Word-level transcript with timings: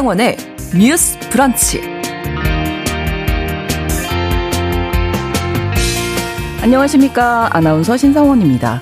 신성원의 0.00 0.36
뉴스 0.78 1.18
브런치. 1.30 1.82
안녕하십니까. 6.62 7.50
아나운서 7.54 7.98
신성원입니다. 7.98 8.80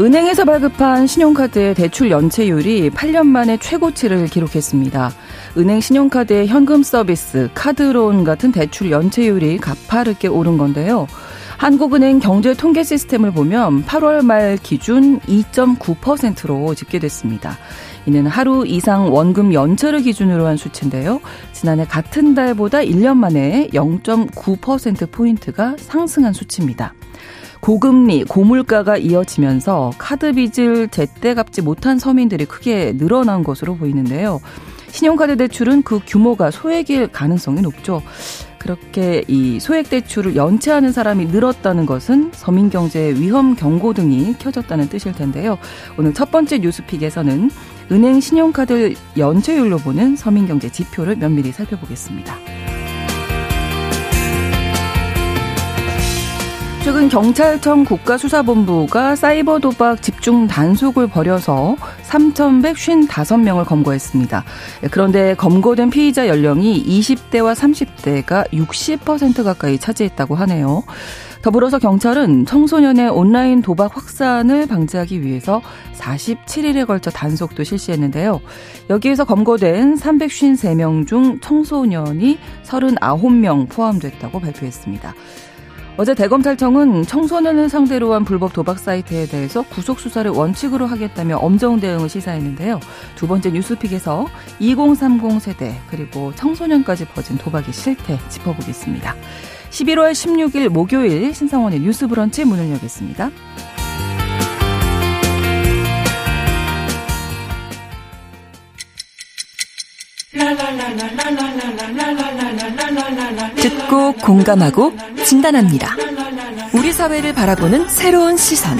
은행에서 0.00 0.46
발급한 0.46 1.06
신용카드의 1.06 1.74
대출 1.74 2.10
연체율이 2.10 2.90
8년 2.90 3.26
만에 3.26 3.58
최고치를 3.58 4.26
기록했습니다. 4.28 5.12
은행 5.58 5.80
신용카드의 5.80 6.46
현금 6.46 6.82
서비스, 6.82 7.50
카드론 7.52 8.24
같은 8.24 8.50
대출 8.50 8.90
연체율이 8.90 9.58
가파르게 9.58 10.28
오른 10.28 10.56
건데요. 10.56 11.06
한국은행 11.58 12.18
경제 12.18 12.54
통계 12.54 12.82
시스템을 12.82 13.32
보면 13.32 13.84
8월 13.84 14.24
말 14.24 14.56
기준 14.56 15.20
2.9%로 15.20 16.74
집계됐습니다. 16.74 17.58
이는 18.06 18.26
하루 18.26 18.66
이상 18.66 19.12
원금 19.12 19.54
연체를 19.54 20.02
기준으로 20.02 20.46
한 20.46 20.56
수치인데요. 20.56 21.20
지난해 21.52 21.84
같은 21.84 22.34
달보다 22.34 22.78
1년 22.78 23.16
만에 23.16 23.68
0.9%포인트가 23.72 25.76
상승한 25.78 26.32
수치입니다. 26.32 26.94
고금리, 27.60 28.24
고물가가 28.24 28.98
이어지면서 28.98 29.92
카드 29.96 30.34
빚을 30.34 30.88
제때 30.88 31.32
갚지 31.32 31.62
못한 31.62 31.98
서민들이 31.98 32.44
크게 32.44 32.92
늘어난 32.98 33.42
것으로 33.42 33.76
보이는데요. 33.76 34.40
신용카드 34.90 35.38
대출은 35.38 35.82
그 35.82 35.98
규모가 36.06 36.50
소액일 36.50 37.08
가능성이 37.08 37.62
높죠. 37.62 38.02
그렇게 38.58 39.24
이 39.28 39.60
소액 39.60 39.90
대출을 39.90 40.36
연체하는 40.36 40.92
사람이 40.92 41.26
늘었다는 41.26 41.84
것은 41.84 42.30
서민 42.32 42.70
경제의 42.70 43.20
위험 43.20 43.56
경고 43.56 43.92
등이 43.92 44.36
켜졌다는 44.38 44.88
뜻일 44.88 45.12
텐데요. 45.12 45.58
오늘 45.98 46.14
첫 46.14 46.30
번째 46.30 46.58
뉴스픽에서는 46.58 47.50
은행 47.90 48.20
신용카드 48.20 48.94
연체율로 49.16 49.78
보는 49.78 50.16
서민 50.16 50.46
경제 50.46 50.68
지표를 50.70 51.16
면밀히 51.16 51.52
살펴보겠습니다. 51.52 52.36
최근 56.84 57.08
경찰청 57.08 57.84
국가수사본부가 57.84 59.16
사이버 59.16 59.58
도박 59.58 60.02
집중 60.02 60.46
단속을 60.46 61.06
벌여서 61.06 61.76
3,155명을 62.10 63.64
검거했습니다. 63.64 64.44
그런데 64.90 65.34
검거된 65.34 65.88
피의자 65.88 66.28
연령이 66.28 66.84
20대와 66.84 67.54
30대가 67.54 68.46
60% 68.52 69.44
가까이 69.44 69.78
차지했다고 69.78 70.34
하네요. 70.34 70.84
더불어서 71.44 71.78
경찰은 71.78 72.46
청소년의 72.46 73.10
온라인 73.10 73.60
도박 73.60 73.94
확산을 73.94 74.66
방지하기 74.66 75.20
위해서 75.20 75.60
47일에 75.92 76.86
걸쳐 76.86 77.10
단속도 77.10 77.64
실시했는데요. 77.64 78.40
여기에서 78.88 79.26
검거된 79.26 79.96
353명 79.96 81.06
중 81.06 81.38
청소년이 81.40 82.38
39명 82.64 83.68
포함됐다고 83.68 84.40
발표했습니다. 84.40 85.14
어제 85.98 86.14
대검찰청은 86.14 87.02
청소년을 87.02 87.68
상대로 87.68 88.14
한 88.14 88.24
불법 88.24 88.54
도박 88.54 88.78
사이트에 88.78 89.26
대해서 89.26 89.60
구속 89.64 90.00
수사를 90.00 90.30
원칙으로 90.30 90.86
하겠다며 90.86 91.36
엄정 91.36 91.78
대응을 91.78 92.08
시사했는데요. 92.08 92.80
두 93.16 93.28
번째 93.28 93.50
뉴스픽에서 93.50 94.26
2030 94.60 95.42
세대 95.42 95.78
그리고 95.90 96.32
청소년까지 96.36 97.04
퍼진 97.08 97.36
도박의 97.36 97.74
실태 97.74 98.18
짚어보겠습니다. 98.30 99.14
11월 99.74 100.12
16일 100.12 100.68
목요일 100.68 101.34
신성원의 101.34 101.80
뉴스 101.80 102.06
브런치 102.06 102.44
문을 102.44 102.70
열겠습니다. 102.70 103.30
듣고 113.56 114.12
공감하고 114.12 114.92
진단합니다. 115.24 115.96
우리 116.74 116.92
사회를 116.92 117.34
바라보는 117.34 117.88
새로운 117.88 118.36
시선. 118.36 118.78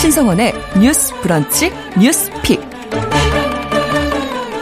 신성원의 0.00 0.54
뉴스 0.80 1.14
브런치 1.20 1.72
뉴스 1.98 2.30
픽. 2.42 2.67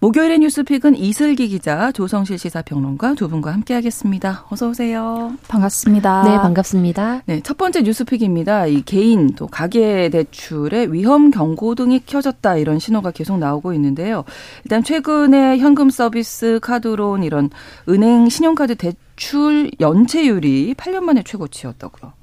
목요일의 0.00 0.38
뉴스픽은 0.38 0.94
이슬기 0.94 1.48
기자, 1.48 1.90
조성실 1.90 2.38
시사평론가 2.38 3.14
두 3.14 3.28
분과 3.28 3.52
함께하겠습니다. 3.52 4.46
어서 4.48 4.68
오세요. 4.68 5.32
반갑습니다. 5.48 6.22
네, 6.22 6.36
반갑습니다. 6.36 7.22
네, 7.26 7.40
첫 7.42 7.58
번째 7.58 7.82
뉴스픽입니다. 7.82 8.66
이 8.66 8.82
개인 8.82 9.34
또 9.34 9.48
가계 9.48 10.08
대출의 10.10 10.92
위험 10.92 11.32
경고 11.32 11.74
등이 11.74 12.02
켜졌다 12.06 12.58
이런 12.58 12.78
신호가 12.78 13.10
계속 13.10 13.38
나오고 13.38 13.72
있는데요. 13.72 14.22
일단 14.64 14.84
최근에 14.84 15.58
현금 15.58 15.90
서비스, 15.90 16.60
카드론 16.62 17.24
이런 17.24 17.50
은행 17.88 18.28
신용카드 18.28 18.76
대출 18.76 19.68
연체율이 19.80 20.74
8년 20.74 21.00
만에 21.00 21.24
최고치였다고요. 21.24 22.17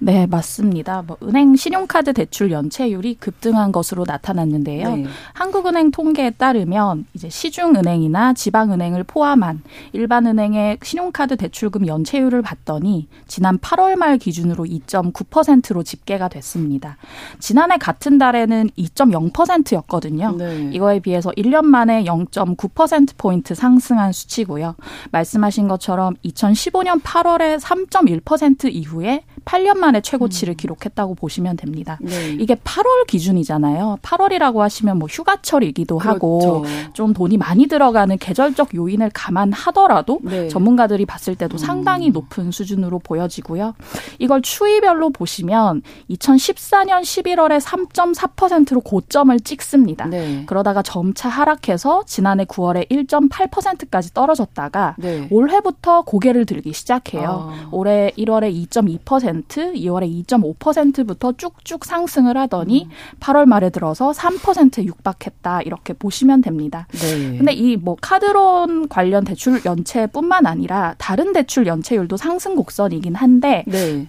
네, 0.00 0.26
맞습니다. 0.26 1.02
뭐 1.06 1.16
은행 1.22 1.56
신용카드 1.56 2.12
대출 2.12 2.52
연체율이 2.52 3.16
급등한 3.16 3.72
것으로 3.72 4.04
나타났는데요. 4.06 4.96
네. 4.96 5.06
한국은행 5.32 5.90
통계에 5.90 6.30
따르면 6.30 7.06
이제 7.14 7.28
시중은행이나 7.28 8.34
지방은행을 8.34 9.04
포함한 9.04 9.62
일반은행의 9.92 10.78
신용카드 10.82 11.36
대출금 11.36 11.86
연체율을 11.86 12.42
봤더니 12.42 13.08
지난 13.26 13.58
8월 13.58 13.96
말 13.96 14.18
기준으로 14.18 14.64
2.9%로 14.64 15.82
집계가 15.82 16.28
됐습니다. 16.28 16.96
지난해 17.40 17.76
같은 17.76 18.18
달에는 18.18 18.70
2.0%였거든요. 18.78 20.36
네. 20.36 20.70
이거에 20.72 21.00
비해서 21.00 21.30
1년 21.30 21.64
만에 21.64 22.04
0.9% 22.04 23.16
포인트 23.18 23.54
상승한 23.54 24.12
수치고요. 24.12 24.76
말씀하신 25.10 25.66
것처럼 25.68 26.14
2015년 26.24 27.02
8월에 27.02 27.58
3.1% 27.58 28.72
이후에 28.72 29.24
8년 29.48 29.78
만에 29.78 30.02
최고치를 30.02 30.54
음. 30.54 30.56
기록했다고 30.56 31.14
보시면 31.14 31.56
됩니다. 31.56 31.98
네. 32.02 32.36
이게 32.38 32.54
8월 32.54 33.06
기준이잖아요. 33.06 33.98
8월이라고 34.02 34.58
하시면 34.58 34.98
뭐 34.98 35.08
휴가철이기도 35.08 35.96
그렇죠. 35.96 36.14
하고 36.14 36.64
좀 36.92 37.14
돈이 37.14 37.38
많이 37.38 37.66
들어가는 37.66 38.18
계절적 38.18 38.74
요인을 38.74 39.10
감안하더라도 39.14 40.20
네. 40.22 40.48
전문가들이 40.48 41.06
봤을 41.06 41.34
때도 41.34 41.56
음. 41.56 41.58
상당히 41.58 42.10
높은 42.10 42.50
수준으로 42.50 42.98
보여지고요. 42.98 43.74
이걸 44.18 44.42
추이별로 44.42 45.10
보시면 45.10 45.82
2014년 46.10 47.00
11월에 47.00 47.58
3.4%로 47.60 48.82
고점을 48.82 49.40
찍습니다. 49.40 50.06
네. 50.06 50.44
그러다가 50.46 50.82
점차 50.82 51.30
하락해서 51.30 52.02
지난해 52.06 52.44
9월에 52.44 52.90
1.8%까지 52.90 54.12
떨어졌다가 54.12 54.96
네. 54.98 55.26
올해부터 55.30 56.02
고개를 56.02 56.44
들기 56.44 56.74
시작해요. 56.74 57.50
아. 57.50 57.68
올해 57.72 58.12
1월에 58.18 58.52
2.2% 58.68 59.37
2월에 59.46 60.26
2.5%부터 60.26 61.32
쭉쭉 61.32 61.84
상승을 61.84 62.36
하더니 62.36 62.84
음. 62.84 62.90
8월 63.20 63.46
말에 63.46 63.70
들어서 63.70 64.10
3% 64.12 64.84
육박했다 64.84 65.62
이렇게 65.62 65.92
보시면 65.94 66.42
됩니다. 66.42 66.86
네. 66.92 67.38
근데 67.38 67.52
이 67.52 67.78
뭐 67.78 67.96
카드론 68.00 68.88
관련 68.88 69.24
대출 69.24 69.60
연체뿐만 69.64 70.46
아니라 70.46 70.94
다른 70.98 71.32
대출 71.32 71.66
연체율도 71.66 72.16
상승 72.16 72.54
곡선이긴 72.56 73.14
한데 73.14 73.64
네. 73.66 74.08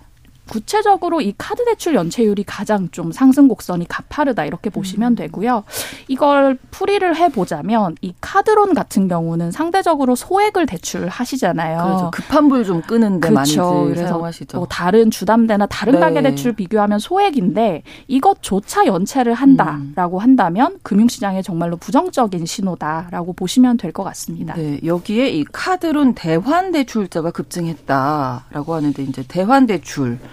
구체적으로 0.50 1.22
이 1.22 1.34
카드 1.38 1.63
대출 1.66 1.94
연체율이 1.96 2.44
가장 2.44 2.90
좀 2.92 3.12
상승 3.12 3.48
곡선이 3.48 3.88
가파르다 3.88 4.46
이렇게 4.46 4.69
보시면 4.69 5.13
음. 5.13 5.16
되고요. 5.16 5.63
이걸 6.07 6.57
풀이를 6.72 7.16
해 7.16 7.30
보자면 7.30 7.96
이 8.01 8.13
카드론 8.19 8.74
같은 8.74 9.07
경우는 9.07 9.51
상대적으로 9.51 10.16
소액을 10.16 10.66
대출하시잖아요. 10.66 11.84
그렇죠. 11.84 12.12
급한 12.12 12.50
불 12.50 12.60
좀 12.69 12.81
끄는데 12.81 13.30
그렇죠. 13.30 13.63
많이 13.63 13.94
그래서 13.94 14.07
사용하시죠. 14.10 14.57
뭐 14.57 14.68
다른 14.68 15.10
주담대나 15.12 15.66
다른 15.68 15.94
네. 15.94 16.00
가계 16.00 16.22
대출 16.22 16.54
비교하면 16.54 17.00
소액인데 17.00 17.84
이것조차 18.07 18.86
연체를 18.86 19.34
한다라고 19.34 20.18
음. 20.18 20.22
한다면 20.22 20.78
금융시장에 20.84 21.42
정말로 21.42 21.78
부정적인 21.78 22.45
신호다라고 22.45 23.34
보시면 23.34 23.78
될 23.78 23.90
것 23.94 24.04
같습니다. 24.04 24.54
네, 24.54 24.80
여기에 24.86 25.30
이 25.30 25.44
카드론 25.45 26.13
대환 26.13 26.72
대출자가 26.72 27.31
급증했다라고 27.31 28.74
하는데 28.75 29.02
이제 29.04 29.24
대환 29.28 29.66
대출 29.66 30.19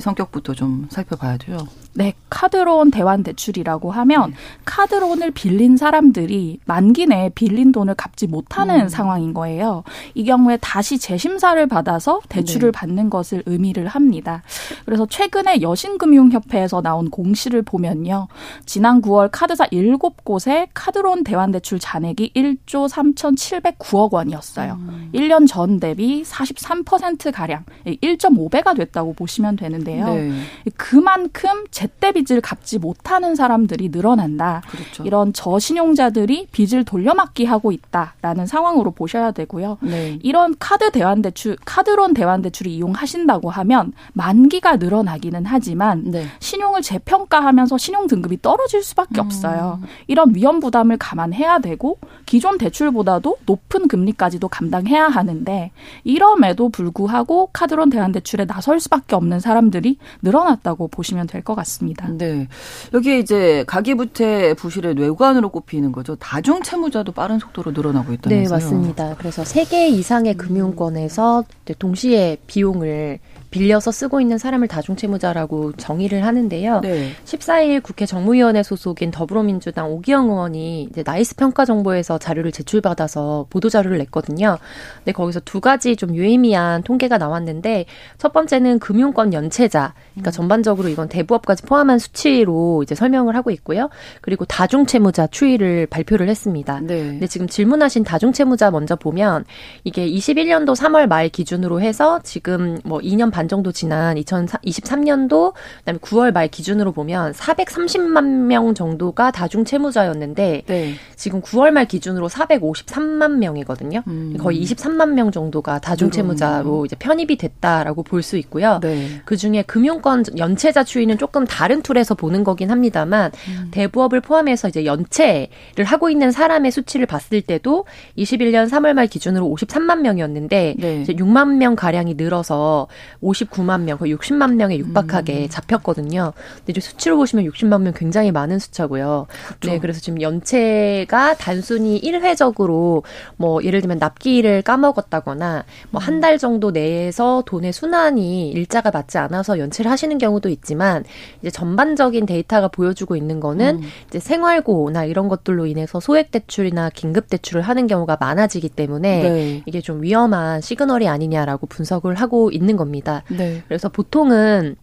이 0.00 0.02
성격부터 0.02 0.54
좀 0.54 0.86
살펴봐야 0.88 1.36
돼요. 1.36 1.58
네, 1.92 2.14
카드론 2.30 2.90
대환 2.90 3.22
대출이라고 3.22 3.90
하면 3.90 4.30
네. 4.30 4.36
카드론을 4.64 5.32
빌린 5.32 5.76
사람들이 5.76 6.60
만기 6.64 7.06
내에 7.06 7.30
빌린 7.30 7.72
돈을 7.72 7.94
갚지 7.94 8.26
못하는 8.28 8.82
음. 8.82 8.88
상황인 8.88 9.34
거예요. 9.34 9.82
이 10.14 10.24
경우에 10.24 10.56
다시 10.60 10.98
재심사를 10.98 11.64
받아서 11.66 12.20
대출을 12.28 12.72
네. 12.72 12.78
받는 12.78 13.10
것을 13.10 13.42
의미를 13.44 13.88
합니다. 13.88 14.42
그래서 14.86 15.04
최근에 15.04 15.60
여신금융협회에서 15.60 16.80
나온 16.80 17.10
공시를 17.10 17.62
보면요. 17.62 18.28
지난 18.64 19.02
9월 19.02 19.28
카드사 19.30 19.66
7곳에 19.66 20.68
카드론 20.72 21.24
대환 21.24 21.50
대출 21.50 21.78
잔액이 21.78 22.32
1조 22.34 22.88
3,709억 22.88 24.12
원이었어요. 24.12 24.78
음. 24.80 25.10
1년 25.12 25.46
전 25.46 25.80
대비 25.80 26.22
43%가량 26.22 27.64
1.5배가 27.84 28.76
됐다고 28.76 29.12
보시면 29.12 29.56
되는데 29.56 29.89
요. 29.98 30.06
네. 30.14 30.32
그만큼 30.76 31.64
제때 31.70 32.12
빚을 32.12 32.40
갚지 32.40 32.78
못하는 32.78 33.34
사람들이 33.34 33.88
늘어난다. 33.88 34.62
그렇죠. 34.70 35.04
이런 35.04 35.32
저신용자들이 35.32 36.48
빚을 36.52 36.84
돌려막기 36.84 37.44
하고 37.46 37.72
있다라는 37.72 38.46
상황으로 38.46 38.92
보셔야 38.92 39.30
되고요. 39.32 39.78
네. 39.80 40.18
이런 40.22 40.54
카드 40.58 40.90
대환 40.90 41.22
대출, 41.22 41.56
카드론 41.64 42.14
대환 42.14 42.42
대출을 42.42 42.70
이용하신다고 42.70 43.50
하면 43.50 43.92
만기가 44.12 44.76
늘어나기는 44.76 45.44
하지만 45.46 46.04
네. 46.04 46.26
신용을 46.38 46.82
재평가하면서 46.82 47.78
신용 47.78 48.06
등급이 48.06 48.42
떨어질 48.42 48.82
수밖에 48.82 49.20
음. 49.20 49.26
없어요. 49.26 49.80
이런 50.06 50.34
위험 50.34 50.60
부담을 50.60 50.96
감안해야 50.96 51.60
되고 51.60 51.98
기존 52.26 52.58
대출보다도 52.58 53.38
높은 53.46 53.88
금리까지도 53.88 54.48
감당해야 54.48 55.08
하는데 55.08 55.70
이럼에도 56.04 56.68
불구하고 56.68 57.50
카드론 57.52 57.90
대환 57.90 58.12
대출에 58.12 58.44
나설 58.46 58.80
수밖에 58.80 59.16
없는 59.16 59.40
사람들 59.40 59.69
이 59.86 59.96
늘어났다고 60.22 60.88
보시면 60.88 61.26
될 61.26 61.40
것 61.42 61.54
같습니다. 61.54 62.06
네. 62.08 62.48
여기 62.92 63.18
이제 63.18 63.64
가계부채 63.66 64.54
부실의 64.58 64.94
뇌관으로 64.94 65.48
꼽히는 65.48 65.90
거죠. 65.92 66.16
다중 66.16 66.62
채무자도 66.62 67.12
빠른 67.12 67.38
속도로 67.38 67.70
늘어나고 67.72 68.12
있다면서요. 68.12 68.42
네, 68.44 68.48
맞습니다. 68.48 69.14
그래서 69.16 69.44
세 69.44 69.64
개 69.64 69.88
이상의 69.88 70.34
금융권에서 70.36 71.44
동시에 71.78 72.36
비용을 72.46 73.18
빌려서 73.50 73.90
쓰고 73.90 74.20
있는 74.20 74.38
사람을 74.38 74.68
다중채무자라고 74.68 75.72
정의를 75.72 76.24
하는데요. 76.24 76.80
네. 76.80 77.10
14일 77.24 77.82
국회 77.82 78.06
정무위원회 78.06 78.62
소속인 78.62 79.10
더불어민주당 79.10 79.90
오기형 79.90 80.30
의원이 80.30 80.84
이제 80.84 81.02
나이스 81.04 81.36
평가 81.36 81.64
정보에서 81.64 82.18
자료를 82.18 82.52
제출받아서 82.52 83.46
보도 83.50 83.68
자료를 83.68 83.98
냈거든요. 83.98 84.58
근데 84.98 85.12
거기서 85.12 85.40
두 85.40 85.60
가지 85.60 85.96
좀 85.96 86.14
유의미한 86.14 86.82
통계가 86.82 87.18
나왔는데 87.18 87.86
첫 88.18 88.32
번째는 88.32 88.78
금융권 88.78 89.32
연체자, 89.32 89.94
그러니까 90.20 90.30
음. 90.30 90.32
전반적으로 90.32 90.88
이건 90.88 91.08
대부업까지 91.08 91.64
포함한 91.64 91.98
수치로 91.98 92.82
이제 92.82 92.94
설명을 92.94 93.34
하고 93.34 93.50
있고요. 93.50 93.90
그리고 94.20 94.44
다중채무자 94.44 95.26
추이를 95.26 95.86
발표를 95.86 96.28
했습니다. 96.28 96.80
네. 96.80 96.98
근데 97.04 97.26
지금 97.26 97.48
질문하신 97.48 98.04
다중채무자 98.04 98.70
먼저 98.70 98.96
보면 98.96 99.44
이게 99.84 100.08
21년도 100.08 100.76
3월 100.76 101.06
말 101.08 101.28
기준으로 101.28 101.80
해서 101.80 102.20
지금 102.22 102.78
뭐 102.84 103.00
2년 103.00 103.30
반반 103.30 103.48
정도 103.48 103.72
지난 103.72 104.16
2023년도 104.16 105.54
그다음에 105.78 105.98
9월 105.98 106.32
말 106.32 106.48
기준으로 106.48 106.92
보면 106.92 107.32
430만 107.32 108.24
명 108.46 108.74
정도가 108.74 109.30
다중 109.30 109.64
채무자였는데 109.64 110.62
네. 110.66 110.94
지금 111.16 111.40
9월 111.40 111.70
말 111.70 111.86
기준으로 111.86 112.28
453만 112.28 113.36
명이거든요. 113.38 114.02
음. 114.06 114.36
거의 114.38 114.62
23만 114.62 115.12
명 115.12 115.30
정도가 115.30 115.78
다중 115.78 116.10
채무자로 116.10 116.84
이제 116.84 116.96
편입이 116.96 117.36
됐다라고 117.36 118.02
볼 118.02 118.20
수 118.20 118.36
있고요. 118.36 118.80
네. 118.82 119.22
그 119.24 119.38
중에 119.38 119.62
금융권 119.62 120.09
연체자 120.36 120.84
추이는 120.84 121.18
조금 121.18 121.46
다른 121.46 121.82
툴에서 121.82 122.14
보는 122.14 122.44
거긴 122.44 122.70
합니다만 122.70 123.30
음. 123.48 123.68
대부업을 123.70 124.20
포함해서 124.20 124.68
이제 124.68 124.84
연체를 124.84 125.84
하고 125.84 126.10
있는 126.10 126.30
사람의 126.30 126.70
수치를 126.70 127.06
봤을 127.06 127.40
때도 127.42 127.84
21년 128.16 128.68
3월 128.68 128.92
말 128.94 129.06
기준으로 129.06 129.46
53만 129.46 130.00
명이었는데 130.00 130.74
네. 130.78 131.00
이제 131.02 131.14
6만 131.14 131.56
명 131.56 131.76
가량이 131.76 132.14
늘어서 132.14 132.88
59만 133.22 133.82
명, 133.82 133.98
거의 133.98 134.14
60만 134.14 134.54
명에 134.54 134.78
육박하게 134.78 135.44
음. 135.44 135.48
잡혔거든요. 135.48 136.32
근데 136.56 136.72
이제 136.72 136.80
수치로 136.80 137.16
보시면 137.16 137.44
60만 137.46 137.82
명 137.82 137.92
굉장히 137.96 138.32
많은 138.32 138.58
숫자고요. 138.58 139.26
그렇죠. 139.46 139.70
네, 139.70 139.78
그래서 139.78 140.00
지금 140.00 140.20
연체가 140.20 141.34
단순히 141.34 141.96
일회적으로 141.96 143.02
뭐 143.36 143.62
예를 143.62 143.80
들면 143.80 143.98
납기를 143.98 144.62
까먹었다거나 144.62 145.64
뭐 145.90 146.00
한달 146.00 146.34
음. 146.34 146.38
정도 146.38 146.70
내에서 146.70 147.42
돈의 147.46 147.72
순환이 147.72 148.50
일자가 148.50 148.90
맞지 148.90 149.18
않아서 149.18 149.58
연체를 149.58 149.89
하시는 149.90 150.16
경우도 150.18 150.48
있지만 150.48 151.04
이제 151.40 151.50
전반적인 151.50 152.26
데이터가 152.26 152.68
보여주고 152.68 153.16
있는 153.16 153.40
거는 153.40 153.82
음. 153.82 153.88
이제 154.08 154.18
생활고나 154.18 155.04
이런 155.04 155.28
것들로 155.28 155.66
인해서 155.66 156.00
소액 156.00 156.30
대출이나 156.30 156.90
긴급 156.90 157.28
대출을 157.28 157.62
하는 157.62 157.86
경우가 157.86 158.18
많아지기 158.20 158.68
때문에 158.70 159.22
네. 159.22 159.62
이게 159.66 159.80
좀 159.80 160.02
위험한 160.02 160.60
시그널이 160.60 161.08
아니냐라고 161.08 161.66
분석을 161.66 162.14
하고 162.14 162.50
있는 162.50 162.76
겁니다. 162.76 163.22
네. 163.28 163.62
그래서 163.68 163.88
보통은 163.88 164.76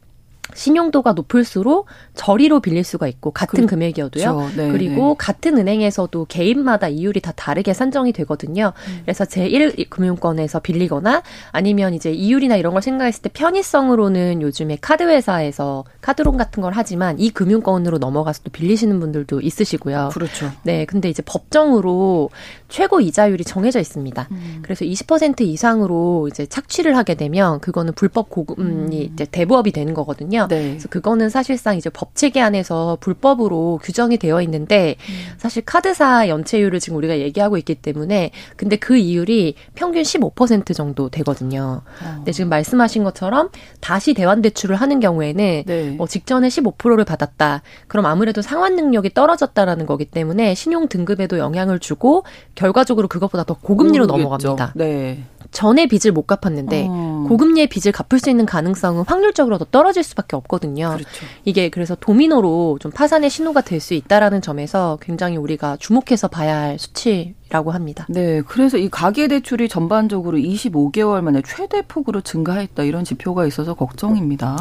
신용도가 0.53 1.13
높을수록 1.13 1.87
저리로 2.15 2.59
빌릴 2.59 2.83
수가 2.83 3.07
있고 3.07 3.31
같은 3.31 3.65
그, 3.65 3.75
금액이어도요. 3.75 4.51
네, 4.55 4.71
그리고 4.71 5.09
네. 5.09 5.15
같은 5.17 5.57
은행에서도 5.57 6.25
개인마다 6.25 6.87
이율이 6.87 7.21
다 7.21 7.31
다르게 7.35 7.73
산정이 7.73 8.13
되거든요. 8.13 8.73
음. 8.87 8.99
그래서 9.03 9.25
제1 9.25 9.89
금융권에서 9.89 10.59
빌리거나 10.59 11.21
아니면 11.51 11.93
이제 11.93 12.11
이율이나 12.11 12.55
이런 12.55 12.73
걸 12.73 12.81
생각했을 12.81 13.21
때 13.23 13.29
편의성으로는 13.29 14.41
요즘에 14.41 14.77
카드 14.81 15.03
회사에서 15.03 15.85
카드론 16.01 16.37
같은 16.37 16.61
걸 16.61 16.73
하지만 16.73 17.19
이 17.19 17.29
금융권으로 17.29 17.97
넘어가서 17.97 18.43
또 18.43 18.51
빌리시는 18.51 18.99
분들도 18.99 19.41
있으시고요. 19.41 20.09
그렇죠. 20.13 20.51
네, 20.63 20.85
근데 20.85 21.09
이제 21.09 21.21
법정으로 21.23 22.29
최고 22.69 22.99
이자율이 22.99 23.43
정해져 23.43 23.79
있습니다. 23.79 24.27
음. 24.31 24.59
그래서 24.61 24.83
20% 24.83 25.41
이상으로 25.41 26.27
이제 26.29 26.45
착취를 26.45 26.97
하게 26.97 27.15
되면 27.15 27.59
그거는 27.59 27.93
불법 27.93 28.29
고금이 28.29 28.61
음. 28.61 29.09
이제 29.13 29.25
대부업이 29.25 29.71
되는 29.71 29.93
거거든요. 29.93 30.47
네. 30.49 30.69
그래서 30.69 30.89
그거는 30.89 31.29
사실상 31.29 31.77
이제 31.77 31.89
법 31.89 32.15
체계 32.15 32.41
안에서 32.41 32.97
불법으로 32.99 33.79
규정이 33.83 34.17
되어 34.17 34.41
있는데 34.41 34.95
음. 35.09 35.35
사실 35.37 35.63
카드사 35.63 36.27
연체율을 36.27 36.79
지금 36.79 36.97
우리가 36.97 37.19
얘기하고 37.19 37.57
있기 37.57 37.75
때문에 37.75 38.31
근데 38.55 38.75
그 38.75 38.97
이율이 38.97 39.55
평균 39.75 40.01
15% 40.01 40.75
정도 40.75 41.09
되거든요. 41.09 41.81
어. 42.03 42.13
근데 42.17 42.31
지금 42.31 42.49
말씀하신 42.49 43.03
것처럼 43.03 43.49
다시 43.79 44.13
대환 44.13 44.41
대출을 44.41 44.75
하는 44.75 44.99
경우에는 44.99 45.63
네. 45.65 45.89
뭐 45.91 46.07
직전에 46.07 46.47
15%를 46.49 47.05
받았다. 47.05 47.61
그럼 47.87 48.05
아무래도 48.05 48.41
상환 48.41 48.75
능력이 48.75 49.13
떨어졌다라는 49.13 49.85
거기 49.85 50.05
때문에 50.05 50.53
신용 50.55 50.87
등급에도 50.87 51.39
영향을 51.39 51.79
주고 51.79 52.23
결과적으로 52.57 53.07
그것보다 53.07 53.43
더 53.43 53.53
고금리로 53.53 54.07
모르겠죠. 54.07 54.47
넘어갑니다. 54.47 54.73
네. 54.75 55.23
전에 55.51 55.85
빚을 55.87 56.11
못 56.11 56.23
갚았는데 56.27 56.87
어. 56.89 57.25
고금리의 57.29 57.67
빚을 57.67 57.93
갚을 57.93 58.19
수 58.19 58.29
있는 58.29 58.45
가능성은 58.45 59.03
확률적으로 59.07 59.57
더 59.57 59.65
떨어질 59.65 60.03
수밖에 60.03 60.35
없거든요. 60.35 60.89
그렇죠. 60.89 61.25
이게 61.45 61.69
그래서 61.69 61.95
도미노로 61.95 62.79
좀 62.81 62.91
파산의 62.91 63.29
신호가 63.29 63.61
될 63.61 63.77
수 63.79 63.93
있다라는 63.93 64.41
점에서 64.41 64.97
굉장히 65.01 65.37
우리가 65.37 65.77
주목해서 65.77 66.27
봐야 66.29 66.57
할 66.57 66.79
수치라고 66.79 67.71
합니다. 67.71 68.07
네, 68.09 68.41
그래서 68.41 68.77
이 68.77 68.89
가계 68.89 69.27
대출이 69.27 69.69
전반적으로 69.69 70.37
25개월 70.39 71.21
만에 71.21 71.41
최대 71.45 71.83
폭으로 71.87 72.21
증가했다 72.21 72.83
이런 72.83 73.03
지표가 73.05 73.45
있어서 73.45 73.75
걱정입니다. 73.75 74.57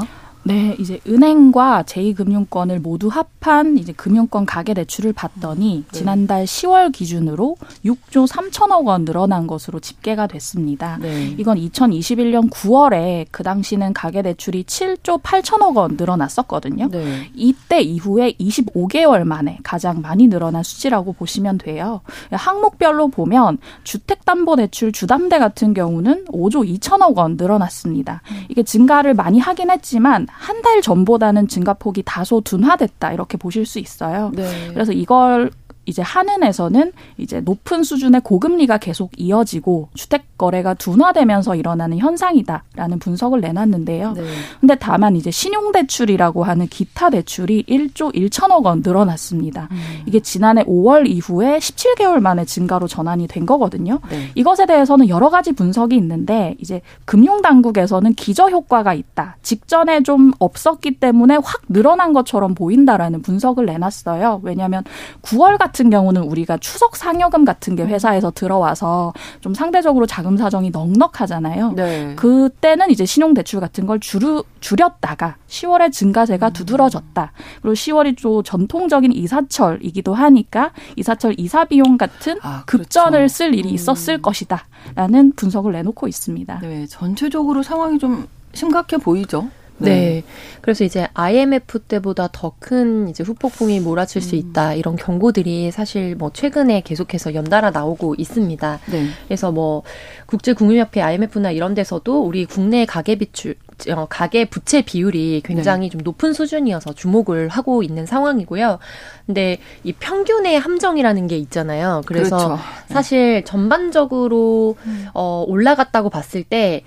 네, 0.46 0.76
이제 0.78 1.00
은행과 1.08 1.82
제2금융권을 1.88 2.80
모두 2.80 3.08
합한 3.08 3.78
이제 3.78 3.92
금융권 3.92 4.46
가계 4.46 4.74
대출을 4.74 5.12
봤더니 5.12 5.84
네. 5.90 5.98
지난달 5.98 6.44
10월 6.44 6.92
기준으로 6.92 7.56
6조 7.84 8.28
3천억 8.28 8.86
원 8.86 9.04
늘어난 9.04 9.48
것으로 9.48 9.80
집계가 9.80 10.28
됐습니다. 10.28 10.98
네. 11.00 11.34
이건 11.36 11.58
2021년 11.58 12.48
9월에 12.48 13.26
그 13.32 13.42
당시는 13.42 13.92
가계 13.92 14.22
대출이 14.22 14.62
7조 14.64 15.20
8천억 15.20 15.76
원 15.76 15.96
늘어났었거든요. 15.96 16.90
네. 16.92 17.28
이때 17.34 17.80
이후에 17.80 18.34
25개월 18.34 19.24
만에 19.24 19.58
가장 19.64 20.00
많이 20.00 20.28
늘어난 20.28 20.62
수치라고 20.62 21.12
보시면 21.14 21.58
돼요. 21.58 22.02
항목별로 22.30 23.08
보면 23.08 23.58
주택담보대출 23.82 24.92
주담대 24.92 25.40
같은 25.40 25.74
경우는 25.74 26.26
5조 26.26 26.78
2천억 26.78 27.16
원 27.16 27.36
늘어났습니다. 27.36 28.22
이게 28.48 28.62
증가를 28.62 29.14
많이 29.14 29.40
하긴 29.40 29.72
했지만 29.72 30.28
한 30.38 30.62
달 30.62 30.82
전보다는 30.82 31.46
증가폭이 31.48 32.02
다소 32.04 32.40
둔화됐다 32.40 33.12
이렇게 33.12 33.36
보실 33.36 33.64
수 33.66 33.78
있어요. 33.78 34.32
네. 34.34 34.68
그래서 34.72 34.92
이걸 34.92 35.50
이제 35.86 36.02
한은에서는 36.02 36.92
이제 37.16 37.40
높은 37.40 37.82
수준의 37.82 38.20
고금리가 38.22 38.78
계속 38.78 39.10
이어지고 39.16 39.88
주택 39.94 40.36
거래가 40.36 40.74
둔화되면서 40.74 41.56
일어나는 41.56 41.98
현상이다라는 41.98 42.98
분석을 42.98 43.40
내놨는데요. 43.40 44.12
네. 44.12 44.22
근데 44.60 44.74
다만 44.74 45.16
이제 45.16 45.30
신용 45.30 45.72
대출이라고 45.72 46.44
하는 46.44 46.66
기타 46.66 47.10
대출이 47.10 47.64
1조 47.68 48.14
1천억 48.14 48.64
원 48.64 48.82
늘어났습니다. 48.84 49.68
음. 49.70 49.76
이게 50.06 50.20
지난해 50.20 50.62
5월 50.64 51.08
이후에 51.08 51.58
17개월 51.58 52.20
만에 52.20 52.44
증가로 52.44 52.86
전환이 52.86 53.26
된 53.28 53.46
거거든요. 53.46 54.00
네. 54.10 54.30
이것에 54.34 54.66
대해서는 54.66 55.08
여러 55.08 55.30
가지 55.30 55.52
분석이 55.52 55.96
있는데 55.96 56.56
이제 56.60 56.82
금융 57.04 57.40
당국에서는 57.40 58.14
기저 58.14 58.48
효과가 58.50 58.92
있다. 58.92 59.36
직전에 59.42 60.02
좀 60.02 60.32
없었기 60.38 60.98
때문에 60.98 61.36
확 61.36 61.62
늘어난 61.68 62.12
것처럼 62.12 62.54
보인다라는 62.54 63.22
분석을 63.22 63.66
내놨어요. 63.66 64.40
왜냐하면 64.42 64.84
9월 65.22 65.56
같은 65.58 65.75
경우는 65.90 66.22
우리가 66.22 66.56
추석 66.58 66.96
상여금 66.96 67.44
같은 67.44 67.76
게 67.76 67.84
회사에서 67.84 68.30
들어와서 68.30 69.12
좀 69.40 69.54
상대적으로 69.54 70.06
자금 70.06 70.36
사정이 70.36 70.70
넉넉하잖아요. 70.70 71.72
네. 71.72 72.14
그때는 72.16 72.90
이제 72.90 73.04
신용 73.04 73.34
대출 73.34 73.60
같은 73.60 73.86
걸 73.86 74.00
줄여, 74.00 74.44
줄였다가 74.60 75.36
10월에 75.48 75.92
증가세가 75.92 76.50
두드러졌다. 76.50 77.32
그리고 77.62 77.74
10월이 77.74 78.20
또 78.20 78.42
전통적인 78.42 79.12
이사철이기도 79.12 80.14
하니까 80.14 80.72
이사철 80.96 81.34
이사 81.38 81.64
비용 81.64 81.98
같은 81.98 82.38
아, 82.42 82.62
그렇죠. 82.66 82.84
급전을 82.84 83.28
쓸 83.28 83.54
일이 83.54 83.70
음. 83.70 83.74
있었을 83.74 84.20
것이다라는 84.22 85.32
분석을 85.36 85.72
내놓고 85.72 86.08
있습니다. 86.08 86.60
네, 86.60 86.86
전체적으로 86.86 87.62
상황이 87.62 87.98
좀 87.98 88.26
심각해 88.52 88.96
보이죠. 88.96 89.48
네. 89.78 89.90
네. 89.90 90.24
그래서 90.60 90.84
이제 90.84 91.06
IMF 91.14 91.80
때보다 91.80 92.28
더 92.32 92.56
큰 92.58 93.08
이제 93.08 93.22
후폭풍이 93.22 93.80
몰아칠 93.80 94.20
음. 94.20 94.22
수 94.22 94.34
있다 94.34 94.74
이런 94.74 94.96
경고들이 94.96 95.70
사실 95.70 96.16
뭐 96.16 96.30
최근에 96.32 96.80
계속해서 96.80 97.34
연달아 97.34 97.70
나오고 97.70 98.16
있습니다. 98.18 98.80
네. 98.90 99.06
그래서 99.26 99.52
뭐 99.52 99.82
국제 100.26 100.52
금융협회 100.52 101.00
IMF나 101.00 101.50
이런 101.50 101.74
데서도 101.74 102.22
우리 102.22 102.44
국내 102.44 102.84
가계 102.84 103.16
비출 103.16 103.54
어, 103.90 104.06
가계 104.08 104.46
부채 104.46 104.82
비율이 104.82 105.42
굉장히 105.44 105.88
네. 105.88 105.92
좀 105.92 106.00
높은 106.02 106.32
수준이어서 106.32 106.94
주목을 106.94 107.48
하고 107.48 107.82
있는 107.82 108.06
상황이고요. 108.06 108.78
근데 109.26 109.58
이 109.84 109.92
평균의 109.92 110.58
함정이라는 110.58 111.26
게 111.26 111.36
있잖아요. 111.38 112.02
그래서 112.06 112.36
그렇죠. 112.36 112.62
사실 112.88 113.44
전반적으로 113.44 114.76
음. 114.86 115.06
어 115.14 115.44
올라갔다고 115.46 116.10
봤을 116.10 116.42
때 116.42 116.82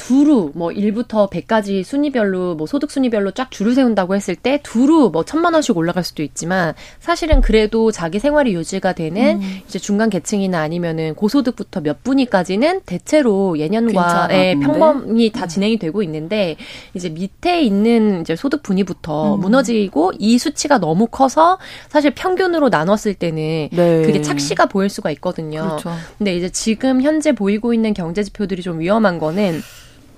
두루 0.00 0.52
뭐 0.54 0.70
1부터 0.70 1.30
100까지 1.30 1.84
순위별로 1.84 2.54
뭐 2.54 2.66
소득 2.66 2.90
순위별로 2.90 3.32
쫙 3.32 3.50
줄을 3.50 3.74
세운다고 3.74 4.16
했을 4.16 4.34
때 4.34 4.58
두루 4.62 5.10
뭐 5.12 5.26
천만 5.26 5.52
원씩 5.52 5.76
올라갈 5.76 6.02
수도 6.02 6.22
있지만 6.22 6.72
사실은 7.00 7.42
그래도 7.42 7.92
자기 7.92 8.18
생활이 8.18 8.54
유지가 8.54 8.94
되는 8.94 9.42
음. 9.42 9.60
이제 9.68 9.78
중간 9.78 10.08
계층이나 10.08 10.58
아니면은 10.58 11.14
고소득부터 11.14 11.82
몇 11.82 12.02
분위까지는 12.02 12.80
대체로 12.86 13.58
예년과의 13.58 14.60
평범이 14.60 15.32
다 15.32 15.44
음. 15.44 15.48
진행이 15.48 15.78
되고 15.78 16.02
있는데 16.02 16.56
이제 16.94 17.10
밑에 17.10 17.60
있는 17.60 18.22
이제 18.22 18.34
소득 18.34 18.62
분위부터 18.62 19.34
음. 19.34 19.40
무너지고 19.40 20.12
이 20.18 20.38
수치가 20.38 20.78
너무 20.78 21.08
커서 21.08 21.58
사실 21.90 22.12
평균으로 22.14 22.70
나눴을 22.70 23.14
때는 23.18 23.68
네. 23.70 24.02
그게 24.06 24.22
착시가 24.22 24.66
보일 24.66 24.88
수가 24.88 25.10
있거든요. 25.10 25.62
그렇죠. 25.62 25.92
근데 26.16 26.34
이제 26.34 26.48
지금 26.48 27.02
현재 27.02 27.32
보이고 27.32 27.74
있는 27.74 27.92
경제 27.92 28.22
지표들이 28.22 28.62
좀 28.62 28.80
위험한 28.80 29.18
거는 29.18 29.60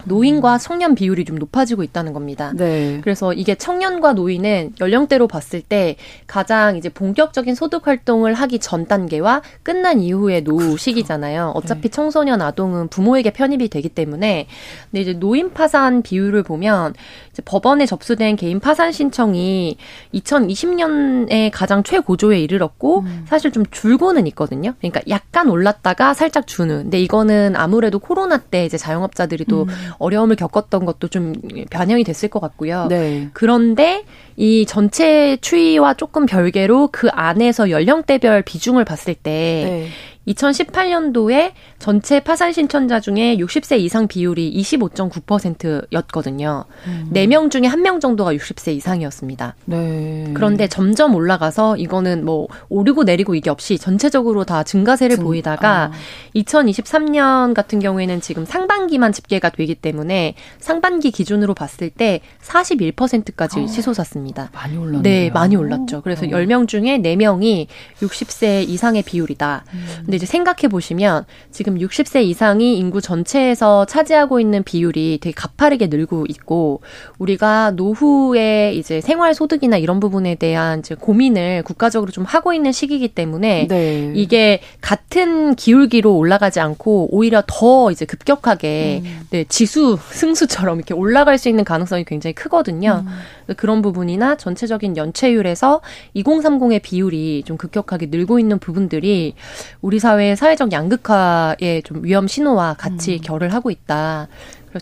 노인과 0.04 0.58
청년 0.58 0.94
비율이 0.94 1.24
좀 1.24 1.36
높아지고 1.38 1.82
있다는 1.82 2.12
겁니다. 2.12 2.52
네. 2.54 3.00
그래서 3.02 3.32
이게 3.32 3.54
청년과 3.54 4.14
노인은 4.14 4.74
연령대로 4.80 5.28
봤을 5.28 5.60
때 5.60 5.96
가장 6.26 6.76
이제 6.76 6.88
본격적인 6.88 7.54
소득 7.54 7.86
활동을 7.86 8.34
하기 8.34 8.58
전 8.58 8.86
단계와 8.86 9.42
끝난 9.62 10.00
이후의 10.00 10.44
노후 10.44 10.58
그렇죠. 10.58 10.76
시기잖아요. 10.76 11.52
어차피 11.54 11.82
네. 11.82 11.88
청소년 11.88 12.42
아동은 12.42 12.88
부모에게 12.88 13.32
편입이 13.32 13.68
되기 13.68 13.88
때문에 13.88 14.46
근데 14.90 15.00
이제 15.00 15.12
노인 15.12 15.52
파산 15.52 16.02
비율을 16.02 16.42
보면 16.42 16.94
이제 17.30 17.42
법원에 17.44 17.86
접수된 17.86 18.36
개인 18.36 18.60
파산 18.60 18.92
신청이 18.92 19.76
2020년에 20.14 21.50
가장 21.52 21.82
최고조에 21.82 22.40
이르렀고 22.40 23.00
음. 23.00 23.24
사실 23.26 23.50
좀 23.50 23.64
줄고는 23.70 24.26
있거든요. 24.28 24.74
그러니까 24.78 25.00
약간 25.08 25.48
올랐다가 25.48 26.14
살짝 26.14 26.46
주는. 26.46 26.82
근데 26.82 27.00
이거는 27.00 27.56
아무래도 27.56 27.98
코로나 27.98 28.38
때 28.38 28.64
이제 28.64 28.76
자영업자들이 28.76 29.44
또 29.46 29.62
음. 29.62 29.68
어려움을 29.98 30.36
겪었던 30.36 30.84
것도 30.84 31.08
좀 31.08 31.34
반영이 31.70 32.04
됐을 32.04 32.28
것 32.28 32.40
같고요. 32.40 32.86
네. 32.88 33.28
그런데 33.32 34.04
이 34.36 34.64
전체 34.66 35.36
추이와 35.40 35.94
조금 35.94 36.26
별개로 36.26 36.88
그 36.92 37.08
안에서 37.10 37.70
연령대별 37.70 38.42
비중을 38.42 38.84
봤을 38.84 39.14
때 39.14 39.64
네. 39.66 39.88
2018년도에 40.28 41.52
전체 41.78 42.20
파산 42.20 42.52
신청자 42.52 43.00
중에 43.00 43.36
60세 43.36 43.80
이상 43.80 44.06
비율이 44.06 44.52
25.9%였거든요. 44.60 46.64
음. 46.86 47.10
4명 47.12 47.50
중에 47.50 47.62
1명 47.62 48.00
정도가 48.00 48.34
60세 48.34 48.74
이상이었습니다. 48.76 49.56
네. 49.64 50.30
그런데 50.34 50.68
점점 50.68 51.14
올라가서 51.14 51.76
이거는 51.76 52.24
뭐 52.24 52.48
오르고 52.68 53.04
내리고 53.04 53.34
이게 53.34 53.50
없이 53.50 53.78
전체적으로 53.78 54.44
다 54.44 54.62
증가세를 54.62 55.16
증, 55.16 55.24
보이다가 55.24 55.84
아. 55.84 55.92
2023년 56.36 57.54
같은 57.54 57.80
경우에는 57.80 58.20
지금 58.20 58.44
상반기만 58.44 59.12
집계가 59.12 59.50
되기 59.50 59.74
때문에 59.74 60.34
상반기 60.58 61.10
기준으로 61.10 61.54
봤을 61.54 61.90
때 61.90 62.20
41%까지 62.42 63.60
어. 63.60 63.66
치솟았습니다. 63.66 64.50
많이 64.52 64.76
올랐네요. 64.76 65.02
네, 65.02 65.30
많이 65.30 65.56
올랐죠. 65.56 66.02
그래서 66.02 66.26
어. 66.26 66.28
10명 66.28 66.68
중에 66.68 66.98
4명이 66.98 67.66
60세 68.00 68.68
이상의 68.68 69.02
비율이다. 69.02 69.64
음. 69.72 69.86
근데 70.12 70.16
이제 70.18 70.26
생각해 70.26 70.68
보시면 70.68 71.24
지금 71.50 71.78
60세 71.78 72.22
이상이 72.24 72.76
인구 72.76 73.00
전체에서 73.00 73.86
차지하고 73.86 74.40
있는 74.40 74.62
비율이 74.62 75.20
되게 75.22 75.32
가파르게 75.32 75.86
늘고 75.86 76.26
있고 76.28 76.82
우리가 77.16 77.70
노후에 77.70 78.74
이제 78.74 79.00
생활 79.00 79.32
소득이나 79.32 79.78
이런 79.78 80.00
부분에 80.00 80.34
대한 80.34 80.80
이제 80.80 80.94
고민을 80.94 81.62
국가적으로 81.62 82.12
좀 82.12 82.24
하고 82.24 82.52
있는 82.52 82.72
시기이기 82.72 83.08
때문에 83.08 83.68
네. 83.68 84.12
이게 84.14 84.60
같은 84.82 85.54
기울기로 85.54 86.14
올라가지 86.14 86.60
않고 86.60 87.08
오히려 87.10 87.42
더 87.46 87.90
이제 87.90 88.04
급격하게 88.04 89.00
음. 89.02 89.20
네, 89.30 89.44
지수 89.48 89.98
승수처럼 90.10 90.76
이렇게 90.76 90.92
올라갈 90.92 91.38
수 91.38 91.48
있는 91.48 91.64
가능성이 91.64 92.04
굉장히 92.04 92.34
크거든요. 92.34 93.02
음. 93.06 93.54
그런 93.56 93.80
부분이나 93.80 94.36
전체적인 94.36 94.98
연체율에서 94.98 95.80
2030의 96.16 96.82
비율이 96.82 97.44
좀 97.46 97.56
급격하게 97.56 98.08
늘고 98.10 98.38
있는 98.38 98.58
부분들이 98.58 99.34
우리 99.80 100.01
사회의 100.02 100.36
사회적 100.36 100.72
양극화의 100.72 101.82
좀 101.84 102.04
위험 102.04 102.26
신호와 102.26 102.74
같이 102.74 103.14
음. 103.14 103.20
결을 103.22 103.54
하고 103.54 103.70
있다. 103.70 104.26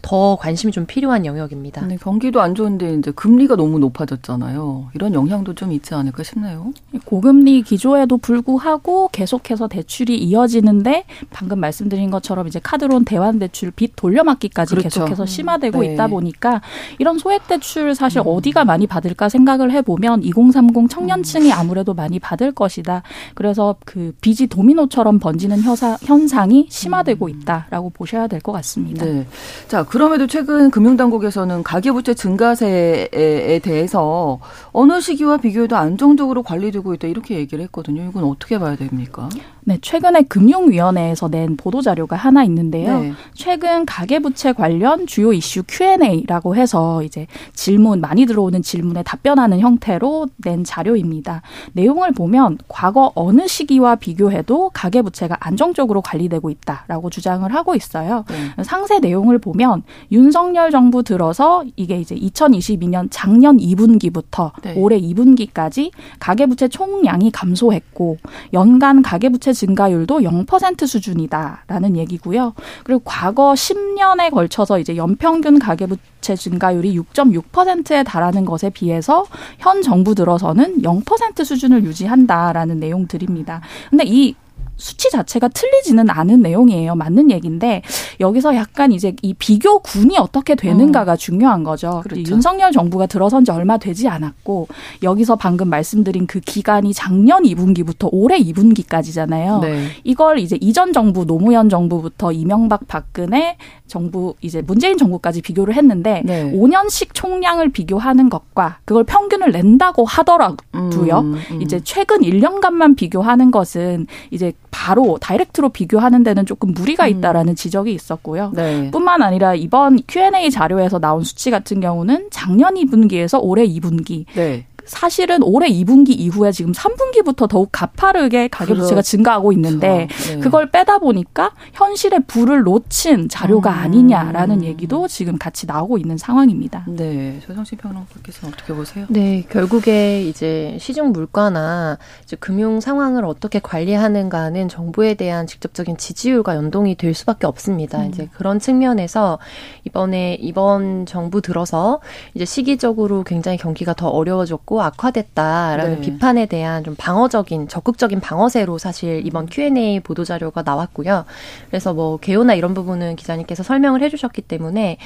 더 0.02 0.36
관심이 0.36 0.72
좀 0.72 0.84
필요한 0.86 1.24
영역입니다. 1.24 1.86
네, 1.86 1.96
경기도 1.96 2.40
안 2.40 2.54
좋은데 2.54 2.94
이제 2.94 3.10
금리가 3.12 3.56
너무 3.56 3.78
높아졌잖아요. 3.78 4.88
이런 4.94 5.14
영향도 5.14 5.54
좀 5.54 5.72
있지 5.72 5.94
않을까 5.94 6.22
싶네요. 6.24 6.72
고금리 7.04 7.62
기조에도 7.62 8.18
불구하고 8.18 9.08
계속해서 9.12 9.68
대출이 9.68 10.18
이어지는데 10.18 11.04
방금 11.30 11.60
말씀드린 11.60 12.10
것처럼 12.10 12.48
이제 12.48 12.60
카드론 12.62 13.04
대환 13.04 13.38
대출 13.38 13.70
빚 13.70 13.92
돌려막기까지 13.96 14.70
그렇죠. 14.74 14.88
계속해서 14.88 15.26
심화되고 15.26 15.80
네. 15.80 15.92
있다 15.94 16.08
보니까 16.08 16.60
이런 16.98 17.18
소액 17.18 17.46
대출 17.46 17.94
사실 17.94 18.20
음. 18.20 18.24
어디가 18.26 18.64
많이 18.64 18.86
받을까 18.86 19.28
생각을 19.28 19.70
해보면 19.70 20.22
2030 20.24 20.90
청년층이 20.90 21.52
아무래도 21.52 21.94
많이 21.94 22.18
받을 22.18 22.52
것이다. 22.52 23.02
그래서 23.34 23.76
그 23.84 24.12
빚이 24.20 24.48
도미노처럼 24.48 25.18
번지는 25.20 25.60
현상, 25.62 25.96
현상이 26.02 26.66
심화되고 26.68 27.26
음. 27.26 27.30
있다라고 27.30 27.90
보셔야 27.90 28.26
될 28.26 28.40
것 28.40 28.52
같습니다. 28.52 29.04
네. 29.04 29.26
자, 29.68 29.79
그럼에도 29.88 30.26
최근 30.26 30.70
금융당국에서는 30.70 31.62
가계부채 31.62 32.14
증가세에 32.14 33.60
대해서 33.62 34.38
어느 34.72 35.00
시기와 35.00 35.36
비교해도 35.36 35.76
안정적으로 35.76 36.42
관리되고 36.42 36.94
있다 36.94 37.08
이렇게 37.08 37.36
얘기를 37.36 37.62
했거든요. 37.64 38.02
이건 38.08 38.24
어떻게 38.24 38.58
봐야 38.58 38.76
됩니까? 38.76 39.28
네, 39.62 39.78
최근에 39.80 40.22
금융위원회에서 40.22 41.28
낸 41.28 41.56
보도 41.56 41.82
자료가 41.82 42.16
하나 42.16 42.42
있는데요. 42.44 43.00
네. 43.00 43.12
최근 43.34 43.86
가계부채 43.86 44.52
관련 44.54 45.06
주요 45.06 45.32
이슈 45.32 45.62
Q&A라고 45.68 46.56
해서 46.56 47.02
이제 47.02 47.26
질문 47.54 48.00
많이 48.00 48.26
들어오는 48.26 48.62
질문에 48.62 49.02
답변하는 49.02 49.60
형태로 49.60 50.28
낸 50.38 50.64
자료입니다. 50.64 51.42
내용을 51.72 52.12
보면 52.12 52.58
과거 52.68 53.12
어느 53.14 53.46
시기와 53.46 53.96
비교해도 53.96 54.70
가계부채가 54.72 55.36
안정적으로 55.40 56.00
관리되고 56.00 56.50
있다라고 56.50 57.10
주장을 57.10 57.52
하고 57.54 57.74
있어요. 57.74 58.24
네. 58.28 58.64
상세 58.64 58.98
내용을 58.98 59.38
보면 59.38 59.69
윤석열 60.12 60.70
정부 60.70 61.02
들어서 61.02 61.64
이게 61.76 61.98
이제 61.98 62.14
2022년 62.14 63.08
작년 63.10 63.56
2분기부터 63.56 64.52
네. 64.62 64.74
올해 64.76 65.00
2분기까지 65.00 65.90
가계부채 66.18 66.68
총량이 66.68 67.30
감소했고 67.30 68.18
연간 68.52 69.02
가계부채 69.02 69.52
증가율도 69.52 70.20
0% 70.20 70.86
수준이다라는 70.86 71.96
얘기고요. 71.96 72.54
그리고 72.84 73.00
과거 73.04 73.52
10년에 73.52 74.30
걸쳐서 74.30 74.78
이제 74.78 74.96
연평균 74.96 75.58
가계부채 75.58 76.36
증가율이 76.36 76.98
6.6%에 76.98 78.02
달하는 78.02 78.44
것에 78.44 78.70
비해서 78.70 79.24
현 79.58 79.82
정부 79.82 80.14
들어서는 80.14 80.82
0% 80.82 81.44
수준을 81.44 81.84
유지한다라는 81.84 82.80
내용들입니다. 82.80 83.60
근데 83.90 84.04
이 84.06 84.34
수치 84.80 85.10
자체가 85.10 85.48
틀리지는 85.48 86.10
않은 86.10 86.42
내용이에요. 86.42 86.94
맞는 86.94 87.30
얘기인데 87.30 87.82
여기서 88.18 88.56
약간 88.56 88.92
이제 88.92 89.14
이 89.22 89.34
비교군이 89.34 90.18
어떻게 90.18 90.54
되는가가 90.54 91.12
어. 91.12 91.16
중요한 91.16 91.62
거죠. 91.62 92.00
그렇죠. 92.02 92.30
윤석열 92.30 92.72
정부가 92.72 93.06
들어선 93.06 93.44
지 93.44 93.50
얼마 93.50 93.76
되지 93.78 94.08
않았고 94.08 94.68
여기서 95.02 95.36
방금 95.36 95.68
말씀드린 95.68 96.26
그 96.26 96.40
기간이 96.40 96.92
작년 96.94 97.42
2분기부터 97.44 98.08
올해 98.10 98.38
2분기까지잖아요. 98.38 99.60
네. 99.60 99.86
이걸 100.04 100.38
이제 100.38 100.58
이전 100.60 100.92
정부 100.92 101.24
노무현 101.24 101.68
정부부터 101.68 102.32
이명박 102.32 102.88
박근혜 102.88 103.56
정부 103.90 104.34
이제 104.40 104.62
문재인 104.62 104.96
정부까지 104.96 105.42
비교를 105.42 105.74
했는데 105.74 106.22
네. 106.24 106.50
5년씩 106.52 107.10
총량을 107.12 107.70
비교하는 107.70 108.30
것과 108.30 108.78
그걸 108.86 109.04
평균을 109.04 109.50
낸다고 109.50 110.04
하더라도요. 110.06 111.18
음, 111.18 111.34
음. 111.50 111.62
이제 111.62 111.80
최근 111.84 112.20
1년간만 112.20 112.96
비교하는 112.96 113.50
것은 113.50 114.06
이제 114.30 114.52
바로 114.70 115.18
다이렉트로 115.20 115.70
비교하는 115.70 116.22
데는 116.22 116.46
조금 116.46 116.72
무리가 116.72 117.04
음. 117.04 117.10
있다라는 117.10 117.52
음. 117.52 117.54
지적이 117.54 117.92
있었고요. 117.92 118.52
네. 118.54 118.90
뿐만 118.90 119.22
아니라 119.22 119.54
이번 119.54 119.98
Q&A 120.08 120.50
자료에서 120.50 120.98
나온 120.98 121.24
수치 121.24 121.50
같은 121.50 121.80
경우는 121.80 122.28
작년 122.30 122.74
2분기에서 122.74 123.40
올해 123.42 123.66
2분기 123.66 124.24
네. 124.34 124.64
사실은 124.84 125.42
올해 125.42 125.68
2분기 125.68 126.10
이후에 126.10 126.52
지금 126.52 126.72
3분기부터 126.72 127.48
더욱 127.48 127.68
가파르게 127.72 128.48
가계 128.48 128.74
부채가 128.74 129.02
증가하고 129.02 129.52
있는데 129.52 130.08
그렇죠. 130.08 130.34
네. 130.34 130.40
그걸 130.40 130.70
빼다 130.70 130.98
보니까 130.98 131.54
현실에 131.72 132.18
불을 132.20 132.62
놓친 132.62 133.28
자료가 133.28 133.70
음. 133.70 133.78
아니냐라는 133.78 134.64
얘기도 134.64 135.08
지금 135.08 135.38
같이 135.38 135.66
나오고 135.66 135.98
있는 135.98 136.16
상황입니다. 136.16 136.84
네, 136.88 137.40
조성신 137.46 137.78
평론가께서는 137.78 138.54
어떻게 138.54 138.74
보세요? 138.74 139.06
네, 139.08 139.44
결국에 139.48 140.22
이제 140.22 140.76
시중 140.80 141.12
물가나 141.12 141.98
이제 142.24 142.36
금융 142.36 142.80
상황을 142.80 143.24
어떻게 143.24 143.58
관리하는가는 143.58 144.68
정부에 144.68 145.14
대한 145.14 145.46
직접적인 145.46 145.96
지지율과 145.96 146.56
연동이 146.56 146.94
될 146.94 147.14
수밖에 147.14 147.46
없습니다. 147.46 148.00
음. 148.00 148.08
이제 148.08 148.28
그런 148.34 148.58
측면에서 148.58 149.38
이번에 149.84 150.34
이번 150.40 151.06
정부 151.06 151.40
들어서 151.40 152.00
이제 152.34 152.44
시기적으로 152.44 153.24
굉장히 153.24 153.58
경기가 153.58 153.94
더 153.94 154.08
어려워졌고 154.08 154.79
악화됐다라는 154.82 155.94
네. 155.96 156.00
비판에 156.00 156.46
대한 156.46 156.84
좀 156.84 156.94
방어적인 156.96 157.68
적극적인 157.68 158.20
방어세로 158.20 158.78
사실 158.78 159.22
이번 159.24 159.46
Q&A 159.46 160.00
보도 160.00 160.24
자료가 160.24 160.62
나왔고요. 160.62 161.24
그래서 161.68 161.92
뭐 161.92 162.16
개요나 162.16 162.54
이런 162.54 162.74
부분은 162.74 163.16
기자님께서 163.16 163.62
설명을 163.62 164.02
해주셨기 164.02 164.42
때문에 164.42 164.98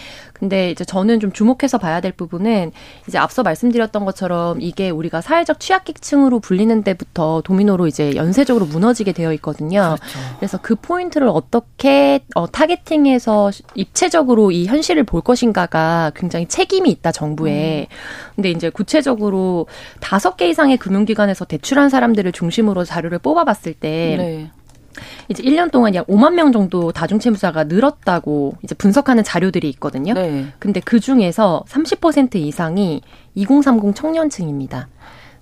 근데 0.44 0.70
이제 0.70 0.84
저는 0.84 1.20
좀 1.20 1.32
주목해서 1.32 1.78
봐야 1.78 2.02
될 2.02 2.12
부분은 2.12 2.70
이제 3.08 3.16
앞서 3.16 3.42
말씀드렸던 3.42 4.04
것처럼 4.04 4.60
이게 4.60 4.90
우리가 4.90 5.22
사회적 5.22 5.58
취약계층으로 5.58 6.40
불리는 6.40 6.84
데부터 6.84 7.40
도미노로 7.42 7.86
이제 7.86 8.14
연쇄적으로 8.14 8.66
무너지게 8.66 9.12
되어 9.12 9.32
있거든요. 9.34 9.96
그렇죠. 9.96 10.18
그래서 10.36 10.58
그 10.60 10.74
포인트를 10.74 11.28
어떻게 11.28 12.20
어, 12.34 12.46
타겟팅해서 12.46 13.52
입체적으로 13.74 14.50
이 14.50 14.66
현실을 14.66 15.04
볼 15.04 15.22
것인가가 15.22 16.12
굉장히 16.14 16.46
책임이 16.46 16.90
있다 16.90 17.10
정부에. 17.10 17.86
음. 17.90 18.32
근데 18.34 18.50
이제 18.50 18.68
구체적으로 18.68 19.66
다섯 20.00 20.36
개 20.36 20.46
이상의 20.50 20.76
금융기관에서 20.76 21.46
대출한 21.46 21.88
사람들을 21.88 22.32
중심으로 22.32 22.84
자료를 22.84 23.18
뽑아봤을 23.18 23.72
때 23.72 24.16
네. 24.18 24.50
이제 25.28 25.42
1년 25.42 25.70
동안 25.70 25.94
약 25.94 26.06
5만 26.06 26.34
명 26.34 26.52
정도 26.52 26.92
다중채무자가 26.92 27.64
늘었다고 27.64 28.54
이제 28.62 28.74
분석하는 28.74 29.24
자료들이 29.24 29.68
있거든요. 29.70 30.14
네. 30.14 30.46
근데 30.58 30.80
그 30.80 31.00
중에서 31.00 31.64
30% 31.68 32.36
이상이 32.36 33.02
2030 33.34 33.94
청년층입니다. 33.94 34.88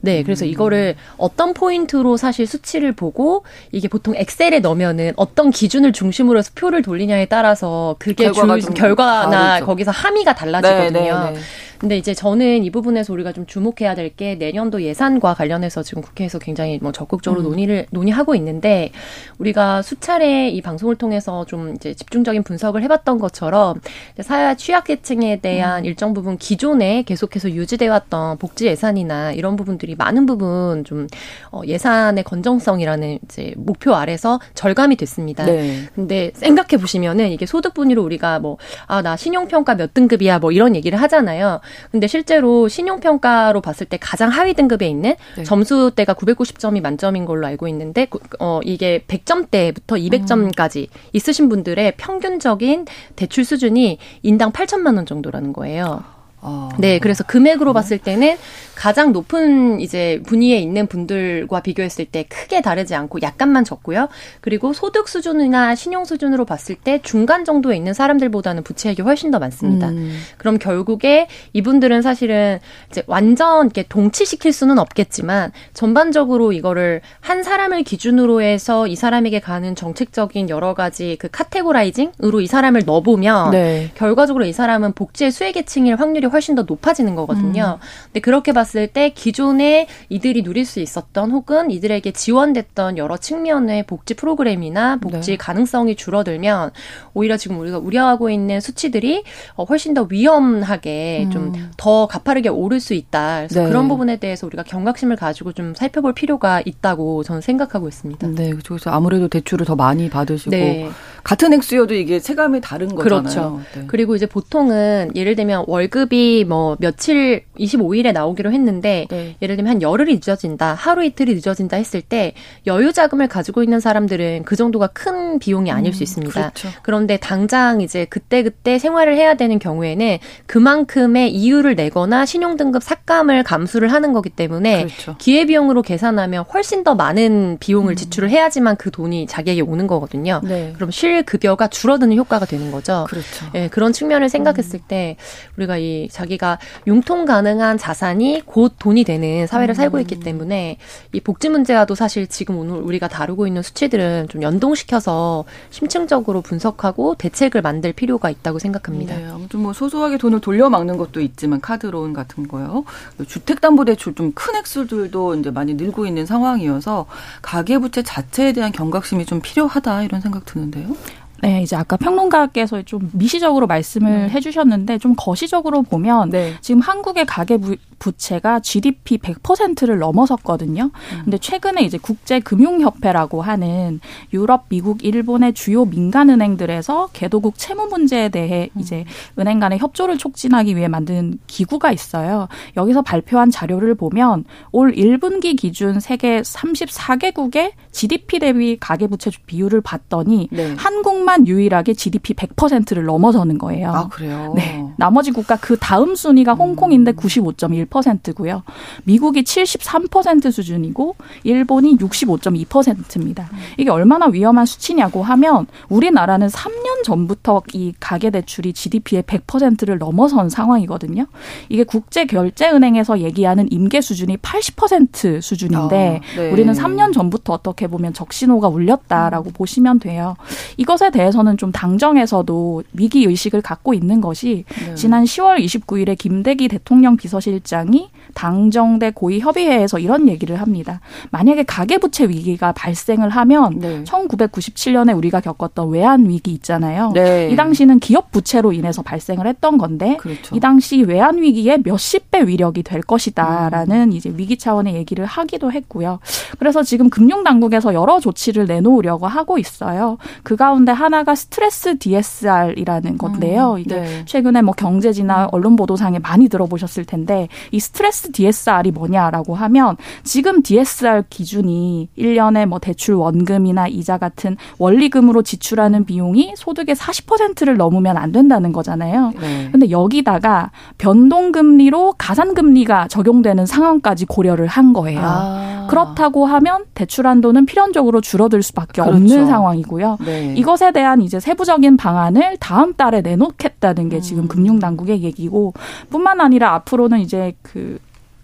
네, 0.04 0.24
그래서 0.24 0.44
음. 0.44 0.50
이거를 0.50 0.96
어떤 1.16 1.54
포인트로 1.54 2.16
사실 2.16 2.46
수치를 2.46 2.92
보고 2.92 3.44
이게 3.70 3.86
보통 3.86 4.14
엑셀에 4.16 4.58
넣으면은 4.58 5.12
어떤 5.16 5.50
기준을 5.50 5.92
중심으로 5.92 6.38
해서 6.38 6.50
표를 6.56 6.82
돌리냐에 6.82 7.26
따라서 7.26 7.94
그게 8.00 8.24
결과가 8.24 8.58
주, 8.58 8.70
결과나. 8.74 9.60
거기서 9.60 9.92
함의가 9.92 10.34
달라지거든요. 10.34 10.90
네, 10.90 11.30
네, 11.30 11.30
네. 11.32 11.40
근데 11.82 11.98
이제 11.98 12.14
저는 12.14 12.62
이 12.62 12.70
부분에서 12.70 13.12
우리가 13.12 13.32
좀 13.32 13.44
주목해야 13.44 13.94
될 13.96 14.12
게 14.14 14.34
내년도 14.34 14.82
예산과 14.82 15.34
관련해서 15.34 15.82
지금 15.82 16.02
국회에서 16.02 16.38
굉장히 16.38 16.78
뭐 16.82 16.92
적극적으로 16.92 17.40
음. 17.40 17.44
논의를 17.44 17.86
논의하고 17.90 18.34
있는데 18.34 18.92
우리가 19.38 19.80
수차례 19.82 20.48
이 20.50 20.60
방송을 20.60 20.96
통해서 20.96 21.44
좀 21.46 21.74
이제 21.74 21.94
집중적인 21.94 22.42
분석을 22.42 22.82
해봤던 22.82 23.18
것처럼 23.18 23.80
사회 24.20 24.54
취약계층에 24.54 25.40
대한 25.40 25.80
음. 25.82 25.84
일정 25.86 26.12
부분 26.14 26.36
기존에 26.36 27.02
계속해서 27.04 27.50
유지돼 27.52 27.88
왔던 27.88 28.36
복지 28.38 28.66
예산이나 28.66 29.32
이런 29.32 29.56
부분들이 29.56 29.96
많은 29.96 30.26
부분 30.26 30.84
좀 30.84 31.06
어, 31.50 31.62
예산의 31.66 32.22
건정성이라는 32.24 33.18
이제 33.24 33.54
목표 33.56 33.94
아래서 33.94 34.38
절감이 34.54 34.96
됐습니다. 34.96 35.46
네. 35.46 35.88
근데 35.94 36.30
생각해 36.34 36.76
보시면은 36.80 37.30
이게 37.30 37.46
소득 37.46 37.74
분위로 37.74 38.02
우리가 38.04 38.38
뭐 38.40 38.58
아 38.86 39.00
나 39.02 39.16
신용평가 39.16 39.74
몇 39.74 39.94
등급이야 39.94 40.38
뭐 40.38 40.52
이런 40.52 40.76
얘기를 40.76 41.00
하잖아요. 41.00 41.60
근데 41.90 42.06
실제로 42.06 42.68
신용평가로 42.68 43.60
봤을 43.60 43.86
때 43.86 43.98
가장 44.00 44.28
하위 44.30 44.54
등급에 44.54 44.86
있는 44.88 45.14
네. 45.36 45.44
점수대가 45.44 46.14
990점이 46.14 46.80
만점인 46.80 47.24
걸로 47.24 47.46
알고 47.46 47.68
있는데 47.68 48.06
어 48.40 48.60
이게 48.64 49.04
100점대부터 49.08 49.98
200점까지 50.26 50.82
음. 50.82 50.86
있으신 51.12 51.48
분들의 51.48 51.94
평균적인 51.96 52.86
대출 53.16 53.44
수준이 53.44 53.98
인당 54.22 54.52
8천만 54.52 54.96
원 54.96 55.06
정도라는 55.06 55.52
거예요. 55.52 56.21
아. 56.42 56.68
네, 56.78 56.98
그래서 56.98 57.24
금액으로 57.24 57.72
봤을 57.72 57.98
때는 57.98 58.36
가장 58.74 59.12
높은 59.12 59.80
이제 59.80 60.20
분위에 60.26 60.58
있는 60.58 60.88
분들과 60.88 61.60
비교했을 61.60 62.04
때 62.04 62.24
크게 62.24 62.62
다르지 62.62 62.96
않고 62.96 63.22
약간만 63.22 63.64
적고요. 63.64 64.08
그리고 64.40 64.72
소득 64.72 65.08
수준이나 65.08 65.76
신용 65.76 66.04
수준으로 66.04 66.44
봤을 66.44 66.74
때 66.74 67.00
중간 67.02 67.44
정도에 67.44 67.76
있는 67.76 67.94
사람들보다는 67.94 68.64
부채액이 68.64 69.02
훨씬 69.02 69.30
더 69.30 69.38
많습니다. 69.38 69.90
음. 69.90 70.18
그럼 70.36 70.58
결국에 70.58 71.28
이분들은 71.52 72.02
사실은 72.02 72.58
이제 72.90 73.04
완전 73.06 73.66
이렇게 73.66 73.84
동치시킬 73.84 74.52
수는 74.52 74.78
없겠지만 74.80 75.52
전반적으로 75.74 76.52
이거를 76.52 77.02
한 77.20 77.44
사람을 77.44 77.84
기준으로 77.84 78.42
해서 78.42 78.88
이 78.88 78.96
사람에게 78.96 79.38
가는 79.38 79.76
정책적인 79.76 80.48
여러 80.48 80.74
가지 80.74 81.16
그 81.20 81.28
카테고라이징으로 81.30 82.40
이 82.40 82.46
사람을 82.48 82.82
넣어보면 82.84 83.52
네. 83.52 83.90
결과적으로 83.94 84.44
이 84.44 84.52
사람은 84.52 84.94
복지의 84.94 85.30
수혜계층일 85.30 85.96
확률이 85.96 86.26
훨씬 86.32 86.54
더 86.54 86.62
높아지는 86.62 87.14
거거든요. 87.14 87.78
음. 87.80 87.86
근데 88.06 88.20
그렇게 88.20 88.52
봤을 88.52 88.86
때 88.88 89.10
기존에 89.10 89.86
이들이 90.08 90.42
누릴 90.42 90.64
수 90.64 90.80
있었던 90.80 91.30
혹은 91.30 91.70
이들에게 91.70 92.12
지원됐던 92.12 92.98
여러 92.98 93.16
측면의 93.16 93.84
복지 93.84 94.14
프로그램이나 94.14 94.96
복지 94.96 95.32
네. 95.32 95.36
가능성이 95.36 95.94
줄어들면 95.96 96.70
오히려 97.14 97.36
지금 97.36 97.58
우리가 97.60 97.78
우려하고 97.78 98.30
있는 98.30 98.60
수치들이 98.60 99.24
어, 99.54 99.64
훨씬 99.64 99.94
더 99.94 100.06
위험하게 100.08 101.24
음. 101.26 101.30
좀더 101.30 102.06
가파르게 102.06 102.48
오를 102.48 102.80
수 102.80 102.94
있다. 102.94 103.46
그래서 103.48 103.62
네. 103.62 103.68
그런 103.68 103.88
부분에 103.88 104.16
대해서 104.16 104.46
우리가 104.46 104.62
경각심을 104.62 105.16
가지고 105.16 105.52
좀 105.52 105.74
살펴볼 105.74 106.12
필요가 106.14 106.62
있다고 106.64 107.22
저는 107.22 107.40
생각하고 107.40 107.88
있습니다. 107.88 108.28
네, 108.28 108.52
그래서 108.64 108.90
아무래도 108.90 109.28
대출을 109.28 109.66
더 109.66 109.76
많이 109.76 110.08
받으시고 110.08 110.50
네. 110.50 110.90
같은 111.22 111.52
액수여도 111.52 111.94
이게 111.94 112.18
체감이 112.18 112.60
다른 112.60 112.94
거잖아요. 112.94 113.22
그렇죠. 113.22 113.60
네. 113.74 113.84
그리고 113.86 114.16
이제 114.16 114.26
보통은 114.26 115.12
예를 115.14 115.36
들면 115.36 115.64
월급이 115.66 116.44
뭐 116.48 116.76
며칠 116.80 117.44
25일에 117.58 118.12
나오기로 118.12 118.52
했는데 118.52 119.06
네. 119.10 119.36
예를 119.40 119.56
들면 119.56 119.74
한 119.74 119.82
열흘이 119.82 120.14
늦어진다, 120.14 120.74
하루 120.74 121.04
이틀이 121.04 121.34
늦어진다 121.34 121.76
했을 121.76 122.02
때 122.02 122.34
여유 122.66 122.92
자금을 122.92 123.28
가지고 123.28 123.62
있는 123.62 123.78
사람들은 123.80 124.42
그 124.44 124.56
정도가 124.56 124.88
큰 124.88 125.38
비용이 125.38 125.70
아닐 125.70 125.90
음, 125.90 125.92
수 125.92 126.02
있습니다. 126.02 126.32
그렇죠. 126.32 126.68
그런데 126.82 127.16
당장 127.16 127.80
이제 127.80 128.04
그때 128.06 128.42
그때 128.42 128.78
생활을 128.78 129.16
해야 129.16 129.34
되는 129.34 129.58
경우에는 129.58 130.18
그만큼의 130.46 131.32
이유를 131.32 131.76
내거나 131.76 132.26
신용 132.26 132.56
등급 132.56 132.82
삭감을 132.82 133.44
감수를 133.44 133.92
하는 133.92 134.12
거기 134.12 134.28
때문에 134.30 134.86
그렇죠. 134.86 135.16
기회 135.18 135.46
비용으로 135.46 135.82
계산하면 135.82 136.44
훨씬 136.52 136.84
더 136.84 136.94
많은 136.94 137.58
비용을 137.60 137.92
음. 137.92 137.96
지출을 137.96 138.30
해야지만 138.30 138.76
그 138.76 138.90
돈이 138.90 139.26
자기에게 139.26 139.60
오는 139.60 139.86
거거든요. 139.86 140.40
네. 140.42 140.72
그럼 140.74 140.90
실 140.90 141.11
실급여가 141.12 141.68
줄어드는 141.68 142.16
효과가 142.16 142.46
되는 142.46 142.70
거죠. 142.70 143.06
그렇죠. 143.08 143.46
예, 143.54 143.68
그런 143.68 143.92
측면을 143.92 144.28
생각했을 144.28 144.80
음. 144.80 144.84
때 144.88 145.16
우리가 145.56 145.78
이 145.78 146.08
자기가 146.10 146.58
융통 146.86 147.24
가능한 147.24 147.78
자산이 147.78 148.42
곧 148.44 148.74
돈이 148.78 149.04
되는 149.04 149.46
사회를 149.46 149.74
음. 149.74 149.76
살고 149.76 150.00
있기 150.00 150.20
때문에 150.20 150.78
이 151.12 151.20
복지 151.20 151.48
문제와도 151.48 151.94
사실 151.94 152.26
지금 152.26 152.58
오늘 152.58 152.76
우리가 152.76 153.08
다루고 153.08 153.46
있는 153.46 153.62
수치들은 153.62 154.28
좀 154.28 154.42
연동시켜서 154.42 155.44
심층적으로 155.70 156.40
분석하고 156.40 157.14
대책을 157.16 157.62
만들 157.62 157.92
필요가 157.92 158.30
있다고 158.30 158.58
생각합니다. 158.58 159.16
네, 159.16 159.26
아무튼 159.28 159.60
뭐 159.60 159.72
소소하게 159.72 160.18
돈을 160.18 160.40
돌려 160.40 160.68
막는 160.68 160.96
것도 160.96 161.20
있지만 161.20 161.60
카드론 161.60 162.12
같은 162.12 162.48
거요. 162.48 162.84
주택담보대출 163.26 164.14
좀 164.14 164.32
큰 164.34 164.56
액수들도 164.56 165.36
이제 165.36 165.50
많이 165.50 165.74
늘고 165.74 166.06
있는 166.06 166.26
상황이어서 166.26 167.06
가계부채 167.42 168.02
자체에 168.02 168.52
대한 168.52 168.72
경각심이 168.72 169.24
좀 169.26 169.40
필요하다 169.40 170.02
이런 170.02 170.20
생각 170.20 170.44
드는데요. 170.44 170.96
네, 171.42 171.60
이제 171.60 171.74
아까 171.74 171.96
평론가께서 171.96 172.82
좀 172.82 173.10
미시적으로 173.12 173.66
말씀을 173.66 174.10
네. 174.10 174.28
해주셨는데 174.30 174.98
좀 174.98 175.14
거시적으로 175.16 175.82
보면 175.82 176.30
네. 176.30 176.54
지금 176.60 176.80
한국의 176.80 177.26
가계 177.26 177.58
부채가 177.98 178.60
GDP 178.60 179.18
100%를 179.18 179.98
넘어섰거든요. 179.98 180.84
음. 180.84 181.20
근데 181.24 181.38
최근에 181.38 181.82
이제 181.82 181.98
국제금융협회라고 181.98 183.42
하는 183.42 184.00
유럽, 184.32 184.68
미국, 184.68 185.04
일본의 185.04 185.52
주요 185.54 185.84
민간은행들에서 185.84 187.10
개도국 187.12 187.58
채무 187.58 187.86
문제에 187.86 188.28
대해 188.28 188.70
음. 188.74 188.80
이제 188.80 189.04
은행 189.38 189.60
간의 189.60 189.78
협조를 189.78 190.18
촉진하기 190.18 190.76
위해 190.76 190.88
만든 190.88 191.38
기구가 191.46 191.92
있어요. 191.92 192.48
여기서 192.76 193.02
발표한 193.02 193.50
자료를 193.50 193.94
보면 193.94 194.44
올 194.70 194.92
1분기 194.92 195.56
기준 195.56 196.00
세계 196.00 196.40
34개국의 196.40 197.72
GDP 197.92 198.38
대비 198.38 198.76
가계 198.78 199.06
부채 199.06 199.30
비율을 199.46 199.80
봤더니 199.80 200.48
네. 200.50 200.74
한국만 200.76 201.46
유일하게 201.46 201.94
GDP 201.94 202.34
100%를 202.34 203.04
넘어서는 203.04 203.58
거예요. 203.58 203.90
아, 203.90 204.08
그래요? 204.08 204.52
네. 204.56 204.84
나머지 204.96 205.30
국가 205.30 205.56
그 205.56 205.76
다음 205.78 206.14
순위가 206.14 206.54
홍콩인데 206.54 207.12
95.1% 207.12 207.92
1%고요. 207.92 208.62
미국이 209.04 209.42
73% 209.42 210.50
수준이고 210.50 211.16
일본이 211.44 211.96
65.2%입니다. 211.96 213.48
이게 213.76 213.90
얼마나 213.90 214.26
위험한 214.26 214.66
수치냐고 214.66 215.22
하면 215.22 215.66
우리나라는 215.88 216.48
3년 216.48 217.04
전부터 217.04 217.62
이 217.74 217.92
가계 218.00 218.30
대출이 218.30 218.72
GDP의 218.72 219.22
100%를 219.24 219.98
넘어선 219.98 220.48
상황이거든요. 220.48 221.26
이게 221.68 221.84
국제 221.84 222.24
결제 222.24 222.70
은행에서 222.70 223.20
얘기하는 223.20 223.70
임계 223.70 224.00
수준이 224.00 224.38
80% 224.38 225.40
수준인데 225.42 226.20
아, 226.22 226.36
네. 226.36 226.50
우리는 226.50 226.72
3년 226.72 227.12
전부터 227.12 227.52
어떻게 227.52 227.81
보면 227.88 228.12
적신호가 228.14 228.68
울렸다라고 228.68 229.50
음. 229.50 229.52
보시면 229.52 229.98
돼요. 229.98 230.36
이것에 230.76 231.10
대해서는 231.10 231.56
좀 231.56 231.72
당정에서도 231.72 232.82
위기 232.92 233.24
의식을 233.24 233.60
갖고 233.60 233.92
있는 233.92 234.20
것이 234.20 234.64
네. 234.86 234.94
지난 234.94 235.24
10월 235.24 235.62
29일에 235.64 236.16
김대기 236.16 236.68
대통령 236.68 237.16
비서실장 237.16 237.82
위원장이 237.82 238.10
당정대 238.34 239.10
고위 239.10 239.40
협의회에서 239.40 239.98
이런 239.98 240.28
얘기를 240.28 240.60
합니다. 240.60 241.00
만약에 241.30 241.64
가계부채 241.64 242.28
위기가 242.28 242.72
발생을 242.72 243.28
하면 243.28 243.78
네. 243.78 244.04
1997년에 244.04 245.16
우리가 245.16 245.40
겪었던 245.40 245.90
외환 245.90 246.28
위기 246.28 246.52
있잖아요. 246.52 247.12
네. 247.12 247.50
이 247.50 247.56
당시는 247.56 247.98
기업 247.98 248.30
부채로 248.30 248.72
인해서 248.72 249.02
발생을 249.02 249.46
했던 249.46 249.76
건데 249.76 250.16
그렇죠. 250.18 250.56
이 250.56 250.60
당시 250.60 251.02
외환 251.02 251.42
위기에 251.42 251.78
몇십 251.84 252.30
배 252.30 252.46
위력이 252.46 252.82
될 252.82 253.02
것이다라는 253.02 254.10
음. 254.10 254.12
이제 254.12 254.32
위기 254.34 254.56
차원의 254.56 254.94
얘기를 254.94 255.26
하기도 255.26 255.72
했고요. 255.72 256.18
그래서 256.58 256.82
지금 256.82 257.10
금융 257.10 257.44
당국 257.44 257.71
에서 257.74 257.94
여러 257.94 258.20
조치를 258.20 258.66
내놓으려고 258.66 259.26
하고 259.26 259.58
있어요. 259.58 260.18
그 260.42 260.56
가운데 260.56 260.92
하나가 260.92 261.34
스트레스 261.34 261.98
DSR이라는 261.98 263.18
건데요. 263.18 263.74
음. 263.74 263.78
이게 263.78 264.00
네. 264.00 264.24
최근에 264.24 264.62
뭐 264.62 264.74
경제지나 264.74 265.48
언론 265.52 265.76
보도상에 265.76 266.18
많이 266.18 266.48
들어보셨을 266.48 267.04
텐데 267.04 267.48
이 267.70 267.80
스트레스 267.80 268.30
DSR이 268.32 268.90
뭐냐라고 268.90 269.54
하면 269.54 269.96
지금 270.24 270.62
DSR 270.62 271.24
기준이 271.30 272.08
1년에 272.18 272.66
뭐 272.66 272.78
대출 272.78 273.14
원금이나 273.14 273.88
이자 273.88 274.18
같은 274.18 274.56
원리금으로 274.78 275.42
지출하는 275.42 276.04
비용이 276.04 276.54
소득의 276.56 276.94
40%를 276.94 277.76
넘으면 277.76 278.16
안 278.16 278.32
된다는 278.32 278.72
거잖아요. 278.72 279.32
네. 279.40 279.68
근데 279.70 279.90
여기다가 279.90 280.70
변동금리로 280.98 282.14
가산금리가 282.18 283.08
적용되는 283.08 283.66
상황까지 283.66 284.26
고려를 284.26 284.66
한 284.66 284.92
거예요. 284.92 285.20
아. 285.22 285.71
그렇다고 285.92 286.46
하면 286.46 286.84
대출 286.94 287.26
한 287.26 287.40
도는 287.40 287.66
필연적으로 287.66 288.20
줄어들 288.20 288.62
수밖에 288.62 289.02
그렇죠. 289.02 289.10
없는 289.16 289.46
상황이고요. 289.46 290.18
네. 290.24 290.54
이것에 290.56 290.92
대한 290.92 291.20
이제 291.20 291.38
세부적인 291.38 291.96
방안을 291.96 292.56
다음 292.58 292.94
달에 292.94 293.20
내놓겠다는 293.20 294.08
게 294.08 294.20
지금 294.20 294.44
음. 294.44 294.48
금융당국의 294.48 295.22
얘기고 295.22 295.74
뿐만 296.10 296.40
아니라 296.40 296.74
앞으로는 296.74 297.20
이제 297.20 297.52
그 297.62 297.98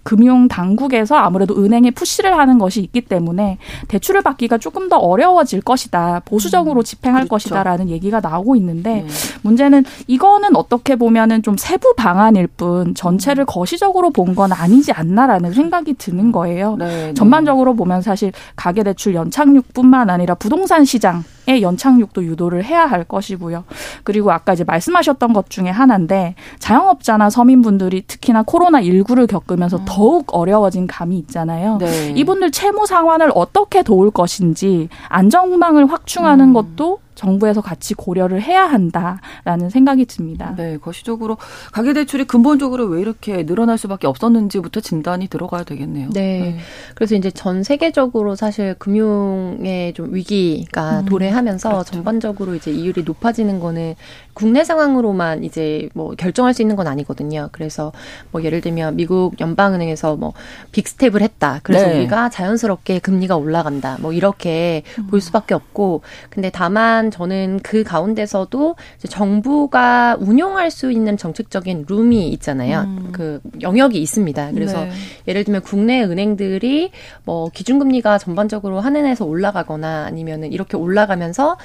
금융 0.08 0.48
당국에서 0.48 1.16
아무래도 1.16 1.62
은행에 1.62 1.90
푸시를 1.90 2.38
하는 2.38 2.58
것이 2.58 2.80
있기 2.80 3.02
때문에 3.02 3.58
대출을 3.88 4.22
받기가 4.22 4.56
조금 4.56 4.88
더 4.88 4.96
어려워질 4.96 5.60
것이다. 5.60 6.22
보수적으로 6.24 6.80
음, 6.80 6.82
집행할 6.82 7.24
그렇죠. 7.24 7.50
것이다라는 7.50 7.90
얘기가 7.90 8.20
나오고 8.20 8.56
있는데 8.56 9.02
네. 9.02 9.06
문제는 9.42 9.84
이거는 10.06 10.56
어떻게 10.56 10.96
보면은 10.96 11.42
좀 11.42 11.58
세부 11.58 11.92
방안일 11.94 12.46
뿐 12.46 12.94
전체를 12.94 13.44
음. 13.44 13.46
거시적으로 13.46 14.08
본 14.10 14.28
건 14.38 14.52
아니지 14.52 14.92
않나라는 14.92 15.52
생각이 15.52 15.94
드는 15.94 16.30
거예요. 16.30 16.76
네, 16.76 16.86
네. 16.86 17.14
전반적으로 17.14 17.74
보면 17.74 18.02
사실 18.02 18.30
가계 18.54 18.84
대출 18.84 19.14
연착륙뿐만 19.14 20.10
아니라 20.10 20.34
부동산 20.34 20.84
시장 20.84 21.16
의 21.16 21.22
연착륙도 21.62 22.24
유도를 22.24 22.64
해야 22.64 22.86
할 22.86 23.04
것이고요. 23.04 23.64
그리고 24.04 24.30
아까 24.32 24.52
이제 24.52 24.64
말씀하셨던 24.64 25.32
것 25.32 25.50
중에 25.50 25.70
하나인데 25.70 26.34
자영업자나 26.58 27.30
서민분들이 27.30 28.02
특히나 28.06 28.42
코로나 28.42 28.80
19를 28.82 29.26
겪으면서 29.26 29.78
음. 29.78 29.84
더욱 29.86 30.34
어려워진 30.34 30.86
감이 30.86 31.18
있잖아요. 31.18 31.78
네. 31.78 32.12
이분들 32.16 32.50
채무 32.50 32.86
상환을 32.86 33.32
어떻게 33.34 33.82
도울 33.82 34.10
것인지 34.10 34.88
안정망을 35.08 35.90
확충하는 35.90 36.48
음. 36.48 36.52
것도 36.52 36.98
정부에서 37.18 37.60
같이 37.60 37.94
고려를 37.94 38.40
해야 38.40 38.64
한다라는 38.64 39.70
생각이 39.70 40.06
듭니다. 40.06 40.54
네, 40.56 40.78
거시적으로 40.78 41.36
가계 41.72 41.92
대출이 41.92 42.24
근본적으로 42.24 42.84
왜 42.86 43.00
이렇게 43.00 43.44
늘어날 43.44 43.76
수밖에 43.76 44.06
없었는지부터 44.06 44.80
진단이 44.80 45.26
들어가야 45.26 45.64
되겠네요. 45.64 46.10
네. 46.10 46.38
네. 46.38 46.58
그래서 46.94 47.16
이제 47.16 47.30
전 47.32 47.64
세계적으로 47.64 48.36
사실 48.36 48.74
금융의 48.78 49.94
좀 49.94 50.14
위기가 50.14 51.00
음, 51.00 51.04
도래하면서 51.06 51.68
그렇죠. 51.70 51.92
전반적으로 51.92 52.54
이제 52.54 52.70
이율이 52.70 53.02
높아지는 53.02 53.58
거는 53.58 53.96
국내 54.38 54.62
상황으로만 54.62 55.42
이제 55.42 55.88
뭐 55.94 56.14
결정할 56.14 56.54
수 56.54 56.62
있는 56.62 56.76
건 56.76 56.86
아니거든요. 56.86 57.48
그래서 57.50 57.90
뭐 58.30 58.44
예를 58.44 58.60
들면 58.60 58.94
미국 58.94 59.40
연방은행에서 59.40 60.14
뭐 60.14 60.32
빅스텝을 60.70 61.22
했다. 61.22 61.58
그래서 61.64 61.88
네. 61.88 61.98
우리가 61.98 62.28
자연스럽게 62.30 63.00
금리가 63.00 63.36
올라간다. 63.36 63.96
뭐 64.00 64.12
이렇게 64.12 64.84
음. 64.96 65.08
볼 65.08 65.20
수밖에 65.20 65.54
없고 65.54 66.02
근데 66.30 66.50
다만 66.50 67.10
저는 67.10 67.58
그 67.64 67.82
가운데서도 67.82 68.76
정부가 69.08 70.16
운용할 70.20 70.70
수 70.70 70.92
있는 70.92 71.16
정책적인 71.16 71.86
룸이 71.88 72.28
있잖아요. 72.28 72.82
음. 72.82 73.08
그 73.10 73.40
영역이 73.60 74.00
있습니다. 74.00 74.52
그래서 74.52 74.84
네. 74.84 74.90
예를 75.26 75.42
들면 75.42 75.62
국내 75.62 76.00
은행들이 76.04 76.92
뭐 77.24 77.50
기준금리가 77.52 78.18
전반적으로 78.18 78.78
한은에서 78.78 79.24
올라가거나 79.24 80.04
아니면은 80.04 80.52
이렇게 80.52 80.76
올라가면서 80.76 81.56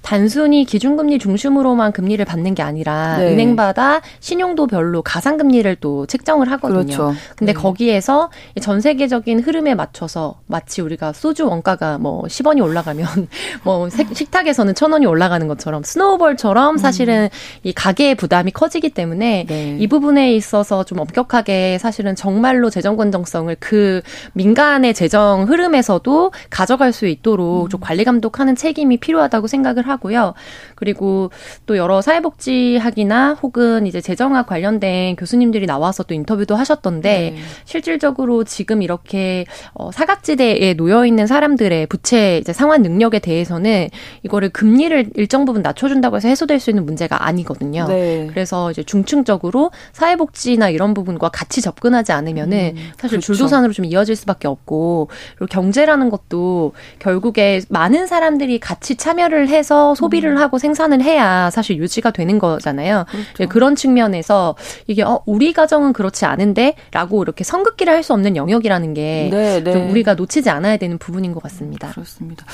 단순히 0.00 0.64
기준금리 0.64 1.18
중심으로만 1.18 1.92
금리를 1.92 2.21
받는 2.24 2.54
게 2.54 2.62
아니라 2.62 3.18
네. 3.18 3.32
은행마다 3.32 4.00
신용도별로 4.20 5.02
가상금리를 5.02 5.76
또 5.76 6.06
책정을 6.06 6.50
하거든요. 6.52 6.82
그렇죠. 6.84 7.14
근데 7.36 7.52
네. 7.52 7.58
거기에서 7.58 8.30
전 8.60 8.80
세계적인 8.80 9.40
흐름에 9.40 9.74
맞춰서 9.74 10.40
마치 10.46 10.80
우리가 10.80 11.12
소주 11.12 11.46
원가가 11.46 11.98
뭐 11.98 12.22
10원이 12.22 12.62
올라가면 12.62 13.06
뭐 13.64 13.88
식탁에서는 13.90 14.72
1 14.72 14.74
0 14.82 14.86
0 14.86 14.90
0 14.90 14.92
원이 14.92 15.06
올라가는 15.06 15.46
것처럼 15.48 15.82
스노우볼처럼 15.82 16.78
사실은 16.78 17.24
음. 17.24 17.28
이 17.62 17.72
가계의 17.72 18.14
부담이 18.14 18.50
커지기 18.52 18.90
때문에 18.90 19.46
네. 19.48 19.76
이 19.78 19.86
부분에 19.86 20.34
있어서 20.34 20.84
좀 20.84 20.98
엄격하게 20.98 21.78
사실은 21.78 22.14
정말로 22.14 22.70
재정 22.70 22.96
건정성을 22.96 23.54
그 23.58 24.02
민간의 24.34 24.94
재정 24.94 25.44
흐름에서도 25.48 26.32
가져갈 26.50 26.92
수 26.92 27.06
있도록 27.06 27.64
음. 27.64 27.68
좀 27.68 27.80
관리 27.80 28.04
감독하는 28.04 28.54
책임이 28.56 28.98
필요하다고 28.98 29.46
생각을 29.46 29.88
하고요. 29.88 30.34
그리고 30.74 31.30
또 31.66 31.76
여러 31.76 32.00
사 32.00 32.11
회복지학이나 32.12 33.34
혹은 33.42 33.86
이제 33.86 34.00
재정학 34.00 34.46
관련된 34.46 35.16
교수님들이 35.16 35.66
나와서 35.66 36.02
또 36.02 36.14
인터뷰도 36.14 36.54
하셨던데 36.54 37.34
네. 37.34 37.36
실질적으로 37.64 38.44
지금 38.44 38.82
이렇게 38.82 39.46
어 39.74 39.90
사각지대에 39.90 40.74
놓여 40.74 41.06
있는 41.06 41.26
사람들의 41.26 41.86
부채 41.86 42.38
이제 42.38 42.52
상환 42.52 42.82
능력에 42.82 43.18
대해서는 43.18 43.88
이거를 44.22 44.50
금리 44.50 44.82
금리를 44.82 45.10
일정 45.14 45.44
부분 45.44 45.62
낮춰준다고 45.62 46.16
해서 46.16 46.28
해소될 46.28 46.58
수 46.58 46.70
있는 46.70 46.84
문제가 46.84 47.26
아니거든요. 47.26 47.86
네. 47.86 48.26
그래서 48.30 48.70
이제 48.70 48.82
중층적으로 48.82 49.70
사회복지나 49.92 50.70
이런 50.70 50.94
부분과 50.94 51.28
같이 51.28 51.60
접근하지 51.60 52.12
않으면은 52.12 52.74
음, 52.76 52.90
사실 52.96 53.18
그렇죠. 53.18 53.26
줄도산으로 53.26 53.72
좀 53.72 53.84
이어질 53.84 54.16
수밖에 54.16 54.48
없고 54.48 55.08
그리고 55.36 55.46
경제라는 55.46 56.10
것도 56.10 56.72
결국에 56.98 57.60
많은 57.68 58.06
사람들이 58.06 58.58
같이 58.58 58.96
참여를 58.96 59.48
해서 59.48 59.94
소비를 59.94 60.32
음. 60.32 60.38
하고 60.38 60.58
생산을 60.58 61.02
해야 61.02 61.50
사실 61.50 61.76
유 61.76 61.86
지가 61.92 62.10
되는 62.10 62.38
거잖아요. 62.38 63.04
그렇죠. 63.08 63.28
네, 63.38 63.46
그런 63.46 63.76
측면에서 63.76 64.56
이게 64.88 65.02
어 65.02 65.22
우리 65.26 65.52
가정은 65.52 65.92
그렇지 65.92 66.24
않은데라고 66.24 67.22
이렇게 67.22 67.44
선긋기를 67.44 67.92
할 67.92 68.02
수 68.02 68.12
없는 68.14 68.34
영역이라는 68.34 68.94
게좀 68.94 69.38
네, 69.38 69.62
네. 69.62 69.90
우리가 69.90 70.14
놓치지 70.14 70.50
않아야 70.50 70.76
되는 70.76 70.98
부분인 70.98 71.32
것 71.32 71.40
같습니다. 71.44 71.90
그렇습니다. 71.92 72.44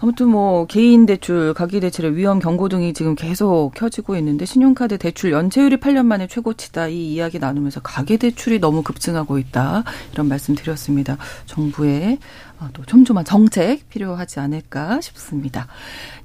아무튼 0.00 0.28
뭐 0.28 0.66
개인 0.66 1.06
대출, 1.06 1.54
가계 1.54 1.78
대출의 1.78 2.16
위험 2.16 2.40
경고 2.40 2.68
등이 2.68 2.92
지금 2.92 3.14
계속 3.14 3.70
켜지고 3.74 4.16
있는데 4.16 4.44
신용카드 4.44 4.98
대출 4.98 5.30
연체율이 5.30 5.76
8년 5.76 6.06
만에 6.06 6.26
최고치다 6.26 6.88
이 6.88 7.14
이야기 7.14 7.38
나누면서 7.38 7.80
가계 7.82 8.16
대출이 8.16 8.58
너무 8.58 8.82
급증하고 8.82 9.38
있다 9.38 9.84
이런 10.12 10.26
말씀 10.28 10.56
드렸습니다. 10.56 11.16
정부의 11.46 12.18
어, 12.51 12.51
또 12.72 12.84
촘촘한 12.84 13.24
정책 13.24 13.88
필요하지 13.88 14.40
않을까 14.40 15.00
싶습니다. 15.00 15.66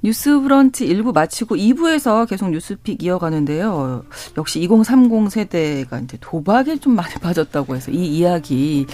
뉴스 0.02 0.40
브런치 0.40 0.86
1부 0.86 1.12
마치고 1.14 1.56
2부에서 1.56 2.28
계속 2.28 2.50
뉴스픽 2.50 3.02
이어가는데요. 3.02 4.04
역시 4.36 4.60
2030 4.60 5.30
세대가 5.30 5.98
이제 6.00 6.18
도박에 6.20 6.78
좀 6.78 6.94
많이 6.94 7.14
빠졌다고 7.20 7.76
해서 7.76 7.90
이 7.90 8.06
이야기 8.06 8.86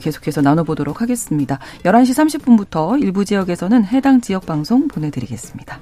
계속해서 0.00 0.40
나눠보도록 0.40 1.00
하겠습니다. 1.00 1.58
11시 1.84 2.40
30분부터 2.40 3.00
일부 3.02 3.24
지역에서는 3.24 3.84
해당 3.86 4.20
지역 4.20 4.46
방송 4.46 4.88
보내드리겠습니다. 4.88 5.80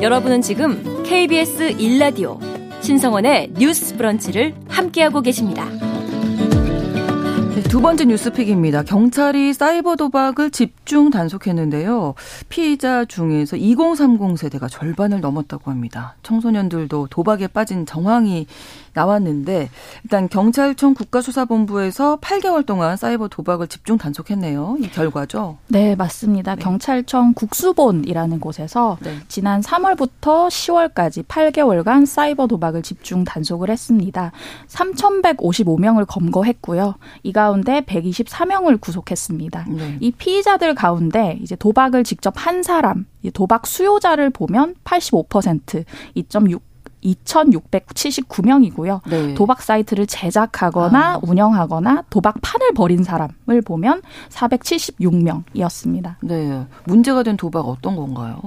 여러분은 0.00 0.40
지금 0.40 1.02
KBS 1.04 1.76
1라디오 1.76 2.49
신성원의 2.80 3.52
뉴스 3.58 3.96
브런치를 3.96 4.54
함께하고 4.68 5.20
계십니다. 5.20 5.66
네, 7.54 7.62
두 7.64 7.80
번째 7.80 8.06
뉴스픽입니다. 8.06 8.84
경찰이 8.84 9.52
사이버 9.52 9.96
도박을 9.96 10.50
집중 10.50 11.10
단속했는데요. 11.10 12.14
피의자 12.48 13.04
중에서 13.04 13.56
2030 13.56 14.38
세대가 14.38 14.68
절반을 14.68 15.20
넘었다고 15.20 15.70
합니다. 15.70 16.16
청소년들도 16.22 17.08
도박에 17.10 17.48
빠진 17.48 17.84
정황이 17.86 18.46
나왔는데 18.92 19.70
일단 20.04 20.28
경찰청 20.28 20.94
국가수사본부에서 20.94 22.18
8개월 22.20 22.64
동안 22.66 22.96
사이버 22.96 23.28
도박을 23.28 23.68
집중 23.68 23.98
단속했네요. 23.98 24.76
이 24.80 24.90
결과죠? 24.90 25.58
네, 25.68 25.94
맞습니다. 25.94 26.56
네. 26.56 26.62
경찰청 26.62 27.34
국수본이라는 27.34 28.40
곳에서 28.40 28.98
네. 29.00 29.16
지난 29.28 29.60
3월부터 29.60 30.48
10월까지 30.48 31.24
8개월간 31.24 32.06
사이버 32.06 32.46
도박을 32.46 32.82
집중 32.82 33.24
단속을 33.24 33.70
했습니다. 33.70 34.32
3,155명을 34.68 36.06
검거했고요. 36.06 36.94
이 37.22 37.32
가운데 37.32 37.80
124명을 37.82 38.80
구속했습니다. 38.80 39.66
네. 39.68 39.96
이 40.00 40.10
피의자들 40.10 40.74
가운데 40.74 41.38
이제 41.42 41.56
도박을 41.56 42.04
직접 42.04 42.34
한 42.36 42.62
사람, 42.62 43.06
도박 43.34 43.66
수요자를 43.66 44.30
보면 44.30 44.74
85%, 44.84 45.84
2.6 46.16 46.69
2,679명이고요. 47.04 49.00
네. 49.08 49.34
도박 49.34 49.62
사이트를 49.62 50.06
제작하거나 50.06 51.14
아. 51.14 51.20
운영하거나 51.22 52.04
도박판을 52.10 52.74
벌인 52.74 53.02
사람을 53.02 53.62
보면 53.64 54.02
476명이었습니다. 54.28 56.16
네. 56.22 56.66
문제가 56.84 57.22
된 57.22 57.36
도박 57.36 57.68
어떤 57.68 57.96
건가요? 57.96 58.40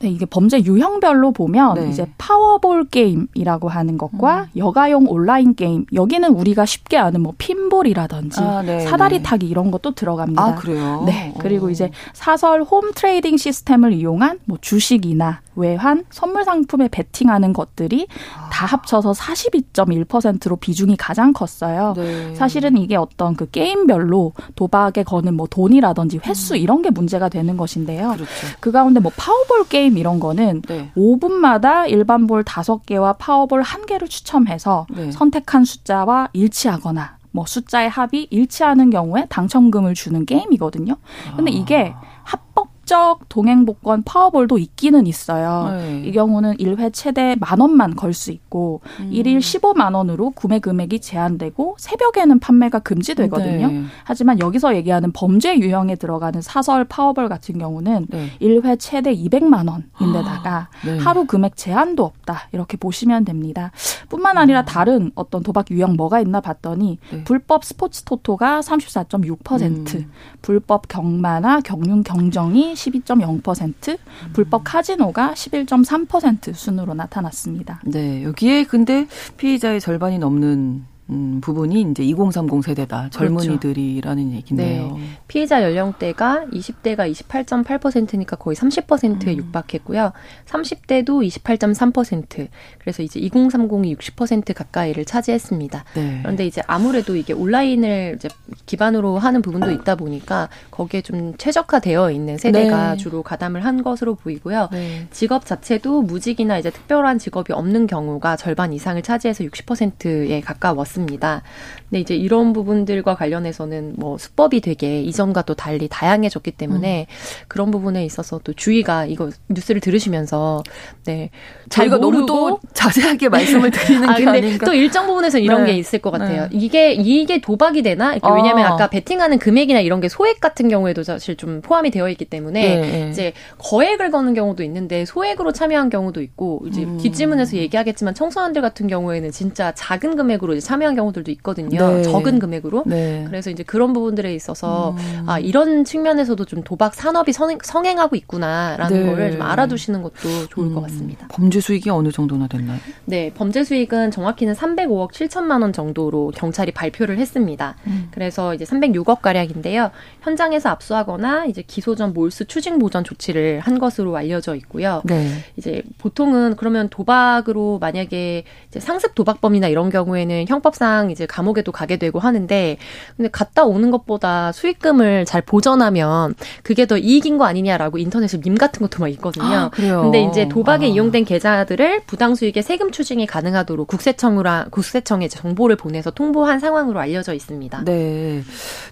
네, 0.00 0.08
이게 0.08 0.24
범죄 0.24 0.58
유형별로 0.58 1.32
보면 1.32 1.74
네. 1.74 1.90
이제 1.90 2.10
파워볼 2.16 2.88
게임이라고 2.88 3.68
하는 3.68 3.98
것과 3.98 4.42
음. 4.42 4.46
여가용 4.56 5.06
온라인 5.08 5.54
게임 5.54 5.84
여기는 5.92 6.30
우리가 6.30 6.64
쉽게 6.64 6.96
아는 6.96 7.20
뭐 7.20 7.34
핀볼이라든지 7.70 8.40
아, 8.40 8.62
네, 8.62 8.80
사다리 8.80 9.18
네. 9.18 9.22
타기 9.22 9.46
이런 9.46 9.70
것도 9.70 9.92
들어갑니다. 9.92 10.42
아, 10.42 10.54
그래요? 10.54 11.02
네. 11.06 11.34
그리고 11.38 11.66
오. 11.66 11.70
이제 11.70 11.90
사설 12.12 12.62
홈 12.62 12.92
트레이딩 12.92 13.36
시스템을 13.36 13.92
이용한 13.92 14.40
뭐 14.44 14.58
주식이나 14.60 15.40
외환, 15.56 16.04
선물 16.10 16.44
상품에 16.44 16.88
베팅하는 16.88 17.52
것들이 17.52 18.06
아. 18.36 18.48
다 18.50 18.66
합쳐서 18.66 19.12
42.1%로 19.12 20.56
비중이 20.56 20.96
가장 20.96 21.32
컸어요. 21.32 21.94
네. 21.96 22.34
사실은 22.34 22.76
이게 22.76 22.96
어떤 22.96 23.34
그 23.34 23.50
게임별로 23.50 24.32
도박에 24.54 25.02
거는 25.04 25.34
뭐 25.34 25.46
돈이라든지 25.48 26.20
횟수 26.24 26.54
음. 26.54 26.58
이런 26.58 26.82
게 26.82 26.90
문제가 26.90 27.28
되는 27.28 27.56
것인데요. 27.56 28.12
그렇죠. 28.14 28.30
그 28.60 28.72
가운데 28.72 29.00
뭐 29.00 29.12
파워볼 29.16 29.68
게임 29.68 29.80
게임 29.80 29.98
이런 29.98 30.20
거는 30.20 30.62
네. 30.68 30.90
5분마다 30.96 31.88
일반 31.88 32.26
볼 32.26 32.44
5개와 32.44 33.16
파워볼 33.18 33.62
1개를 33.62 34.08
추첨해서 34.10 34.86
네. 34.90 35.10
선택한 35.10 35.64
숫자와 35.64 36.28
일치하거나 36.32 37.19
뭐 37.32 37.44
숫자의 37.46 37.88
합이 37.88 38.28
일치하는 38.30 38.90
경우에 38.90 39.26
당첨금을 39.28 39.94
주는 39.94 40.26
게임이거든요. 40.26 40.96
근데 41.36 41.50
이게 41.50 41.92
아. 41.94 42.00
합법 42.24 42.68
공적 42.90 43.28
동행복권 43.28 44.02
파워볼도 44.02 44.58
있기는 44.58 45.06
있어요. 45.06 45.76
네. 45.76 46.02
이 46.04 46.12
경우는 46.12 46.56
1회 46.56 46.92
최대 46.92 47.36
만 47.38 47.60
원만 47.60 47.94
걸 47.94 48.10
수 48.10 48.32
있고 48.32 48.80
음. 48.98 49.10
1일 49.12 49.38
15만 49.38 49.94
원으로 49.94 50.30
구매 50.30 50.58
금액이 50.58 51.00
제한되고 51.00 51.76
새벽에는 51.78 52.40
판매가 52.40 52.80
금지되거든요. 52.80 53.68
네. 53.68 53.84
하지만 54.02 54.40
여기서 54.40 54.74
얘기하는 54.74 55.12
범죄 55.12 55.56
유형에 55.56 55.94
들어가는 55.94 56.42
사설 56.42 56.84
파워볼 56.84 57.28
같은 57.28 57.56
경우는 57.58 58.08
네. 58.10 58.30
1회 58.42 58.76
최대 58.80 59.14
200만 59.14 59.68
원인데다가 60.00 60.50
아, 60.50 60.68
네. 60.84 60.98
하루 60.98 61.24
금액 61.24 61.56
제한도 61.56 62.04
없다. 62.04 62.48
이렇게 62.50 62.76
보시면 62.76 63.24
됩니다. 63.24 63.70
뿐만 64.08 64.36
아니라 64.36 64.62
음. 64.62 64.64
다른 64.66 65.12
어떤 65.14 65.44
도박 65.44 65.70
유형 65.70 65.94
뭐가 65.94 66.20
있나 66.20 66.40
봤더니 66.40 66.98
네. 67.12 67.24
불법 67.24 67.64
스포츠 67.64 68.02
토토가 68.02 68.60
34.6%, 68.60 69.94
음. 69.94 70.10
불법 70.42 70.88
경마나 70.88 71.60
경륜 71.60 72.02
경정이 72.02 72.74
12.0%, 72.80 73.98
불법 74.32 74.64
카지노가 74.64 75.32
11.3% 75.34 76.54
순으로 76.54 76.94
나타났습니다. 76.94 77.80
네, 77.84 78.22
여기에 78.24 78.64
근데 78.64 79.06
피의자의 79.36 79.80
절반이 79.80 80.18
넘는 80.18 80.84
음, 81.10 81.40
부분이 81.40 81.80
이제 81.90 82.04
2030 82.04 82.64
세대다. 82.64 83.08
그렇죠. 83.10 83.18
젊은이들이라는 83.18 84.22
그렇죠. 84.22 84.36
얘기네요. 84.36 84.96
네. 84.96 85.02
피해자 85.26 85.62
연령대가 85.62 86.44
20대가 86.52 87.10
28.8%니까 87.10 88.36
거의 88.36 88.54
30%에 88.54 89.32
음. 89.32 89.38
육박했고요. 89.38 90.12
30대도 90.46 91.26
28.3%. 91.26 92.48
그래서 92.78 93.02
이제 93.02 93.20
2030이 93.20 93.98
60% 93.98 94.54
가까이를 94.54 95.04
차지했습니다. 95.04 95.84
네. 95.94 96.18
그런데 96.22 96.46
이제 96.46 96.62
아무래도 96.66 97.16
이게 97.16 97.32
온라인을 97.32 98.14
이제 98.16 98.28
기반으로 98.66 99.18
하는 99.18 99.42
부분도 99.42 99.70
있다 99.72 99.96
보니까 99.96 100.48
거기에 100.70 101.02
좀 101.02 101.34
최적화되어 101.36 102.12
있는 102.12 102.38
세대가 102.38 102.92
네. 102.92 102.96
주로 102.96 103.22
가담을 103.22 103.64
한 103.64 103.82
것으로 103.82 104.14
보이고요. 104.14 104.68
네. 104.70 105.08
직업 105.10 105.44
자체도 105.44 106.02
무직이나 106.02 106.58
이제 106.58 106.70
특별한 106.70 107.18
직업이 107.18 107.52
없는 107.52 107.88
경우가 107.88 108.36
절반 108.36 108.72
이상을 108.72 109.02
차지해서 109.02 109.42
60%에 109.44 110.40
가까웠습니다. 110.40 110.99
있습니다. 111.00 111.42
근데 111.90 112.00
이제 112.00 112.14
이런 112.14 112.52
부분들과 112.52 113.16
관련해서는 113.16 113.94
뭐 113.96 114.16
수법이 114.16 114.60
되게 114.60 115.02
이전과 115.02 115.42
또 115.42 115.54
달리 115.54 115.88
다양해졌기 115.88 116.52
때문에 116.52 117.06
음. 117.08 117.44
그런 117.48 117.72
부분에 117.72 118.04
있어서 118.04 118.40
또 118.44 118.52
주의가 118.52 119.06
이거 119.06 119.30
뉴스를 119.48 119.80
들으시면서 119.80 120.62
네 121.04 121.30
저희가 121.68 121.98
너무 121.98 122.26
또 122.26 122.60
자세하게 122.72 123.28
말씀을 123.28 123.72
드리는 123.72 124.08
아, 124.08 124.14
게 124.14 124.24
근데 124.24 124.38
아닌가. 124.38 124.66
또 124.66 124.72
일정 124.72 125.06
부분에서 125.06 125.38
이런 125.38 125.64
네. 125.64 125.72
게 125.72 125.78
있을 125.78 125.98
것 125.98 126.12
같아요. 126.12 126.42
네. 126.42 126.48
이게 126.52 126.92
이게 126.92 127.40
도박이 127.40 127.82
되나? 127.82 128.16
아. 128.22 128.74
아까 128.74 128.88
베팅하는 128.88 129.38
금액이나 129.38 129.80
이런 129.80 130.00
게 130.00 130.08
소액 130.08 130.40
같은 130.40 130.68
경우에도 130.68 131.02
사실 131.02 131.36
좀 131.36 131.60
포함이 131.60 131.90
되어 131.90 132.08
있기 132.08 132.24
때문에 132.24 132.80
네. 132.80 133.08
이제 133.10 133.32
거액을 133.58 134.12
거는 134.12 134.34
경우도 134.34 134.62
있는데 134.62 135.04
소액으로 135.04 135.52
참여한 135.52 135.90
경우도 135.90 136.22
있고 136.22 136.62
이제 136.68 136.84
음. 136.84 136.98
뒷지문에서 136.98 137.56
얘기하겠지만 137.56 138.14
청소년들 138.14 138.62
같은 138.62 138.86
경우에는 138.86 139.32
진짜 139.32 139.72
작은 139.72 140.14
금액으로 140.16 140.54
이제 140.54 140.64
참여한 140.64 140.94
경우들도 140.94 141.30
있거든요. 141.32 141.79
네. 141.88 142.02
적은 142.02 142.38
금액으로. 142.38 142.84
네. 142.86 143.24
그래서 143.28 143.50
이제 143.50 143.62
그런 143.62 143.92
부분들에 143.92 144.34
있어서 144.34 144.96
음. 144.98 145.24
아 145.26 145.38
이런 145.38 145.84
측면에서도 145.84 146.44
좀 146.46 146.62
도박 146.62 146.94
산업이 146.94 147.32
성행, 147.32 147.58
성행하고 147.62 148.16
있구나라는 148.16 149.00
네. 149.04 149.10
거를 149.10 149.32
좀 149.32 149.42
알아두시는 149.42 150.02
것도 150.02 150.48
좋을 150.48 150.68
음. 150.68 150.74
것 150.74 150.82
같습니다. 150.82 151.26
범죄 151.28 151.60
수익이 151.60 151.90
어느 151.90 152.10
정도나 152.10 152.46
됐나요? 152.48 152.78
네, 153.04 153.30
범죄 153.34 153.62
수익은 153.62 154.10
정확히는 154.10 154.54
305억 154.54 155.12
7천만 155.12 155.62
원 155.62 155.72
정도로 155.72 156.32
경찰이 156.34 156.72
발표를 156.72 157.18
했습니다. 157.18 157.76
음. 157.86 158.08
그래서 158.10 158.54
이제 158.54 158.64
306억 158.64 159.20
가량인데요. 159.20 159.90
현장에서 160.22 160.70
압수하거나 160.70 161.46
이제 161.46 161.62
기소 161.66 161.94
전 161.94 162.12
몰수 162.14 162.46
추징 162.46 162.78
보전 162.78 163.04
조치를 163.04 163.60
한 163.60 163.78
것으로 163.78 164.16
알려져 164.16 164.54
있고요. 164.56 165.02
네. 165.04 165.28
이제 165.56 165.82
보통은 165.98 166.56
그러면 166.56 166.88
도박으로 166.88 167.78
만약에 167.80 168.44
이제 168.68 168.80
상습 168.80 169.14
도박범이나 169.14 169.68
이런 169.68 169.90
경우에는 169.90 170.46
형법 170.48 170.70
형법상 170.70 171.10
이제 171.10 171.26
감옥에도 171.26 171.69
가게 171.72 171.96
되고 171.96 172.18
하는데 172.18 172.76
근데 173.16 173.30
갔다 173.30 173.64
오는 173.64 173.90
것보다 173.90 174.52
수익금을 174.52 175.24
잘 175.24 175.42
보전하면 175.42 176.34
그게 176.62 176.86
더 176.86 176.98
이익인 176.98 177.38
거 177.38 177.44
아니냐라고 177.44 177.98
인터넷에 177.98 178.38
밈 178.40 178.56
같은 178.56 178.80
것도 178.80 179.00
막 179.00 179.08
있거든요. 179.08 179.44
아, 179.44 179.68
그래요. 179.70 180.02
근데 180.02 180.22
이제 180.22 180.48
도박에 180.48 180.86
아. 180.86 180.88
이용된 180.88 181.24
계좌들을 181.24 182.02
부당 182.06 182.34
수익의 182.34 182.62
세금 182.62 182.90
추징이 182.90 183.26
가능하도록 183.26 183.86
국세청으로 183.86 184.50
국세청에 184.70 185.28
정보를 185.28 185.76
보내서 185.76 186.10
통보한 186.10 186.60
상황으로 186.60 187.00
알려져 187.00 187.34
있습니다. 187.34 187.84
네. 187.84 188.42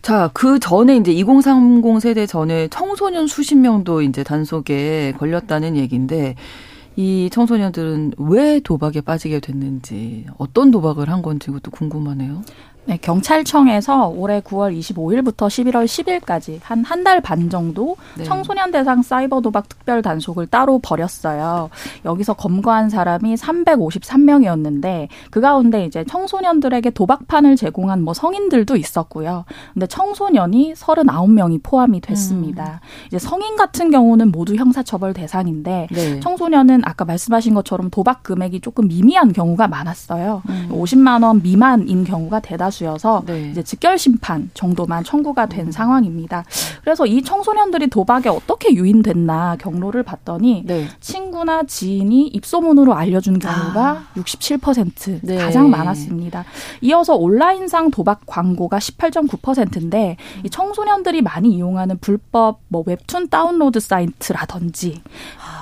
자, 0.03 0.31
그 0.33 0.59
전에 0.59 0.97
이제 0.97 1.13
2030 1.13 2.01
세대 2.01 2.27
전에 2.27 2.69
청소년 2.69 3.27
수십 3.27 3.57
명도 3.57 4.03
이제 4.03 4.23
단속에 4.23 5.15
걸렸다는 5.19 5.77
얘기인데 5.77 6.35
이 6.99 7.31
청소년들은 7.31 8.15
왜 8.19 8.59
도박에 8.59 9.03
빠지게 9.03 9.39
됐는지 9.39 10.27
어떤 10.37 10.73
도박을 10.73 11.09
한 11.09 11.23
건지 11.23 11.47
그것도 11.47 11.71
궁금하네요. 11.71 12.43
네, 12.89 12.97
경찰청에서 12.97 14.09
올해 14.09 14.41
9월 14.41 14.75
25일부터 14.79 15.47
11월 15.49 15.85
10일까지 15.85 16.59
한 16.63 16.83
한 16.87 17.05
달 17.05 17.21
반 17.21 17.51
정도 17.51 17.97
네. 18.17 18.25
청소년 18.25 18.71
대상 18.71 19.03
사이버 19.03 19.43
도박 19.43 19.69
특별 19.69 20.01
단속을 20.01 20.47
따로 20.47 20.79
벌였어요. 20.79 21.69
여기서 22.07 22.33
검거한 22.33 22.89
사람이 22.89 23.35
353명이었는데 23.35 25.09
그 25.31 25.43
가운데 25.43 25.85
이제 25.85 26.03
청소년들에게 26.05 26.89
도박판을 26.91 27.57
제공한 27.57 28.03
뭐 28.03 28.15
성인들도 28.15 28.75
있었고요. 28.77 29.45
근데 29.75 29.87
청소년이 29.87 30.73
39명이 30.73 31.61
포함이 31.63 32.01
됐습니다. 32.01 32.81
음. 32.83 33.07
이제 33.09 33.19
성인 33.19 33.57
같은 33.57 33.91
경우는 33.91 34.31
모두 34.33 34.55
형사처벌 34.55 35.13
대상인데 35.13 35.89
네. 35.93 36.21
청소년은 36.21 36.81
아까 36.87 37.05
말씀하신 37.05 37.53
것처럼 37.53 37.91
도박 37.91 38.23
금액이 38.23 38.61
조금 38.63 38.89
미미한 38.89 39.35
경우가 39.35 39.69
많았어요. 39.69 40.43
음. 40.49 40.69
50만 40.73 41.23
원 41.23 41.43
미만인 41.43 42.05
경우가 42.05 42.41
대다수 42.41 42.78
수여서 42.79 43.23
네. 43.27 43.51
이제 43.51 43.63
직결 43.63 43.99
심판 43.99 44.51
정도만 44.55 45.05
청구가 45.05 45.47
된 45.47 45.67
음. 45.67 45.73
상황입니다. 45.73 46.45
그래서 46.83 47.07
이 47.07 47.23
청소년들이 47.23 47.89
도박에 47.89 48.29
어떻게 48.29 48.75
유인됐나 48.75 49.57
경로를 49.57 50.03
봤더니 50.03 50.63
네. 50.65 50.87
친구나 51.01 51.65
지인이 51.65 52.29
입소문으로 52.29 52.95
알려준 52.95 53.39
경우가 53.39 53.89
아. 53.89 54.07
67% 54.17 55.21
네. 55.23 55.37
가장 55.37 55.71
많았습니다. 55.71 56.45
이어서 56.83 57.15
온라인상 57.15 57.91
도박 57.91 58.21
광고가 58.27 58.79
18.9%인데 58.79 60.17
이 60.45 60.51
청소년들이 60.51 61.23
많이 61.23 61.51
이용하는 61.51 61.99
불법 61.99 62.61
뭐 62.69 62.85
웹툰 62.87 63.29
다운로드 63.29 63.81
사이트라든지 63.81 65.03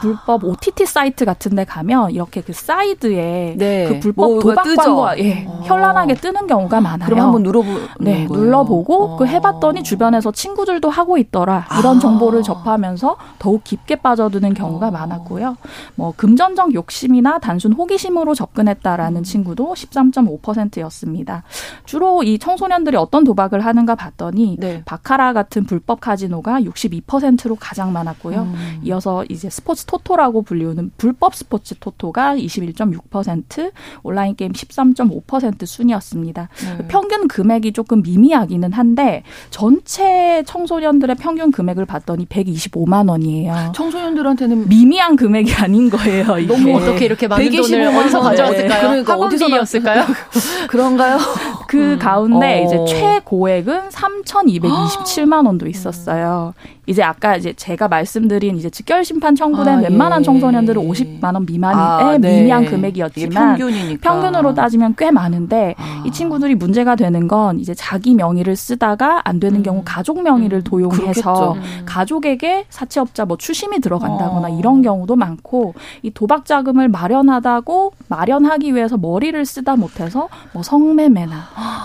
불법 0.00 0.44
OTT 0.44 0.86
사이트 0.86 1.24
같은 1.24 1.54
데 1.54 1.64
가면 1.64 2.10
이렇게 2.10 2.42
그 2.42 2.52
사이드에 2.52 3.54
네. 3.56 3.88
그 3.88 4.00
불법 4.00 4.30
뭐 4.30 4.40
도박 4.40 4.64
광고가 4.64 5.18
예, 5.18 5.46
어. 5.46 5.62
현란하게 5.64 6.14
뜨는 6.14 6.46
경우가 6.46 6.80
많아요. 6.80 7.05
그럼 7.06 7.20
한번 7.20 7.42
눌러보는 7.42 7.86
네, 8.00 8.26
거예요? 8.26 8.44
눌러보고 8.44 9.04
어. 9.04 9.16
그 9.16 9.26
해봤더니 9.26 9.82
주변에서 9.82 10.32
친구들도 10.32 10.88
하고 10.90 11.18
있더라 11.18 11.66
이런 11.78 11.96
아. 11.96 12.00
정보를 12.00 12.42
접하면서 12.42 13.16
더욱 13.38 13.64
깊게 13.64 13.96
빠져드는 13.96 14.54
경우가 14.54 14.88
어. 14.88 14.90
많았고요. 14.90 15.56
뭐 15.94 16.12
금전적 16.16 16.74
욕심이나 16.74 17.38
단순 17.38 17.72
호기심으로 17.72 18.34
접근했다라는 18.34 19.20
음. 19.20 19.22
친구도 19.22 19.74
13.5%였습니다. 19.74 21.42
주로 21.84 22.22
이 22.22 22.38
청소년들이 22.38 22.96
어떤 22.96 23.24
도박을 23.24 23.60
하는가 23.60 23.94
봤더니 23.94 24.56
네. 24.58 24.82
바카라 24.84 25.32
같은 25.32 25.64
불법 25.64 26.00
카지노가 26.00 26.60
62%로 26.62 27.56
가장 27.56 27.92
많았고요. 27.92 28.42
음. 28.42 28.80
이어서 28.82 29.24
이제 29.28 29.48
스포츠 29.50 29.84
토토라고 29.84 30.42
불리우는 30.42 30.92
불법 30.96 31.34
스포츠 31.34 31.74
토토가 31.78 32.36
21.6%, 32.36 33.72
온라인 34.02 34.34
게임 34.36 34.52
13.5% 34.52 35.66
순이었습니다. 35.66 36.48
네. 36.86 36.88
평균 36.88 37.28
금액이 37.28 37.72
조금 37.72 38.02
미미하기는 38.02 38.72
한데 38.72 39.22
전체 39.50 40.42
청소년들의 40.46 41.16
평균 41.16 41.50
금액을 41.50 41.84
봤더니 41.84 42.26
125만 42.26 43.08
원이에요. 43.10 43.72
청소년들한테는 43.74 44.68
미미한 44.68 45.16
금액이 45.16 45.54
아닌 45.54 45.90
거예요. 45.90 46.38
이게. 46.38 46.46
너무 46.46 46.76
어떻게 46.76 47.04
이렇게 47.04 47.26
많은 47.26 47.50
돈을 47.50 47.86
어디서 47.88 48.20
가져왔을까요? 48.20 48.80
그러니까 48.88 49.12
학원비였을까요? 49.12 50.04
그런가요? 50.68 51.18
그 51.66 51.94
음. 51.94 51.98
가운데 51.98 52.62
어. 52.62 52.64
이제 52.64 52.94
최고액은 52.94 53.88
3,227만 53.88 55.46
원도 55.46 55.66
있었어요. 55.66 56.54
이제 56.86 57.02
아까 57.02 57.36
이제 57.36 57.52
제가 57.52 57.88
말씀드린 57.88 58.56
이제 58.56 58.70
직결 58.70 59.04
심판 59.04 59.34
청구된 59.34 59.78
아, 59.78 59.82
웬만한 59.82 60.20
예. 60.20 60.24
청소년들은 60.24 60.88
50만 60.88 61.34
원 61.34 61.44
미만의 61.44 61.76
아, 61.76 62.18
네. 62.18 62.36
미미한 62.36 62.64
금액이었지만 62.64 63.58
평균으로 64.00 64.54
따지면 64.54 64.94
꽤 64.96 65.10
많은데 65.10 65.74
아. 65.78 66.04
이 66.06 66.12
친구들이 66.12 66.54
문제가 66.54 66.94
되는 66.94 67.26
건 67.26 67.58
이제 67.58 67.74
자기 67.74 68.14
명의를 68.14 68.54
쓰다가 68.54 69.20
안 69.24 69.40
되는 69.40 69.60
음. 69.60 69.62
경우 69.64 69.82
가족 69.84 70.22
명의를 70.22 70.58
음. 70.58 70.64
도용해서 70.64 71.54
음. 71.54 71.62
가족에게 71.86 72.66
사채업자 72.70 73.24
뭐 73.24 73.36
추심이 73.36 73.80
들어간다거나 73.80 74.46
어. 74.46 74.58
이런 74.58 74.82
경우도 74.82 75.16
많고 75.16 75.74
이 76.02 76.10
도박 76.10 76.44
자금을 76.44 76.88
마련하다고 76.88 77.92
마련하기 78.08 78.74
위해서 78.74 78.96
머리를 78.96 79.44
쓰다 79.44 79.74
못해서 79.74 80.28
뭐 80.52 80.62
성매매나 80.62 81.36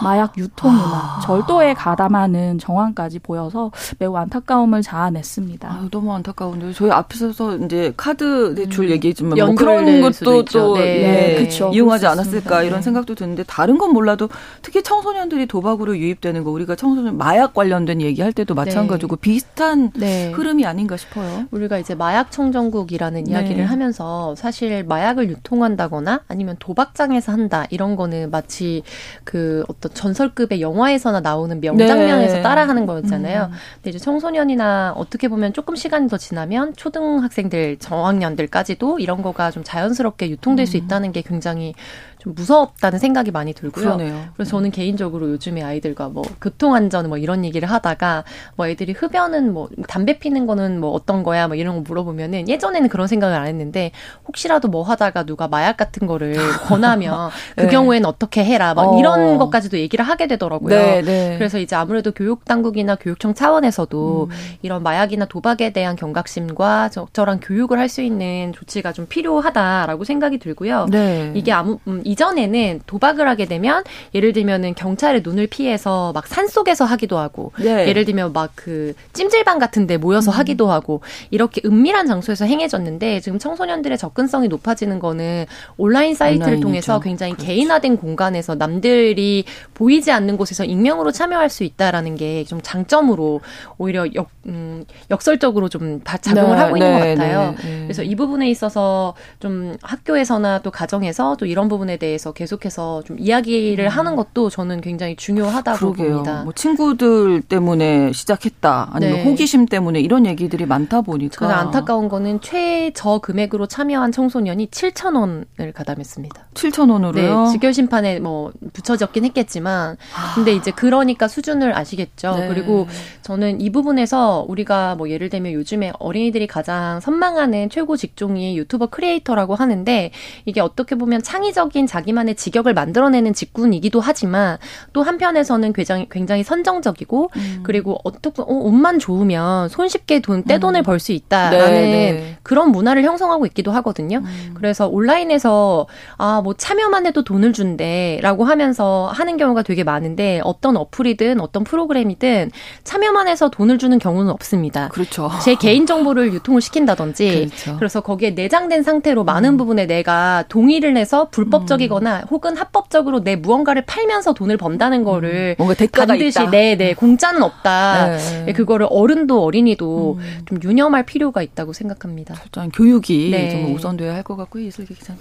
마약 0.03 0.37
유통이나 0.37 1.17
아. 1.17 1.19
절도에 1.23 1.73
가담하는 1.73 2.59
정황까지 2.59 3.19
보여서 3.19 3.71
매우 3.99 4.15
안타까움을 4.15 4.81
자아냈습니다. 4.81 5.71
아유, 5.71 5.89
너무 5.89 6.13
안타까운데 6.13 6.73
저희 6.73 6.91
앞에서 6.91 7.57
이제 7.57 7.93
카드 7.95 8.55
대출 8.55 8.85
음. 8.85 8.89
얘기했지만 8.91 9.37
뭐 9.37 9.55
그런 9.55 10.01
것도 10.01 10.45
또 10.45 10.77
네. 10.77 10.81
네. 10.81 11.35
그쵸, 11.35 11.71
이용하지 11.73 12.07
않았을까 12.07 12.61
네. 12.61 12.67
이런 12.67 12.81
생각도 12.81 13.15
드는데 13.15 13.43
다른 13.43 13.77
건 13.77 13.93
몰라도 13.93 14.29
특히 14.61 14.83
청소년들이 14.83 15.45
도박으로 15.47 15.97
유입되는 15.97 16.43
거 16.43 16.51
우리가 16.51 16.75
청소년 16.75 17.17
마약 17.17 17.53
관련된 17.53 18.01
얘기할 18.01 18.33
때도 18.33 18.55
마찬가지고 18.55 19.15
네. 19.15 19.21
비슷한 19.21 19.91
네. 19.91 20.31
흐름이 20.31 20.65
아닌가 20.65 20.97
싶어요. 20.97 21.45
우리가 21.51 21.77
이제 21.77 21.95
마약 21.95 22.31
청정국이라는 22.31 23.23
네. 23.23 23.31
이야기를 23.31 23.65
하면서 23.65 24.35
사실 24.35 24.83
마약을 24.83 25.29
유통한다거나 25.29 26.21
아니면 26.27 26.55
도박장에서 26.59 27.31
한다 27.31 27.65
이런 27.69 27.95
거는 27.95 28.31
마치 28.31 28.83
그 29.23 29.60
어떤 29.67 29.93
전설급의 29.93 30.61
영화에서나 30.61 31.19
나오는 31.21 31.59
명장면에서 31.59 32.41
따라하는 32.41 32.85
거였잖아요. 32.85 33.49
음. 33.51 33.57
근데 33.75 33.89
이제 33.89 33.99
청소년이나 33.99 34.93
어떻게 34.95 35.27
보면 35.27 35.53
조금 35.53 35.75
시간이 35.75 36.07
더 36.07 36.17
지나면 36.17 36.75
초등학생들, 36.75 37.77
저학년들까지도 37.77 38.99
이런 38.99 39.21
거가 39.21 39.51
좀 39.51 39.63
자연스럽게 39.63 40.29
유통될 40.29 40.63
음. 40.63 40.65
수 40.65 40.77
있다는 40.77 41.11
게 41.11 41.21
굉장히 41.21 41.73
좀 42.21 42.35
무섭다는 42.35 42.99
생각이 42.99 43.31
많이 43.31 43.53
들고요. 43.53 43.83
그러네요. 43.97 44.25
그래서 44.35 44.51
저는 44.51 44.69
개인적으로 44.71 45.29
요즘에 45.31 45.63
아이들과 45.63 46.09
뭐 46.09 46.23
교통 46.39 46.75
안전 46.75 47.09
뭐 47.09 47.17
이런 47.17 47.43
얘기를 47.43 47.69
하다가 47.69 48.23
뭐 48.55 48.67
애들이 48.67 48.93
흡연은 48.93 49.51
뭐 49.53 49.69
담배 49.87 50.19
피는 50.19 50.45
거는 50.45 50.79
뭐 50.79 50.91
어떤 50.91 51.23
거야 51.23 51.47
뭐 51.47 51.55
이런 51.55 51.75
거 51.77 51.81
물어보면은 51.81 52.47
예전에는 52.47 52.89
그런 52.89 53.07
생각을 53.07 53.35
안 53.37 53.47
했는데 53.47 53.91
혹시라도 54.27 54.67
뭐 54.67 54.83
하다가 54.83 55.23
누가 55.23 55.47
마약 55.47 55.77
같은 55.77 56.07
거를 56.07 56.35
권하면 56.67 57.31
그 57.55 57.63
네. 57.63 57.67
경우에는 57.69 58.07
어떻게 58.07 58.43
해라 58.43 58.73
막 58.73 58.93
어. 58.93 58.99
이런 58.99 59.37
것까지도 59.37 59.79
얘기를 59.79 60.05
하게 60.05 60.27
되더라고요. 60.27 60.75
네, 60.75 61.01
네. 61.01 61.35
그래서 61.37 61.57
이제 61.57 61.75
아무래도 61.75 62.11
교육 62.11 62.45
당국이나 62.45 62.95
교육청 62.95 63.33
차원에서도 63.33 64.27
음. 64.29 64.35
이런 64.61 64.83
마약이나 64.83 65.25
도박에 65.25 65.73
대한 65.73 65.95
경각심과 65.95 66.89
적절한 66.89 67.39
교육을 67.39 67.77
할 67.79 67.91
수 67.91 68.01
있는 68.01 68.53
조치가 68.53 68.93
좀 68.93 69.05
필요하다라고 69.05 70.05
생각이 70.05 70.37
들고요. 70.37 70.85
네. 70.89 71.33
이게 71.35 71.51
아무 71.51 71.77
음, 71.87 72.01
이전에는 72.11 72.81
도박을 72.85 73.27
하게 73.27 73.45
되면 73.45 73.83
예를 74.13 74.33
들면은 74.33 74.75
경찰의 74.75 75.21
눈을 75.23 75.47
피해서 75.47 76.11
막 76.13 76.27
산속에서 76.27 76.85
하기도 76.85 77.17
하고 77.17 77.51
네. 77.59 77.87
예를 77.87 78.05
들면 78.05 78.33
막 78.33 78.51
그 78.53 78.93
찜질방 79.13 79.59
같은 79.59 79.87
데 79.87 79.97
모여서 79.97 80.29
음. 80.29 80.33
하기도 80.37 80.69
하고 80.69 81.01
이렇게 81.31 81.61
은밀한 81.65 82.05
장소에서 82.05 82.45
행해졌는데 82.45 83.21
지금 83.21 83.39
청소년들의 83.39 83.97
접근성이 83.97 84.49
높아지는 84.49 84.99
거는 84.99 85.45
온라인 85.77 86.13
사이트를 86.13 86.43
온라인이죠. 86.45 86.67
통해서 86.67 86.99
굉장히 86.99 87.33
그렇죠. 87.33 87.47
개인화된 87.47 87.97
공간에서 87.97 88.55
남들이 88.55 89.45
보이지 89.73 90.11
않는 90.11 90.37
곳에서 90.37 90.65
익명으로 90.65 91.11
참여할 91.11 91.49
수 91.49 91.63
있다라는 91.63 92.15
게 92.15 92.41
좀 92.51 92.59
장점으로 92.61 93.39
오히려 93.77 94.05
역, 94.15 94.29
음, 94.47 94.83
역설적으로 95.09 95.69
좀 95.69 96.01
작용을 96.03 96.55
네, 96.55 96.61
하고 96.61 96.75
있는 96.77 96.91
네, 96.91 96.99
것 96.99 97.21
같아요. 97.21 97.55
네, 97.61 97.69
네, 97.69 97.81
그래서 97.83 98.03
이 98.03 98.15
부분에 98.15 98.49
있어서 98.49 99.13
좀 99.39 99.77
학교에서나 99.81 100.59
또 100.59 100.71
가정에서 100.71 101.37
또 101.39 101.45
이런 101.45 101.67
부분에 101.69 101.97
대해서 102.01 102.31
계속해서 102.33 103.03
좀 103.05 103.19
이야기를 103.19 103.85
음. 103.85 103.87
하는 103.87 104.15
것도 104.15 104.49
저는 104.49 104.81
굉장히 104.81 105.15
중요하다고 105.15 105.77
그러게요. 105.77 106.13
봅니다. 106.15 106.43
뭐 106.43 106.51
친구들 106.51 107.41
때문에 107.41 108.11
시작했다 108.11 108.89
아니면 108.91 109.17
네. 109.17 109.23
호기심 109.23 109.67
때문에 109.67 109.99
이런 109.99 110.25
얘기들이 110.25 110.65
많다 110.65 111.01
보니까 111.01 111.35
저는 111.35 111.53
안타까운 111.53 112.09
거는 112.09 112.41
최저 112.41 113.19
금액으로 113.19 113.67
참여한 113.67 114.11
청소년이 114.11 114.67
7천 114.67 115.15
원을 115.15 115.71
가담했습니다. 115.73 116.47
7천 116.55 116.91
원으로요? 116.91 117.43
네, 117.43 117.51
즉결 117.51 117.73
심판에 117.73 118.19
뭐 118.19 118.51
붙여졌긴 118.73 119.25
했겠지만 119.25 119.97
아. 120.15 120.31
근데 120.33 120.53
이제 120.53 120.71
그러니까 120.71 121.27
수준을 121.27 121.77
아시겠죠. 121.77 122.35
네. 122.35 122.47
그리고 122.47 122.87
저는 123.21 123.61
이 123.61 123.69
부분에서 123.69 124.45
우리가 124.49 124.95
뭐 124.95 125.09
예를 125.09 125.29
들면 125.29 125.53
요즘에 125.53 125.91
어린이들이 125.99 126.47
가장 126.47 126.99
선망하는 126.99 127.69
최고 127.69 127.95
직종이 127.95 128.57
유튜버 128.57 128.87
크리에이터라고 128.87 129.53
하는데 129.53 130.11
이게 130.45 130.61
어떻게 130.61 130.95
보면 130.95 131.21
창의적인 131.21 131.85
자기만의 131.91 132.35
직역을 132.35 132.73
만들어내는 132.73 133.33
직군이기도 133.33 133.99
하지만 133.99 134.57
또 134.93 135.03
한편에서는 135.03 135.73
굉장히 135.73 136.07
굉장히 136.09 136.43
선정적이고 136.43 137.31
음. 137.35 137.59
그리고 137.63 137.97
어떻게 138.03 138.41
어, 138.41 138.45
옷만 138.45 138.99
좋으면 138.99 139.69
손쉽게 139.69 140.21
돈 140.21 140.43
떼돈을 140.43 140.81
음. 140.81 140.83
벌수 140.83 141.11
있다라는 141.11 141.73
네, 141.73 142.11
네. 142.11 142.37
그런 142.43 142.71
문화를 142.71 143.03
형성하고 143.03 143.45
있기도 143.47 143.71
하거든요. 143.71 144.19
음. 144.19 144.51
그래서 144.55 144.87
온라인에서 144.87 145.87
아 146.17 146.41
뭐 146.41 146.53
참여만 146.53 147.05
해도 147.05 147.23
돈을 147.23 147.53
준대라고 147.53 148.43
하면서 148.45 149.09
하는 149.13 149.37
경우가 149.37 149.61
되게 149.63 149.83
많은데 149.83 150.41
어떤 150.43 150.75
어플이든 150.77 151.39
어떤 151.39 151.63
프로그램이든 151.63 152.51
참여만 152.83 153.27
해서 153.27 153.49
돈을 153.49 153.77
주는 153.77 153.99
경우는 153.99 154.31
없습니다. 154.31 154.89
그렇죠. 154.89 155.29
제 155.43 155.55
개인 155.55 155.85
정보를 155.85 156.33
유통을 156.33 156.61
시킨다든지 156.61 157.49
그렇죠. 157.51 157.77
그래서 157.77 158.01
거기에 158.01 158.31
내장된 158.31 158.83
상태로 158.83 159.23
많은 159.23 159.51
음. 159.51 159.57
부분에 159.57 159.85
내가 159.85 160.43
동의를 160.49 160.97
해서 160.97 161.29
불법적 161.29 161.80
이거나 161.85 162.19
음. 162.19 162.25
혹은 162.29 162.57
합법적으로 162.57 163.23
내 163.23 163.35
무언가를 163.35 163.83
팔면서 163.85 164.33
돈을 164.33 164.57
번다는 164.57 165.03
거를 165.03 165.55
뭔가 165.57 165.73
대가가 165.75 166.07
반드시 166.07 166.39
있다. 166.39 166.49
네, 166.51 166.75
네, 166.75 166.93
공짜는 166.93 167.41
없다. 167.43 168.07
네. 168.17 168.43
네. 168.45 168.53
그거를 168.53 168.87
어른도 168.89 169.43
어린이도 169.43 170.17
음. 170.19 170.41
좀 170.45 170.59
유념할 170.63 171.05
필요가 171.05 171.41
있다고 171.41 171.73
생각합니다. 171.73 172.35
일단 172.43 172.69
교육이 172.71 173.29
네. 173.31 173.49
좀 173.49 173.75
우선돼야 173.75 174.13
할 174.13 174.21
것 174.23 174.35
같고요, 174.35 174.63
이슬기 174.65 174.93
기자. 174.93 175.15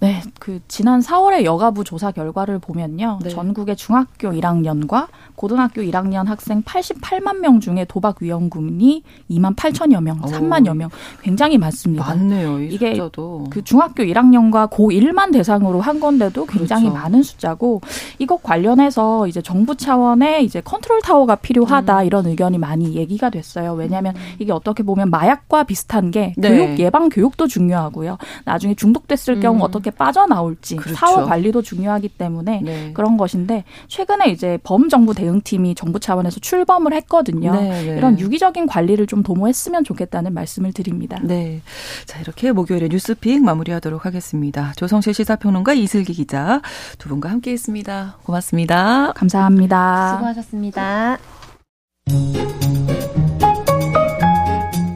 네, 0.00 0.22
그 0.38 0.60
지난 0.68 1.00
4월에 1.00 1.44
여가부 1.44 1.84
조사 1.84 2.10
결과를 2.10 2.58
보면요. 2.58 3.20
네. 3.22 3.30
전국의 3.30 3.76
중학교 3.76 4.30
1학년과 4.30 5.08
고등학교 5.34 5.82
1학년 5.82 6.26
학생 6.26 6.62
88만 6.62 7.38
명 7.38 7.60
중에 7.60 7.86
도박 7.86 8.16
위험군이 8.20 9.02
2만 9.30 9.56
8천여 9.56 10.02
명, 10.02 10.20
3만여 10.20 10.76
명 10.76 10.90
굉장히 11.22 11.56
많습니다. 11.58 12.04
많네요. 12.04 12.60
이게 12.60 12.94
숫자도. 12.94 13.46
그 13.50 13.64
중학교 13.64 14.02
1학년과 14.02 14.70
고1만 14.70 15.32
대상으로 15.32 15.80
한 15.80 16.00
건데도 16.00 16.46
굉장히 16.46 16.84
그렇죠. 16.84 17.02
많은 17.02 17.22
숫자고 17.22 17.80
이것 18.18 18.42
관련해서 18.42 19.26
이제 19.26 19.40
정부 19.40 19.76
차원의 19.76 20.44
이제 20.44 20.60
컨트롤 20.60 21.00
타워가 21.02 21.36
필요하다 21.36 22.00
음. 22.00 22.06
이런 22.06 22.26
의견이 22.26 22.58
많이 22.58 22.94
얘기가 22.94 23.30
됐어요. 23.30 23.72
왜냐하면 23.74 24.14
음. 24.16 24.20
이게 24.38 24.52
어떻게 24.52 24.82
보면 24.82 25.10
마약과 25.10 25.64
비슷한 25.64 26.10
게 26.10 26.34
네. 26.36 26.48
교육 26.48 26.78
예방 26.78 27.08
교육도 27.08 27.46
중요하고요. 27.46 28.18
나중에 28.44 28.74
중독됐을 28.74 29.36
음. 29.36 29.40
경우 29.40 29.64
어떻게 29.64 29.85
어떻게 29.86 29.90
빠져나올지 29.90 30.76
그렇죠. 30.76 30.96
사후 30.96 31.26
관리도 31.26 31.62
중요하기 31.62 32.08
때문에 32.08 32.60
네. 32.62 32.90
그런 32.92 33.16
것인데 33.16 33.64
최근에 33.86 34.30
이제 34.30 34.58
범정부 34.64 35.14
대응팀이 35.14 35.76
정부 35.76 36.00
차원에서 36.00 36.40
출범을 36.40 36.92
했거든요. 36.94 37.54
네, 37.54 37.84
네. 37.84 37.96
이런 37.96 38.18
유기적인 38.18 38.66
관리를 38.66 39.06
좀 39.06 39.22
도모했으면 39.22 39.84
좋겠다는 39.84 40.34
말씀을 40.34 40.72
드립니다. 40.72 41.18
네. 41.22 41.60
자, 42.06 42.18
이렇게 42.20 42.50
목요일에 42.52 42.88
뉴스픽 42.88 43.42
마무리하도록 43.42 44.04
하겠습니다. 44.04 44.72
조성실 44.76 45.14
시사평론가 45.14 45.74
이슬기 45.74 46.12
기자 46.12 46.60
두 46.98 47.08
분과 47.08 47.30
함께 47.30 47.52
했습니다. 47.52 48.16
고맙습니다. 48.24 49.12
감사합니다. 49.12 50.16
수고하셨습니다. 50.16 51.18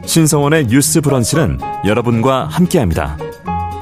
신성원의 0.07 0.66
뉴스 0.66 1.01
브런치는 1.01 1.59
여러분과 1.86 2.47
함께합니다. 2.47 3.16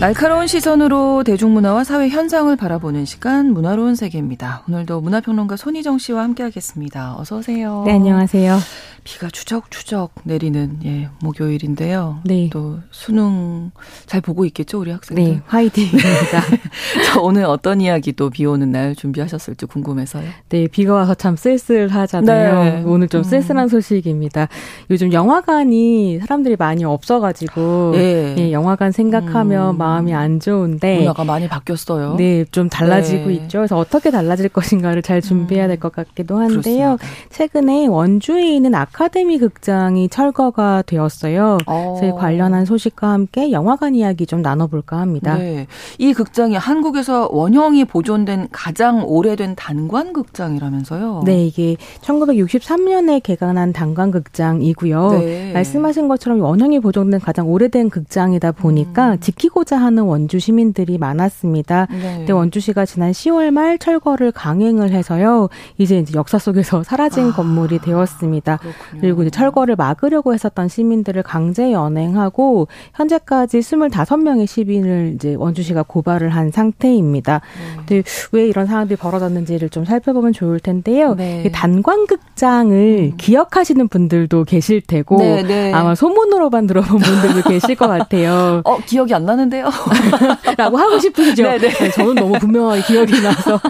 날카로운 0.00 0.46
시선으로 0.46 1.24
대중문화와 1.24 1.82
사회 1.82 2.10
현상을 2.10 2.54
바라보는 2.54 3.06
시간 3.06 3.52
문화로운 3.54 3.94
세계입니다. 3.94 4.64
오늘도 4.68 5.00
문화평론가 5.00 5.56
손희정 5.56 5.96
씨와 5.96 6.22
함께하겠습니다. 6.22 7.16
어서 7.18 7.38
오세요. 7.38 7.82
네, 7.86 7.92
안녕하세요. 7.94 8.58
비가 9.04 9.28
추적추적 9.30 10.10
내리는 10.24 10.80
예, 10.84 11.08
목요일인데요. 11.22 12.18
네. 12.24 12.50
또 12.52 12.80
수능 12.90 13.70
잘 14.06 14.20
보고 14.20 14.44
있겠죠, 14.46 14.80
우리 14.80 14.90
학생들? 14.90 15.24
네, 15.24 15.40
화이팅입니다. 15.46 16.02
자, 17.06 17.20
오늘 17.20 17.44
어떤 17.44 17.80
이야기 17.80 18.12
또 18.12 18.28
비 18.30 18.44
오는 18.44 18.70
날 18.72 18.96
준비하셨을지 18.96 19.66
궁금해서요. 19.66 20.24
네, 20.48 20.66
비가 20.66 20.92
와서 20.94 21.14
참 21.14 21.36
쓸쓸하잖아요. 21.36 22.64
네. 22.64 22.82
오늘 22.84 23.08
좀 23.08 23.20
음. 23.20 23.22
쓸쓸한 23.22 23.68
소식입니다. 23.68 24.48
요즘 24.90 25.12
영화관이 25.12 26.18
사람들이 26.18 26.56
많이 26.58 26.84
없어가지고 26.84 27.92
네. 27.94 28.34
예, 28.38 28.52
영화관 28.52 28.90
생각하면 28.90 29.76
음. 29.76 29.78
마음이 29.86 30.14
안 30.14 30.40
좋은데 30.40 30.98
문화가 30.98 31.24
많이 31.24 31.48
바뀌었어요. 31.48 32.16
네, 32.16 32.44
좀 32.50 32.68
달라지고 32.68 33.28
네. 33.28 33.34
있죠. 33.34 33.58
그래서 33.58 33.76
어떻게 33.76 34.10
달라질 34.10 34.48
것인가를 34.48 35.02
잘 35.02 35.20
준비해야 35.20 35.66
될 35.68 35.76
것 35.78 35.92
같기도 35.92 36.38
한데요. 36.38 36.96
그렇습니다. 36.96 36.96
최근에 37.30 37.86
원주에 37.86 38.54
있는 38.56 38.74
아카데미 38.74 39.38
극장이 39.38 40.08
철거가 40.08 40.82
되었어요. 40.86 41.58
어. 41.66 41.96
그래서 41.98 42.16
관련한 42.16 42.64
소식과 42.64 43.08
함께 43.10 43.50
영화관 43.52 43.94
이야기 43.94 44.26
좀 44.26 44.40
나눠볼까 44.42 44.98
합니다. 44.98 45.36
네. 45.36 45.66
이 45.98 46.12
극장이 46.14 46.56
한국에서 46.56 47.28
원형이 47.30 47.84
보존된 47.84 48.48
가장 48.52 49.04
오래된 49.06 49.54
단관 49.54 50.12
극장이라면서요? 50.12 51.22
네, 51.26 51.44
이게 51.46 51.76
1963년에 52.00 53.22
개관한 53.22 53.72
단관 53.72 54.10
극장이고요. 54.10 55.10
네. 55.12 55.52
말씀하신 55.52 56.08
것처럼 56.08 56.40
원형이 56.40 56.80
보존된 56.80 57.20
가장 57.20 57.48
오래된 57.48 57.90
극장이다 57.90 58.52
보니까 58.52 59.12
음. 59.12 59.20
지키고자 59.20 59.75
하는 59.76 60.04
원주 60.04 60.38
시민들이 60.38 60.98
많았습니다. 60.98 61.86
네. 61.90 62.16
근데 62.18 62.32
원주시가 62.32 62.86
지난 62.86 63.12
10월 63.12 63.50
말 63.50 63.78
철거를 63.78 64.32
강행을 64.32 64.90
해서요. 64.90 65.48
이제 65.78 65.98
이제 65.98 66.14
역사 66.16 66.38
속에서 66.38 66.82
사라진 66.84 67.28
아, 67.28 67.32
건물이 67.32 67.80
되었습니다. 67.80 68.58
그렇군요. 68.58 69.00
그리고 69.00 69.22
이제 69.22 69.30
철거를 69.30 69.76
막으려고 69.76 70.34
했었던 70.34 70.68
시민들을 70.68 71.22
강제 71.22 71.72
연행하고 71.72 72.68
현재까지 72.94 73.60
25명의 73.60 74.46
시민을 74.46 75.12
이제 75.14 75.34
원주시가 75.34 75.84
고발을 75.84 76.30
한 76.30 76.50
상태입니다. 76.50 77.40
네. 77.40 77.76
근데 77.76 78.02
왜 78.32 78.46
이런 78.46 78.66
상황들이 78.66 78.96
벌어졌는지를 78.96 79.68
좀 79.68 79.84
살펴보면 79.84 80.32
좋을 80.32 80.60
텐데요. 80.60 81.14
네. 81.14 81.50
단관극장을 81.52 82.76
음. 83.12 83.16
기억하시는 83.16 83.88
분들도 83.88 84.44
계실 84.44 84.80
테고 84.80 85.18
네, 85.18 85.42
네. 85.42 85.72
아마 85.72 85.94
소문으로만 85.94 86.66
들어본 86.66 86.98
분들도 86.98 87.48
계실 87.48 87.74
것 87.74 87.86
같아요. 87.88 88.62
어, 88.64 88.78
기억이 88.78 89.14
안 89.14 89.24
나는데요. 89.24 89.65
라고 90.56 90.76
하고 90.76 90.98
싶으시죠? 90.98 91.42
네네. 91.42 91.58
네. 91.58 91.68
네, 91.68 91.90
저는 91.90 92.14
너무 92.14 92.38
분명하게 92.38 92.82
기억이 92.82 93.20
나서 93.22 93.60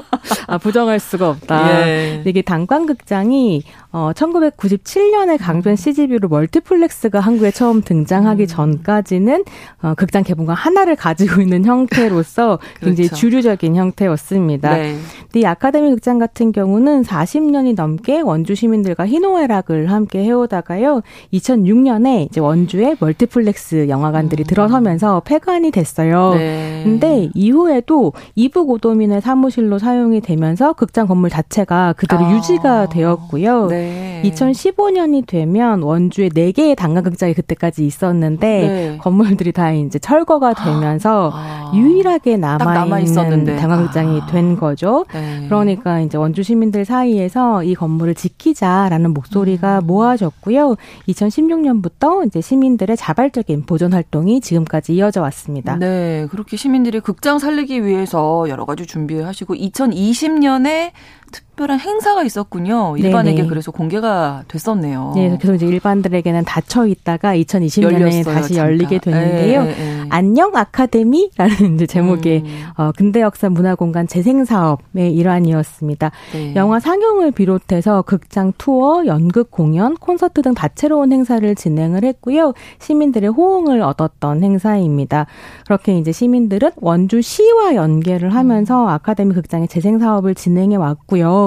아, 0.47 0.59
부정할 0.59 0.99
수가 1.01 1.28
없다. 1.30 1.88
예. 1.88 2.22
이게 2.26 2.42
단관극장이 2.42 3.62
어, 3.97 4.12
1997년에 4.12 5.38
강변 5.40 5.74
CGV로 5.74 6.28
멀티플렉스가 6.28 7.18
한국에 7.18 7.51
처음 7.51 7.80
등장하기 7.80 8.42
음. 8.42 8.47
전까지는 8.47 9.44
어, 9.80 9.94
극장 9.94 10.22
개봉관 10.22 10.55
하나를 10.55 10.97
가지고 10.97 11.40
있는 11.40 11.64
형태로서 11.64 12.59
굉장히 12.78 13.09
그렇죠. 13.09 13.16
주류적인 13.16 13.74
형태였습니다. 13.74 14.76
네. 14.76 14.97
근데 15.22 15.40
이 15.40 15.47
아카데미 15.47 15.88
극장 15.88 16.18
같은 16.18 16.53
경우는 16.53 17.05
40년이 17.05 17.74
넘게 17.74 18.20
원주 18.20 18.55
시민들과 18.55 19.07
희노애락을 19.07 19.90
함께 19.90 20.24
해오다가요. 20.24 21.01
2006년에 21.32 22.26
이제 22.26 22.38
원주에 22.38 22.97
멀티플렉스 23.01 23.88
영화관들이 23.88 24.42
음. 24.42 24.47
들어서면서 24.47 25.22
폐관이 25.24 25.70
됐어요. 25.70 26.34
네. 26.34 26.82
근데 26.84 27.30
이후에도 27.32 28.12
이북 28.34 28.68
오도민회 28.68 29.22
사무실로 29.22 29.78
사용이 29.78 30.20
되면서 30.20 30.74
극장 30.74 31.07
건물 31.07 31.30
자체가 31.30 31.94
그대로 31.94 32.26
아. 32.26 32.34
유지가 32.34 32.90
되었고요. 32.90 33.68
네. 33.68 33.86
2015년이 34.24 35.26
되면 35.26 35.82
원주에 35.82 36.28
4개의 36.28 36.76
단관극장이 36.76 37.34
그때까지 37.34 37.87
있었는데 37.87 38.47
네. 38.47 38.99
건물들이 39.01 39.53
다 39.53 39.72
이제 39.72 39.99
철거가 39.99 40.55
되면서 40.55 41.30
아. 41.32 41.72
유일하게 41.74 42.37
남아 42.37 42.99
있는 43.01 43.57
단관극장이 43.57 44.20
아. 44.20 44.26
된 44.26 44.57
거죠. 44.57 45.05
네. 45.12 45.45
그러니까 45.47 46.01
이제 46.01 46.18
원주 46.18 46.43
시민들 46.43 46.84
사이에서 46.84 47.62
이 47.62 47.74
건물을 47.74 48.14
지키자라는 48.14 49.12
목소리가 49.14 49.80
음. 49.80 49.87
모아졌고요. 49.87 50.76
2016년부터 51.09 52.26
이제 52.26 52.41
시민들의 52.41 52.97
자발적인 52.97 53.66
보존 53.66 53.93
활동이 53.93 54.41
지금까지 54.41 54.95
이어져 54.95 55.20
왔습니다. 55.22 55.76
네, 55.76 56.26
그렇게 56.30 56.57
시민들이 56.57 57.01
극장 57.01 57.39
살리기 57.39 57.84
위해서 57.84 58.47
여러 58.49 58.64
가지 58.64 58.87
준비하시고 58.87 59.55
2020년에 59.55 60.93
특 61.32 61.45
별한 61.57 61.81
행사가 61.81 62.23
있었군요. 62.23 62.97
일반에게 62.99 63.39
네네. 63.39 63.49
그래서 63.49 63.71
공개가 63.71 64.45
됐었네요. 64.49 65.13
네, 65.15 65.37
그래서 65.41 65.55
이제 65.55 65.67
일반들에게는 65.67 66.45
닫혀 66.45 66.87
있다가 66.87 67.35
2020년에 67.35 67.93
열렸어요, 67.95 68.25
다시 68.25 68.55
잠깐. 68.55 68.73
열리게 68.73 68.99
됐는데요. 68.99 69.63
에, 69.63 69.67
에, 69.67 69.71
에. 69.71 70.07
안녕 70.11 70.55
아카데미라는 70.55 71.75
이제 71.75 71.87
제목의 71.87 72.43
음. 72.45 72.65
어, 72.77 72.93
근대 72.97 73.21
역사 73.21 73.49
문화공간 73.49 74.07
재생 74.07 74.45
사업의 74.45 75.15
일환이었습니다. 75.15 76.11
네. 76.33 76.55
영화 76.55 76.79
상영을 76.79 77.31
비롯해서 77.31 78.03
극장 78.03 78.53
투어, 78.59 79.07
연극 79.07 79.51
공연, 79.51 79.95
콘서트 79.97 80.43
등 80.43 80.55
다채로운 80.55 81.13
행사를 81.13 81.55
진행을 81.55 82.05
했고요. 82.05 82.53
시민들의 82.79 83.31
호응을 83.31 83.81
얻었던 83.83 84.43
행사입니다. 84.43 85.27
그렇게 85.65 85.99
이제 85.99 86.13
시민들은 86.13 86.71
원주시와 86.77 87.75
연계를 87.75 88.35
하면서 88.35 88.85
음. 88.85 88.89
아카데미 88.89 89.35
극장의 89.35 89.69
재생 89.69 89.99
사업을 89.99 90.35
진행해 90.35 90.77
왔고요. 90.77 91.45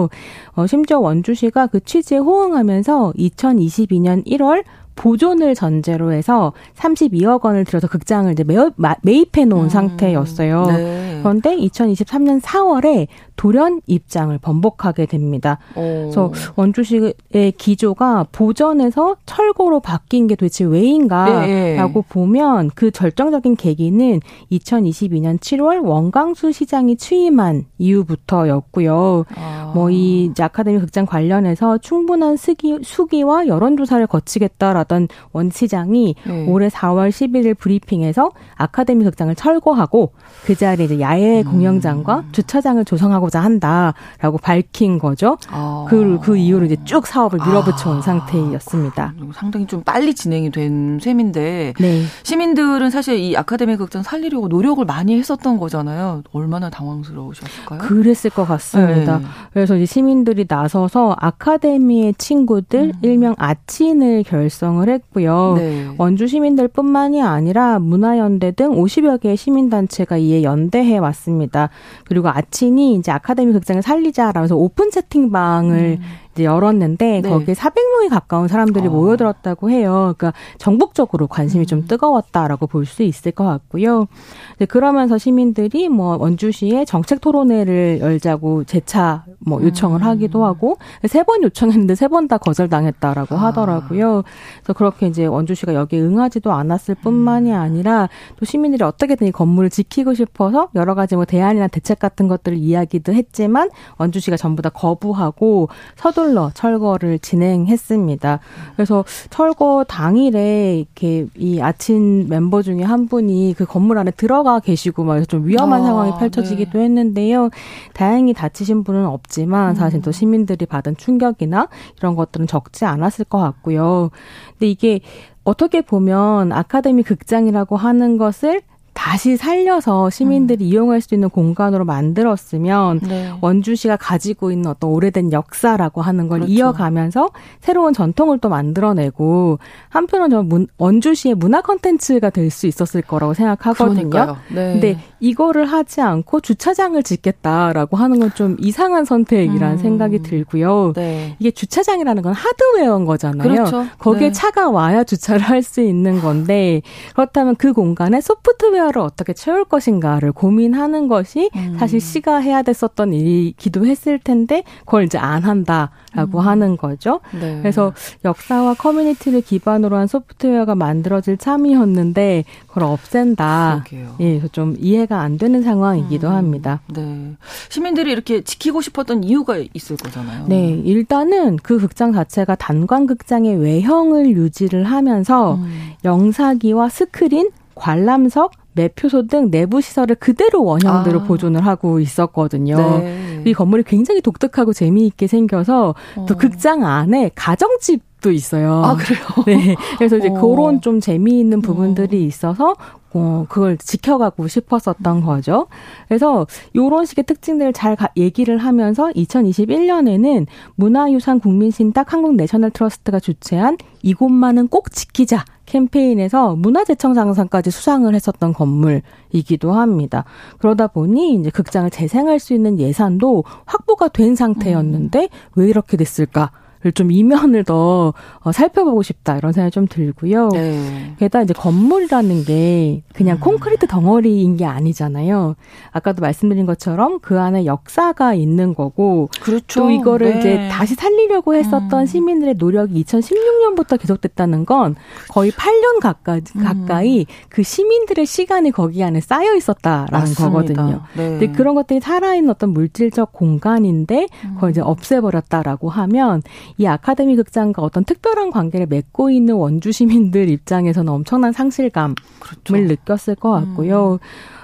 어, 0.53 0.67
심지어 0.67 0.99
원주시가 0.99 1.67
그 1.67 1.83
취지에 1.83 2.19
호응하면서 2.19 3.13
2022년 3.17 4.25
1월 4.25 4.63
보존을 4.99 5.55
전제로 5.55 6.11
해서 6.11 6.51
32억 6.75 7.45
원을 7.45 7.63
들여서 7.63 7.87
극장을 7.87 8.29
이제 8.31 8.43
매입, 8.43 9.37
해 9.37 9.45
놓은 9.45 9.65
음. 9.65 9.69
상태였어요. 9.69 10.65
네. 10.65 11.19
그런데 11.23 11.55
2023년 11.55 12.41
4월에 12.41 13.07
돌연 13.39 13.79
입장을 13.87 14.37
번복하게 14.37 15.05
됩니다. 15.05 15.59
오. 15.75 16.11
그래서 16.11 16.33
원주시의 16.57 17.53
기조가 17.57 18.25
보전에서 18.33 19.15
철거로 19.25 19.79
바뀐 19.79 20.27
게 20.27 20.35
도대체 20.35 20.65
왜인가라고 20.65 22.01
네. 22.01 22.07
보면 22.09 22.69
그 22.75 22.91
절정적인 22.91 23.55
계기는 23.55 24.19
2022년 24.51 25.39
7월 25.39 25.81
원광수 25.81 26.51
시장이 26.51 26.97
취임한 26.97 27.63
이후부터였고요. 27.77 29.23
아. 29.37 29.71
뭐이 29.73 30.33
아카데미 30.37 30.79
극장 30.79 31.05
관련해서 31.05 31.77
충분한 31.77 32.35
수기, 32.35 32.77
수기와 32.83 33.47
여론조사를 33.47 34.05
거치겠다라던 34.07 35.07
원 35.31 35.49
시장이 35.49 36.15
네. 36.27 36.45
올해 36.49 36.67
4월 36.67 37.07
11일 37.09 37.57
브리핑에서 37.57 38.31
아카데미 38.55 39.05
극장을 39.05 39.33
철거하고 39.33 40.11
그 40.43 40.55
자리에 40.55 40.99
야외 40.99 41.41
공연장과 41.43 42.17
음. 42.17 42.29
주차장을 42.33 42.83
조성하고 42.83 43.28
하고자 43.30 43.39
한다라고 43.39 44.38
밝힌 44.41 44.97
거죠. 44.97 45.38
아. 45.49 45.86
그, 45.88 46.19
그 46.21 46.36
이후로 46.36 46.65
이제 46.65 46.75
쭉 46.84 47.07
사업을 47.07 47.39
밀어붙여 47.39 47.91
온 47.91 47.97
아. 47.99 48.01
상태였습니다. 48.01 49.13
상당히 49.34 49.65
좀 49.67 49.84
빨리 49.84 50.13
진행이 50.13 50.51
된 50.51 50.99
셈인데 50.99 51.73
네. 51.80 52.03
시민들은 52.23 52.89
사실 52.89 53.17
이 53.19 53.38
아카데미 53.38 53.77
극장 53.77 54.03
살리려고 54.03 54.47
노력을 54.47 54.84
많이 54.84 55.17
했었던 55.17 55.57
거잖아요. 55.57 56.23
얼마나 56.34 56.69
당황스러우셨을까요? 56.69 57.80
그랬을 57.80 58.32
것 58.32 58.45
같습니다. 58.45 59.19
네. 59.19 59.25
그래서 59.53 59.75
이제 59.75 59.86
시민들이 59.86 60.45
나서서 60.47 61.15
아카데미의 61.19 62.15
친구들 62.17 62.80
음. 62.80 62.91
일명 63.01 63.36
아친을 63.38 64.23
결성을 64.23 64.88
했고요. 64.89 65.53
네. 65.57 65.88
원주 65.97 66.27
시민들뿐만이 66.27 67.21
아니라 67.21 67.80
문화연대 67.80 68.51
등 68.51 68.71
50여 68.71 69.21
개의 69.21 69.38
시민단체가 69.38 70.17
이에 70.17 70.43
연대해 70.43 70.97
왔습니다. 70.97 71.69
그리고 72.05 72.30
아친이 72.30 72.95
이제 72.95 73.11
아카데미 73.20 73.53
극장을 73.53 73.82
살리자라면서 73.82 74.55
오픈 74.55 74.89
채팅방을 74.91 75.97
음. 75.99 76.03
이제 76.39 76.45
열었는데 76.45 77.21
네. 77.21 77.29
거기에 77.29 77.53
400명이 77.53 78.09
가까운 78.09 78.47
사람들이 78.47 78.87
어. 78.87 78.91
모여들었다고 78.91 79.69
해요. 79.69 80.13
그러니까 80.17 80.33
전국적으로 80.57 81.27
관심이 81.27 81.63
음. 81.63 81.65
좀 81.65 81.85
뜨거웠다라고 81.87 82.67
볼 82.67 82.85
수 82.89 83.03
있을 83.03 83.33
것 83.33 83.43
같고요. 83.43 84.07
이제 84.55 84.65
그러면서 84.65 85.17
시민들이 85.19 85.89
뭐 85.89 86.17
원주시에 86.17 86.85
정책 86.85 87.21
토론회를 87.21 87.99
열자고 88.01 88.63
재차 88.63 89.25
뭐 89.45 89.61
요청을 89.61 89.99
음. 90.01 90.05
하기도 90.05 90.45
하고 90.45 90.77
세 91.07 91.23
번 91.23 91.43
요청했는데 91.43 91.93
세 91.95 92.07
번 92.07 92.27
다 92.29 92.37
거절당했다라고 92.37 93.35
아. 93.35 93.39
하더라고요. 93.45 94.23
그래서 94.63 94.73
그렇게 94.77 95.07
이제 95.07 95.25
원주시가 95.25 95.73
여기에 95.73 95.99
응하지도 96.01 96.51
않았을 96.51 96.95
뿐만이 96.95 97.51
음. 97.51 97.55
아니라 97.55 98.07
또 98.37 98.45
시민들이 98.45 98.83
어떻게든 98.83 99.27
이 99.27 99.31
건물을 99.31 99.69
지키고 99.69 100.13
싶어서 100.13 100.69
여러 100.75 100.95
가지 100.95 101.15
뭐 101.15 101.25
대안이나 101.25 101.67
대책 101.67 101.99
같은 101.99 102.27
것들을 102.27 102.57
이야기도 102.57 103.13
했지만 103.13 103.69
원주시가 103.97 104.37
전부 104.37 104.61
다 104.61 104.69
거부하고 104.69 105.67
서둘러 105.95 106.28
서둘러 106.30 106.51
철거를 106.53 107.19
진행했습니다. 107.19 108.39
그래서 108.75 109.03
철거 109.30 109.84
당일에 109.88 110.77
이렇게 110.80 111.27
이 111.36 111.59
아침 111.59 112.27
멤버 112.30 112.61
중에 112.61 112.84
한 112.84 113.07
분이 113.07 113.55
그 113.57 113.65
건물 113.65 113.97
안에 113.97 114.11
들어가 114.11 114.59
계시고 114.59 115.03
막 115.03 115.19
좀 115.27 115.45
위험한 115.45 115.82
아, 115.82 115.86
상황이 115.86 116.11
펼쳐지기도 116.17 116.77
네. 116.80 116.86
했는데요. 116.86 117.49
다행히 117.93 118.34
다치신 118.34 118.84
분은 118.84 119.05
없지만 119.05 119.75
사실 119.75 120.01
또 120.01 120.09
음. 120.09 120.11
시민들이 120.13 120.65
받은 120.65 120.95
충격이나 120.95 121.67
이런 121.97 122.15
것들은 122.15 122.47
적지 122.47 122.86
않았을 122.86 123.25
것 123.25 123.38
같고요. 123.38 124.09
근데 124.51 124.67
이게 124.67 125.01
어떻게 125.43 125.82
보면 125.82 126.53
아카데미 126.53 127.03
극장이라고 127.03 127.75
하는 127.75 128.17
것을 128.17 128.61
다시 128.99 129.37
살려서 129.37 130.09
시민들이 130.09 130.65
음. 130.65 130.69
이용할 130.69 130.99
수 130.99 131.15
있는 131.15 131.29
공간으로 131.29 131.85
만들었으면 131.85 132.99
네. 133.07 133.31
원주시가 133.39 133.95
가지고 133.95 134.51
있는 134.51 134.69
어떤 134.69 134.89
오래된 134.89 135.31
역사라고 135.31 136.01
하는 136.01 136.27
걸 136.27 136.39
그렇죠. 136.39 136.51
이어가면서 136.53 137.29
새로운 137.61 137.93
전통을 137.93 138.39
또 138.39 138.49
만들어내고 138.49 139.57
한편으로는 139.87 140.49
저는 140.49 140.67
원주시의 140.77 141.35
문화 141.35 141.61
컨텐츠가 141.61 142.29
될 142.29 142.49
수 142.49 142.67
있었을 142.67 143.01
거라고 143.03 143.33
생각하거든요. 143.35 144.35
네. 144.53 144.73
근데 144.73 144.99
이거를 145.19 145.65
하지 145.65 146.01
않고 146.01 146.39
주차장을 146.41 147.01
짓겠다라고 147.03 147.95
하는 147.95 148.19
건 148.19 148.31
좀 148.35 148.57
이상한 148.59 149.05
선택이라는 149.05 149.75
음. 149.75 149.77
생각이 149.77 150.21
들고요. 150.23 150.93
네. 150.95 151.35
이게 151.39 151.51
주차장이라는 151.51 152.21
건 152.21 152.33
하드웨어인 152.33 153.05
거잖아요. 153.05 153.47
그렇죠. 153.49 153.85
거기에 153.97 154.27
네. 154.27 154.31
차가 154.33 154.69
와야 154.69 155.03
주차를 155.03 155.41
할 155.41 155.63
수 155.63 155.81
있는 155.81 156.19
건데 156.21 156.81
그렇다면 157.15 157.55
그 157.55 157.73
공간에 157.73 158.19
소프트웨어 158.21 158.88
숫자를 158.89 159.01
어떻게 159.01 159.33
채울 159.33 159.63
것인가를 159.65 160.31
고민하는 160.31 161.07
것이 161.07 161.49
음. 161.55 161.75
사실 161.79 162.01
시가 162.01 162.37
해야 162.37 162.61
됐었던 162.61 163.13
일이기도 163.13 163.85
했을 163.85 164.19
텐데 164.19 164.63
그걸 164.81 165.03
이제 165.03 165.17
안 165.17 165.43
한다라고 165.43 166.39
음. 166.39 166.39
하는 166.39 166.77
거죠. 166.77 167.21
네. 167.39 167.59
그래서 167.59 167.93
역사와 168.25 168.73
커뮤니티를 168.75 169.41
기반으로 169.41 169.95
한 169.97 170.07
소프트웨어가 170.07 170.75
만들어질 170.75 171.37
참이었는데 171.37 172.43
그걸 172.67 172.83
없앤다. 172.83 173.83
그러게요. 173.85 174.15
예, 174.19 174.41
좀 174.51 174.75
이해가 174.79 175.21
안 175.21 175.37
되는 175.37 175.63
상황이기도 175.63 176.27
음. 176.27 176.33
합니다. 176.33 176.81
네. 176.87 177.33
시민들이 177.69 178.11
이렇게 178.11 178.41
지키고 178.41 178.81
싶었던 178.81 179.23
이유가 179.23 179.57
있을 179.73 179.97
거잖아요. 179.97 180.45
네, 180.47 180.71
일단은 180.71 181.57
그 181.57 181.79
극장 181.79 182.11
자체가 182.13 182.55
단관 182.55 183.07
극장의 183.07 183.57
외형을 183.57 184.31
유지를 184.31 184.83
하면서 184.83 185.55
음. 185.55 185.91
영사기와 186.03 186.89
스크린 186.89 187.49
관람석, 187.75 188.51
매표소 188.74 189.28
등 189.28 189.51
내부 189.51 189.82
시설을 189.82 190.15
그대로 190.15 190.63
원형대로 190.63 191.22
아. 191.22 191.24
보존을 191.24 191.65
하고 191.65 191.99
있었거든요. 191.99 192.78
네. 192.99 193.43
이 193.45 193.53
건물이 193.53 193.84
굉장히 193.84 194.22
독특하고 194.22 194.74
재미있게 194.74 195.28
생겨서 195.28 195.95
어. 196.15 196.26
또 196.28 196.38
극장 196.38 196.86
안에 196.86 197.32
가정집 197.36 198.09
도 198.20 198.32
있어요. 198.32 198.84
아, 198.84 198.97
그래요? 198.97 199.22
네. 199.47 199.78
그래서 199.97 200.17
이제 200.17 200.28
어. 200.28 200.34
그런 200.34 200.82
좀 200.82 200.99
재미있는 200.99 201.61
부분들이 201.61 202.17
어. 202.17 202.28
있어서 202.28 202.76
어, 203.13 203.45
그걸 203.47 203.78
지켜가고 203.78 204.47
싶었었던 204.47 205.22
거죠. 205.22 205.67
그래서 206.09 206.45
요런 206.76 207.05
식의 207.05 207.24
특징들을 207.24 207.72
잘 207.72 207.95
가, 207.95 208.09
얘기를 208.17 208.57
하면서 208.57 209.09
2021년에는 209.11 210.47
문화유산 210.76 211.39
국민신탁 211.39 212.11
한국 212.11 212.36
내셔널 212.36 212.72
트러스트가 212.72 213.22
주최한 213.22 213.78
이곳만은 214.03 214.67
꼭 214.67 214.91
지키자 214.91 215.45
캠페인에서 215.70 216.55
문화재청장상까지 216.55 217.72
수상을 217.72 218.13
했었던 218.13 218.53
건물이기도 218.53 219.72
합니다. 219.72 220.26
그러다 220.57 220.88
보니 220.88 221.36
이제 221.36 221.49
극장을 221.49 221.89
재생할 221.89 222.39
수 222.39 222.53
있는 222.53 222.80
예산도 222.80 223.43
확보가 223.65 224.07
된 224.09 224.36
상태였는데 224.36 225.22
음. 225.22 225.28
왜 225.55 225.67
이렇게 225.67 225.95
됐을까? 225.95 226.51
좀 226.93 227.11
이면을 227.11 227.65
더 227.65 228.13
어, 228.39 228.51
살펴보고 228.51 229.03
싶다 229.03 229.38
이런 229.38 229.51
생각이 229.51 229.71
좀 229.71 229.86
들고요. 229.88 230.49
네. 230.53 231.13
게다가 231.19 231.43
이제 231.43 231.53
건물이라는 231.53 232.45
게 232.45 233.03
그냥 233.13 233.38
음. 233.38 233.39
콘크리트 233.41 233.86
덩어리인 233.88 234.55
게 234.55 234.65
아니잖아요. 234.65 235.55
아까도 235.91 236.21
말씀드린 236.21 236.65
것처럼 236.65 237.19
그 237.21 237.39
안에 237.39 237.65
역사가 237.65 238.34
있는 238.34 238.73
거고 238.73 239.30
그렇죠. 239.41 239.82
또 239.82 239.89
이거를 239.91 240.32
네. 240.32 240.39
이제 240.39 240.69
다시 240.71 240.95
살리려고 240.95 241.53
했었던 241.53 241.91
음. 242.01 242.05
시민들의 242.05 242.55
노력이 242.57 243.03
2016년부터 243.03 243.99
계속됐다는 243.99 244.65
건 244.65 244.95
거의 245.30 245.51
8년 245.51 245.99
가까이, 246.01 246.41
음. 246.55 246.63
가까이 246.63 247.25
그 247.49 247.61
시민들의 247.61 248.25
시간이 248.25 248.71
거기 248.71 249.03
안에 249.03 249.19
쌓여 249.19 249.53
있었다라는 249.53 250.07
맞습니다. 250.11 250.45
거거든요. 250.45 251.01
네. 251.17 251.30
근데 251.30 251.51
그런 251.51 251.75
것들이 251.75 251.99
살아있는 251.99 252.49
어떤 252.49 252.69
물질적 252.69 253.34
공간인데 253.34 254.27
그걸 254.55 254.71
이제 254.71 254.80
음. 254.80 254.88
없애버렸다라고 254.88 255.89
하면 255.89 256.41
이 256.78 256.86
아카데미 256.86 257.36
극장과 257.36 257.82
어떤 257.82 258.03
특별한 258.03 258.51
관계를 258.51 258.88
맺고 258.88 259.30
있는 259.30 259.55
원주 259.55 259.91
시민들 259.91 260.49
입장에서는 260.49 261.11
엄청난 261.11 261.51
상실감을 261.51 262.15
그렇죠. 262.39 262.78
느꼈을 262.78 263.36
것 263.36 263.51
같고요. 263.51 264.13
음. 264.13 264.20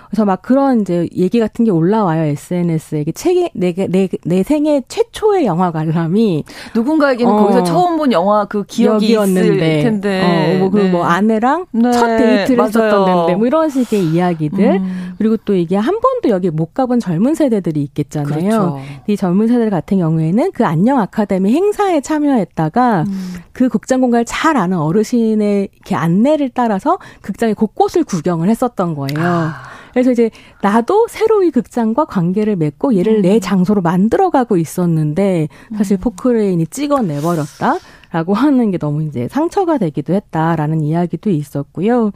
그래서 0.10 0.26
막 0.26 0.42
그런 0.42 0.82
이제 0.82 1.08
얘기 1.16 1.40
같은 1.40 1.66
게 1.66 1.72
올라와요 1.72 2.24
SNS에 2.24 3.02
이게 3.02 3.12
책내 3.12 3.50
내, 3.54 4.10
내 4.24 4.44
생애 4.44 4.82
최초의 4.88 5.46
영화 5.46 5.72
관람이 5.72 6.44
누군가에게는 6.76 7.32
어, 7.32 7.38
거기서 7.38 7.64
처음 7.64 7.98
본 7.98 8.12
영화 8.12 8.46
그 8.46 8.64
기억이 8.66 9.08
있을 9.08 9.58
텐데 9.58 10.22
어, 10.22 10.60
뭐, 10.60 10.70
네. 10.70 10.90
뭐 10.90 11.06
아내랑 11.06 11.66
네. 11.72 11.92
첫 11.92 12.18
데이트를 12.18 12.58
맞아요. 12.58 12.68
했었던 12.68 13.06
데인데 13.06 13.36
뭐 13.36 13.48
이런 13.48 13.70
식의 13.70 14.06
이야기들 14.06 14.78
음. 14.78 15.16
그리고 15.18 15.38
또 15.38 15.56
이게 15.56 15.76
한 15.76 16.00
번도 16.00 16.30
여기 16.30 16.50
못 16.50 16.74
가본 16.74 17.00
젊은 17.00 17.36
세대들이 17.36 17.82
있겠잖아요. 17.84 18.40
그렇죠. 18.40 18.80
이 19.08 19.16
젊은 19.16 19.48
세대들 19.48 19.70
같은 19.70 20.00
경우에는 20.00 20.52
그 20.54 20.66
안녕 20.66 21.00
아카데미 21.00 21.54
행사에 21.54 22.02
참여했다가 22.02 23.06
음. 23.08 23.34
그 23.54 23.70
극장 23.70 24.02
공간을 24.02 24.26
잘 24.26 24.58
아는 24.58 24.78
어르신의 24.78 25.70
이렇게 25.74 25.96
안내를 25.96 26.50
따라서 26.54 27.00
극장의 27.22 27.56
곳곳을 27.56 28.04
구경을 28.04 28.50
했었던 28.50 28.96
거예요. 28.96 29.18
아. 29.18 29.75
그래서 29.96 30.12
이제 30.12 30.30
나도 30.62 31.08
새로 31.10 31.42
이 31.42 31.52
극장과 31.52 32.04
관계를 32.04 32.58
맺고 32.58 32.98
얘를 32.98 33.20
음. 33.20 33.22
내 33.22 33.40
장소로 33.40 33.82
만들어가고 33.82 34.58
있었는데 34.58 35.48
사실 35.78 35.96
음. 35.96 36.02
포크레인이 36.02 36.68
찍어내버렸다. 36.68 37.78
라고 38.12 38.34
하는 38.36 38.72
게 38.72 38.78
너무 38.78 39.04
이제 39.04 39.30
상처가 39.30 39.78
되기도 39.78 40.14
했다라는 40.14 40.82
이야기도 40.82 41.30
있었고요. 41.30 42.12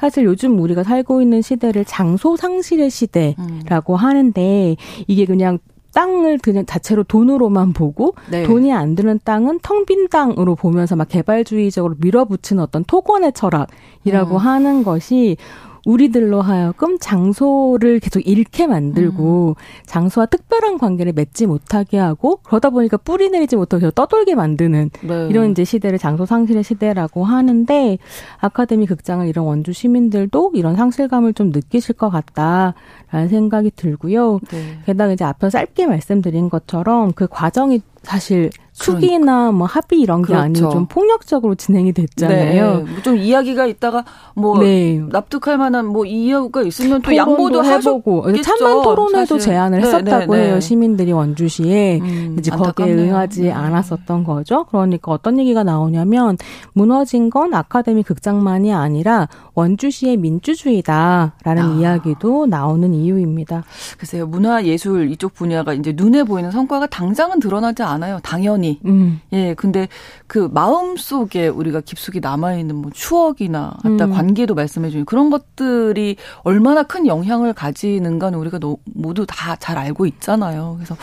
사실 0.00 0.24
요즘 0.24 0.58
우리가 0.58 0.84
살고 0.84 1.20
있는 1.20 1.42
시대를 1.42 1.84
장소 1.84 2.34
상실의 2.34 2.88
시대라고 2.88 3.92
음. 3.92 3.96
하는데 3.96 4.76
이게 5.06 5.26
그냥 5.26 5.58
땅을 5.92 6.38
그냥 6.38 6.64
자체로 6.64 7.02
돈으로만 7.02 7.74
보고 7.74 8.14
네. 8.30 8.44
돈이 8.44 8.72
안 8.72 8.94
드는 8.94 9.20
땅은 9.24 9.60
텅 9.62 9.84
빈 9.84 10.08
땅으로 10.08 10.54
보면서 10.54 10.96
막 10.96 11.08
개발주의적으로 11.08 11.96
밀어붙이는 11.98 12.62
어떤 12.62 12.84
토건의 12.84 13.32
철학이라고 13.32 14.34
음. 14.34 14.36
하는 14.36 14.82
것이 14.82 15.36
우리들로 15.84 16.42
하여금 16.42 16.98
장소를 16.98 18.00
계속 18.00 18.20
잃게 18.20 18.66
만들고 18.66 19.56
음. 19.58 19.84
장소와 19.86 20.26
특별한 20.26 20.78
관계를 20.78 21.12
맺지 21.12 21.46
못하게 21.46 21.98
하고 21.98 22.40
그러다 22.42 22.70
보니까 22.70 22.96
뿌리 22.96 23.30
내리지 23.30 23.56
못하고 23.56 23.80
계속 23.80 23.94
떠돌게 23.94 24.34
만드는 24.34 24.90
네. 25.02 25.28
이런 25.28 25.50
이제 25.50 25.64
시대를 25.64 25.98
장소 25.98 26.26
상실의 26.26 26.62
시대라고 26.62 27.24
하는데 27.24 27.98
아카데미 28.38 28.86
극장을 28.86 29.26
이런 29.26 29.46
원주 29.46 29.72
시민들도 29.72 30.52
이런 30.54 30.76
상실감을 30.76 31.34
좀 31.34 31.50
느끼실 31.50 31.94
것 31.94 32.10
같다라는 32.10 33.28
생각이 33.28 33.72
들고요. 33.74 34.40
네. 34.50 34.78
게다가 34.86 35.12
이제 35.12 35.24
앞서 35.24 35.50
짧게 35.50 35.86
말씀드린 35.86 36.48
것처럼 36.48 37.12
그 37.12 37.26
과정이 37.26 37.80
사실 38.02 38.50
축이나 38.78 39.50
뭐 39.52 39.66
합의 39.66 40.00
이런 40.00 40.22
게 40.22 40.28
그렇죠. 40.28 40.42
아니고 40.42 40.70
좀 40.70 40.86
폭력적으로 40.86 41.54
진행이 41.54 41.92
됐잖아요. 41.92 42.76
네. 42.84 42.92
뭐좀 42.92 43.16
이야기가 43.18 43.66
있다가 43.66 44.04
뭐 44.34 44.58
네. 44.60 45.00
납득할 45.10 45.58
만한 45.58 45.86
뭐 45.86 46.04
이유가 46.04 46.62
있으면 46.62 47.02
또 47.02 47.14
양보도 47.14 47.64
해보고 47.64 48.32
찬반 48.42 48.82
토론회도 48.82 49.38
제안을 49.38 49.80
네, 49.80 49.86
했었다고 49.86 50.34
네, 50.34 50.40
네, 50.40 50.48
해요. 50.48 50.60
시민들이 50.60 51.12
원주시에 51.12 52.00
음, 52.00 52.36
이제 52.38 52.50
거기에 52.50 52.92
응하지 52.92 53.44
네. 53.44 53.52
않았었던 53.52 54.24
거죠. 54.24 54.64
그러니까 54.64 55.12
어떤 55.12 55.38
얘기가 55.38 55.62
나오냐면 55.64 56.36
무너진 56.72 57.30
건 57.30 57.54
아카데미 57.54 58.02
극장만이 58.02 58.72
아니라 58.72 59.28
원주시의 59.54 60.16
민주주의다라는 60.18 61.62
아. 61.62 61.76
이야기도 61.78 62.46
나오는 62.46 62.92
이유입니다. 62.94 63.64
글쎄요. 63.98 64.26
문화 64.26 64.64
예술 64.64 65.10
이쪽 65.10 65.34
분야가 65.34 65.72
이제 65.72 65.92
눈에 65.96 66.22
보이는 66.22 66.50
성과가 66.50 66.86
당장은 66.86 67.40
드러나지 67.40 67.82
않아요. 67.82 68.18
당연히. 68.22 68.67
음. 68.84 69.20
예. 69.32 69.54
근데 69.54 69.88
그 70.26 70.48
마음 70.52 70.96
속에 70.96 71.48
우리가 71.48 71.80
깊숙이 71.80 72.20
남아 72.20 72.54
있는 72.54 72.76
뭐 72.76 72.90
추억이나 72.94 73.74
아까 73.78 74.04
음. 74.04 74.12
관계도 74.12 74.54
말씀해 74.54 74.90
주신 74.90 75.04
그런 75.04 75.30
것들이 75.30 76.16
얼마나 76.42 76.82
큰 76.82 77.06
영향을 77.06 77.52
가지는가는 77.52 78.38
우리가 78.38 78.58
모두 78.94 79.24
다 79.26 79.56
잘 79.58 79.76
알고 79.78 80.06
있잖아요. 80.06 80.74
그래서 80.76 80.96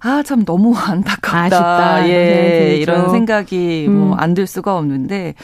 아, 0.00 0.22
참 0.22 0.44
너무 0.44 0.74
안타깝다. 0.76 1.40
아쉽다. 1.44 2.08
예, 2.08 2.76
이런 2.80 3.10
생각이 3.10 3.86
뭐 3.88 3.94
음. 3.94 4.08
뭐안 4.08 4.34
들 4.34 4.46
수가 4.46 4.76
없는데 4.76 5.34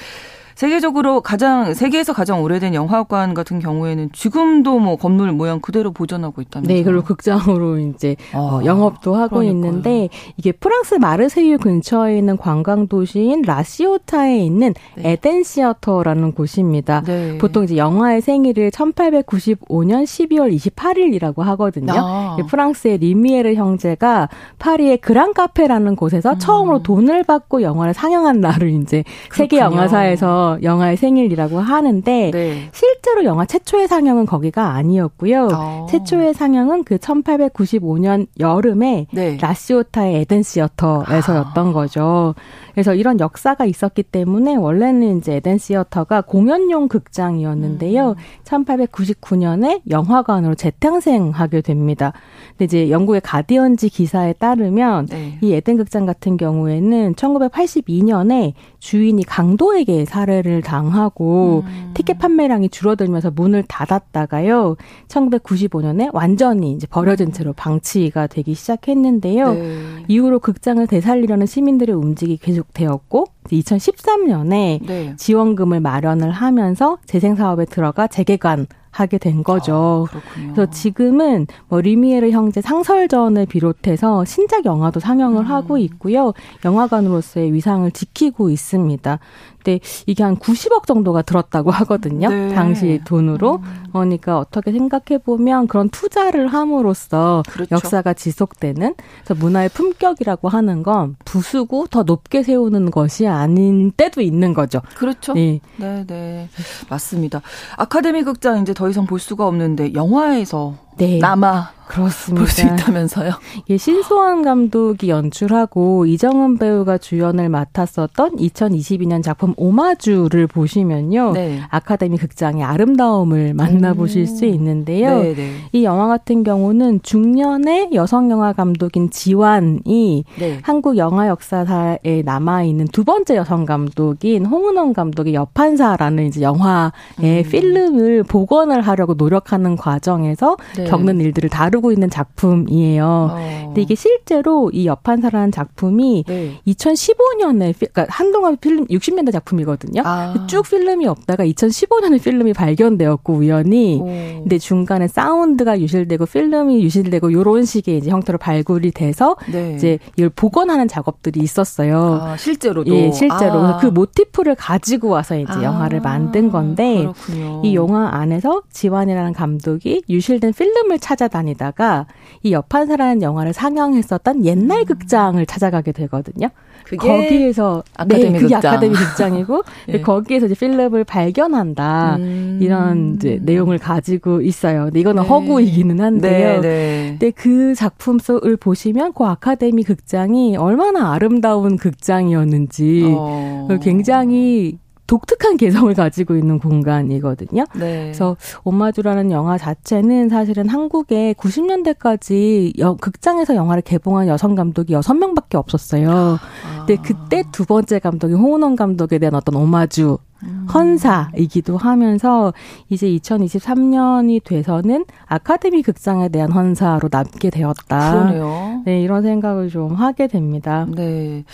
세계적으로 0.57 1.20
가장 1.20 1.74
세계에서 1.74 2.14
가장 2.14 2.42
오래된 2.42 2.72
영화관 2.72 3.34
같은 3.34 3.59
경우에는 3.59 4.09
지금도 4.12 4.78
뭐 4.78 4.96
건물 4.96 5.30
모양 5.30 5.61
그대로 5.61 5.92
보존하고 5.92 6.40
있다면서요? 6.40 6.74
네, 6.74 6.82
그리고 6.82 7.02
극장으로 7.04 7.78
이제 7.78 8.16
아, 8.32 8.38
어, 8.38 8.64
영업도 8.64 9.14
하고 9.14 9.36
그러니까요. 9.36 9.52
있는데 9.54 10.09
이게 10.38 10.52
프랑스 10.52 10.94
마르세유 10.94 11.59
근처에 11.59 12.16
있는 12.16 12.38
관광 12.38 12.88
도시인 12.88 13.42
라시오타에 13.42 14.38
있는 14.38 14.72
네. 14.94 15.12
에덴 15.12 15.42
시어터라는 15.42 16.32
곳입니다. 16.32 17.02
네. 17.02 17.36
보통 17.36 17.64
이제 17.64 17.76
영화의 17.76 18.22
생일을 18.22 18.70
1895년 18.70 20.04
12월 20.04 20.57
28일이라고 20.57 21.42
하거든요. 21.42 21.92
아. 21.94 22.36
프랑스의 22.48 22.96
리미에르 22.98 23.54
형제가 23.54 24.30
파리의 24.59 24.98
그랑 24.98 25.34
카페라는 25.34 25.96
곳에서 25.96 26.32
음. 26.32 26.38
처음으로 26.38 26.82
돈을 26.82 27.24
받고 27.24 27.61
영화를 27.61 27.92
상영한 27.92 28.40
날을 28.40 28.70
이제 28.70 29.04
그렇군요. 29.28 29.34
세계 29.34 29.59
영화사에서 29.59 30.45
영화의 30.62 30.97
생일이라고 30.97 31.59
하는데 31.59 32.30
네. 32.32 32.68
실제로 32.72 33.24
영화 33.24 33.44
최초의 33.44 33.88
상영은 33.88 34.26
거기가 34.26 34.70
아니었고요. 34.74 35.49
어. 35.53 35.86
최초의 35.90 36.34
상영은 36.34 36.84
그 36.84 36.97
1895년 36.99 38.26
여름에 38.38 39.07
네. 39.12 39.36
라시오타의 39.40 40.16
에덴 40.20 40.42
시어터에서였던 40.42 41.68
아. 41.68 41.72
거죠. 41.72 42.34
그래서 42.76 42.94
이런 42.94 43.18
역사가 43.20 43.64
있었기 43.64 44.03
때문에 44.03 44.55
원래는 44.55 45.18
이제 45.18 45.36
에덴 45.36 45.57
시어터가 45.57 46.20
공연용 46.20 46.88
극장이었는데요. 46.88 48.11
음. 48.11 48.14
1899년에 48.44 49.80
영화관으로 49.88 50.55
재탄생하게 50.55 51.62
됩니다. 51.62 52.12
근데 52.51 52.66
이제 52.66 52.90
영국의 52.90 53.22
가디언지 53.22 53.88
기사에 53.88 54.34
따르면 54.34 55.07
네. 55.07 55.38
이 55.40 55.55
에덴 55.55 55.78
극장 55.78 56.05
같은 56.05 56.36
경우에는 56.36 57.14
1982년에 57.14 58.53
주인이 58.78 59.24
강도에게 59.24 60.05
살해 60.05 60.36
를 60.43 60.61
당하고 60.61 61.64
음. 61.66 61.93
티켓 61.95 62.18
판매량이 62.18 62.68
줄어들면서 62.68 63.30
문을 63.30 63.62
닫았다가요. 63.62 64.76
1995년에 65.09 66.11
완전히 66.12 66.72
이제 66.72 66.87
버려진 66.87 67.32
채로 67.32 67.53
방치가 67.53 68.26
되기 68.26 68.55
시작했는데요. 68.55 69.53
네. 69.55 69.78
이후로 70.09 70.41
극장을 70.41 70.87
되살리려는 70.87 71.47
시민들의 71.47 71.95
움직이 71.95 72.37
계속되었고 72.37 73.26
2013년에 73.45 74.87
네. 74.87 75.14
지원금을 75.16 75.80
마련을 75.80 76.30
하면서 76.30 76.99
재생 77.07 77.34
사업에 77.34 77.64
들어가 77.64 78.07
재개관 78.07 78.66
하게 78.97 79.18
된 79.18 79.45
거죠. 79.45 80.09
아, 80.11 80.20
그래서 80.34 80.70
지금은 80.70 81.47
뭐 81.68 81.80
리미에르 81.80 82.30
형제 82.30 82.62
상설전을 82.62 83.45
비롯해서 83.47 84.24
신작 84.24 84.64
영화도 84.64 85.01
상영을 85.01 85.43
음. 85.43 85.47
하고 85.47 85.76
있고요. 85.76 86.32
영화관으로서의 86.64 87.53
위상을 87.53 87.91
지키고 87.91 88.49
있습니다. 88.49 89.18
때 89.67 89.81
이게 90.07 90.23
한 90.23 90.37
90억 90.37 90.87
정도가 90.87 91.23
들었다고 91.23 91.73
하거든요. 91.73 92.29
네. 92.29 92.55
당시 92.55 93.01
돈으로. 93.05 93.57
음. 93.57 93.85
그러니까 93.93 94.39
어떻게 94.39 94.71
생각해 94.71 95.19
보면 95.25 95.67
그런 95.67 95.89
투자를 95.89 96.47
함으로써 96.47 97.43
그렇죠. 97.49 97.75
역사가 97.75 98.14
지속되는 98.14 98.95
그래서 99.25 99.35
문화의 99.35 99.69
품격이라고 99.71 100.49
하는 100.49 100.85
건 100.85 101.17
부수고 101.25 101.89
더 101.89 102.05
높게 102.05 102.45
세우는 102.45 102.93
것이 102.93 103.27
아닌 103.27 103.91
때도 103.91 104.21
있는 104.21 104.55
거죠. 104.55 104.83
그렇죠. 104.95 105.33
네, 105.35 105.61
네, 105.77 106.05
네. 106.07 106.49
맞습니다. 106.89 107.43
아카데미 107.77 108.23
극장 108.23 108.62
이제 108.62 108.73
더 108.73 108.89
이상 108.89 109.07
볼 109.07 109.19
수가 109.19 109.47
없는데 109.47 109.95
영화에서 109.95 110.75
네. 110.97 111.19
남아 111.19 111.76
그렇습니다. 111.87 112.41
볼 112.45 112.49
수 112.51 112.62
있다면서요? 112.66 113.32
예, 113.70 113.76
신소환 113.76 114.43
감독이 114.43 115.09
연출하고 115.09 116.07
이정은 116.07 116.59
배우가 116.59 116.99
주연을 116.99 117.49
맡았었던 117.49 118.37
2022년 118.37 119.22
작품 119.22 119.55
오마주를 119.57 120.47
보시면요. 120.47 121.32
네. 121.32 121.61
아카데미 121.68 122.16
극장의 122.18 122.64
아름다움을 122.64 123.55
만나보실 123.55 124.22
음. 124.22 124.26
수 124.26 124.45
있는데요. 124.47 125.11
네네. 125.22 125.34
네. 125.34 125.51
이 125.72 125.84
영화 125.84 126.09
같은 126.09 126.43
경우는 126.43 127.03
중년의 127.03 127.91
여성 127.95 128.30
영화 128.30 128.53
감독인 128.53 129.11
지완이 129.11 130.24
네. 130.39 130.59
한국 130.62 130.97
영화 130.97 131.28
역사사에 131.28 132.22
남아있는 132.24 132.89
두 132.89 133.05
번째 133.05 133.37
여성 133.37 133.64
감독인 133.64 134.45
홍은원 134.47 134.93
감독의 134.93 135.34
여판사라는 135.34 136.26
이제 136.26 136.41
영화의 136.43 136.91
음. 137.20 137.43
필름을 137.51 138.22
복원을 138.24 138.80
하려고 138.80 139.14
노력하는 139.14 139.76
과정에서 139.76 140.57
네. 140.76 140.84
겪는 140.84 141.20
일들을 141.20 141.49
다루 141.51 141.76
다루고 141.77 141.93
있는 141.93 142.11
작품이에요. 142.11 143.05
어. 143.05 143.62
근데 143.66 143.83
이게 143.83 143.95
실제로 143.95 144.70
이 144.72 144.87
여판사라는 144.87 145.53
작품이 145.53 146.24
네. 146.27 146.61
2015년에 146.66 147.74
그러니까 147.79 148.07
한동안 148.09 148.57
필름 148.57 148.87
60년대 148.87 149.33
작품이거든요. 149.33 150.03
아. 150.05 150.47
쭉 150.47 150.62
필름이 150.62 151.07
없다가 151.07 151.45
2015년에 151.45 152.22
필름이 152.22 152.53
발견되었고 152.53 153.33
우연히 153.35 153.99
오. 154.01 154.07
근데 154.07 154.59
중간에 154.59 155.09
사운드가 155.09 155.81
유실되고 155.81 156.27
필름이 156.27 156.83
유실되고 156.83 157.33
요런 157.33 157.64
식의 157.64 157.99
이제 157.99 158.11
형태로 158.11 158.39
발굴이 158.39 158.91
돼서 158.93 159.37
네. 159.53 159.74
이제 159.77 159.99
이걸 160.16 160.31
복원하는 160.31 160.89
작업들이 160.89 161.41
있었어요. 161.41 162.20
아, 162.22 162.37
실제로도 162.37 162.95
예, 162.95 163.12
실제로 163.12 163.61
아. 163.61 163.79
그 163.79 163.87
모티프를 163.87 164.55
가지고 164.55 165.09
와서 165.09 165.39
이제 165.39 165.53
아. 165.53 165.62
영화를 165.62 166.01
만든 166.01 166.51
건데 166.51 167.01
그렇군요. 167.01 167.62
이 167.64 167.74
영화 167.74 168.09
안에서 168.12 168.62
지완이라는 168.70 169.33
감독이 169.33 170.03
유실된 170.09 170.53
필름을 170.53 170.99
찾아다니다 170.99 171.66
가 171.71 172.07
이 172.43 172.53
여판사라는 172.53 173.23
영화를 173.23 173.53
상영했었던 173.53 174.45
옛날 174.45 174.81
음. 174.81 174.85
극장을 174.85 175.45
찾아가게 175.47 175.91
되거든요. 175.93 176.49
거기에서 176.97 177.83
아카데미 177.97 178.23
네, 178.23 178.39
그게 178.39 178.55
극장. 178.55 178.59
아카데미 178.73 178.95
극장이고 178.95 179.62
네. 179.89 180.01
거기에서 180.01 180.47
이제 180.47 180.55
필름을 180.55 181.03
발견한다 181.03 182.17
음. 182.17 182.61
이런 182.62 183.17
이제 183.17 183.41
내용을 183.43 183.79
가지고 183.79 184.41
있어요. 184.43 184.85
근데 184.85 185.01
이거는 185.01 185.23
네. 185.25 185.29
허구이기는 185.29 186.01
한데요. 186.01 186.61
네, 186.61 186.69
네. 186.69 187.07
근데 187.19 187.31
그 187.33 187.75
작품 187.75 188.21
속을 188.21 188.57
보시면 188.57 189.14
그 189.14 189.25
아카데미 189.25 189.83
극장이 189.83 190.57
얼마나 190.57 191.12
아름다운 191.12 191.77
극장이었는지 191.77 193.14
어. 193.17 193.69
굉장히 193.83 194.79
독특한 195.07 195.57
개성을 195.57 195.92
가지고 195.94 196.36
있는 196.36 196.59
공간이거든요. 196.59 197.64
네. 197.74 198.02
그래서 198.04 198.36
오마주라는 198.64 199.30
영화 199.30 199.59
자체는 199.59 200.28
사실은 200.28 200.68
한국에 200.68 201.34
90년대까지 201.34 202.78
여, 202.78 202.94
극장에서 202.94 203.54
영화를 203.54 203.82
개봉한 203.82 204.28
여성 204.28 204.54
감독이 204.54 204.94
6명밖에 204.94 205.54
없었어요. 205.54 206.11
아. 206.11 206.84
근데 206.86 206.96
그때 206.96 207.44
두 207.52 207.64
번째 207.64 207.98
감독이 207.98 208.34
홍은원 208.34 208.76
감독에 208.76 209.18
대한 209.18 209.34
어떤 209.34 209.57
오마주 209.57 210.18
음. 210.42 210.66
헌사이기도 210.72 211.76
하면서 211.76 212.52
이제 212.88 213.09
2023년이 213.09 214.44
돼서는 214.44 215.07
아카데미 215.26 215.82
극장에 215.82 216.28
대한 216.28 216.52
헌사로 216.52 217.09
남게 217.11 217.50
되었다. 217.50 218.12
그러네요. 218.12 218.82
네, 218.84 219.00
이런 219.02 219.22
생각을 219.22 219.70
좀 219.70 219.94
하게 219.94 220.26
됩니다. 220.26 220.86
네. 220.94 221.44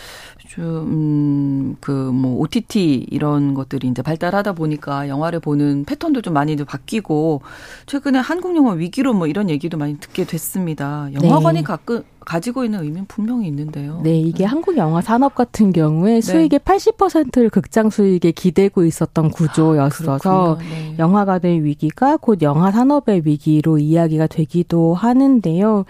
좀, 0.52 0.64
음, 0.64 1.76
그, 1.80 1.90
뭐, 1.90 2.38
OTT 2.40 3.06
이런 3.10 3.54
것들이 3.54 3.88
이제 3.88 4.02
발달하다 4.02 4.52
보니까 4.52 5.08
영화를 5.08 5.40
보는 5.40 5.86
패턴도 5.86 6.20
좀 6.20 6.34
많이 6.34 6.54
바뀌고, 6.56 7.40
최근에 7.86 8.18
한국 8.18 8.54
영화 8.54 8.72
위기로 8.72 9.14
뭐 9.14 9.26
이런 9.26 9.48
얘기도 9.48 9.78
많이 9.78 9.98
듣게 9.98 10.26
됐습니다. 10.26 11.08
영화관이 11.14 11.60
네. 11.60 11.64
가끔, 11.64 12.02
가지고 12.20 12.64
있는 12.64 12.82
의미는 12.82 13.06
분명히 13.06 13.48
있는데요. 13.48 14.02
네, 14.02 14.20
이게 14.20 14.40
네. 14.40 14.44
한국 14.44 14.76
영화 14.76 15.00
산업 15.00 15.34
같은 15.34 15.72
경우에 15.72 16.16
네. 16.16 16.20
수익의 16.20 16.60
80%를 16.60 17.48
극장 17.48 17.88
수익에 17.88 18.32
기대고 18.32 18.84
있었던 18.84 19.30
구조였어서 19.30 20.56
아, 20.56 20.58
네. 20.58 20.96
영화관의 20.98 21.64
위기가 21.64 22.18
곧 22.18 22.42
영화 22.42 22.70
산업의 22.70 23.22
위기로 23.24 23.78
이야기가 23.78 24.26
되기도 24.26 24.92
하는데요. 24.92 25.86